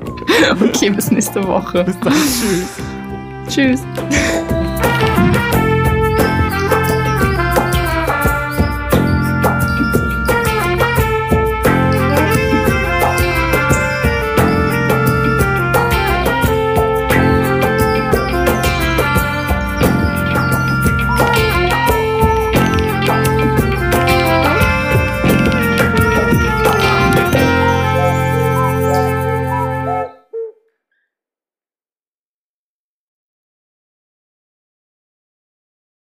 Okay, 0.62 0.89
bis 0.89 1.12
nächste 1.12 1.45
Woche. 1.45 1.84
Bis 1.84 1.99
dann. 1.99 2.14
Tschüss. 2.14 3.84
Tschüss. 3.84 4.68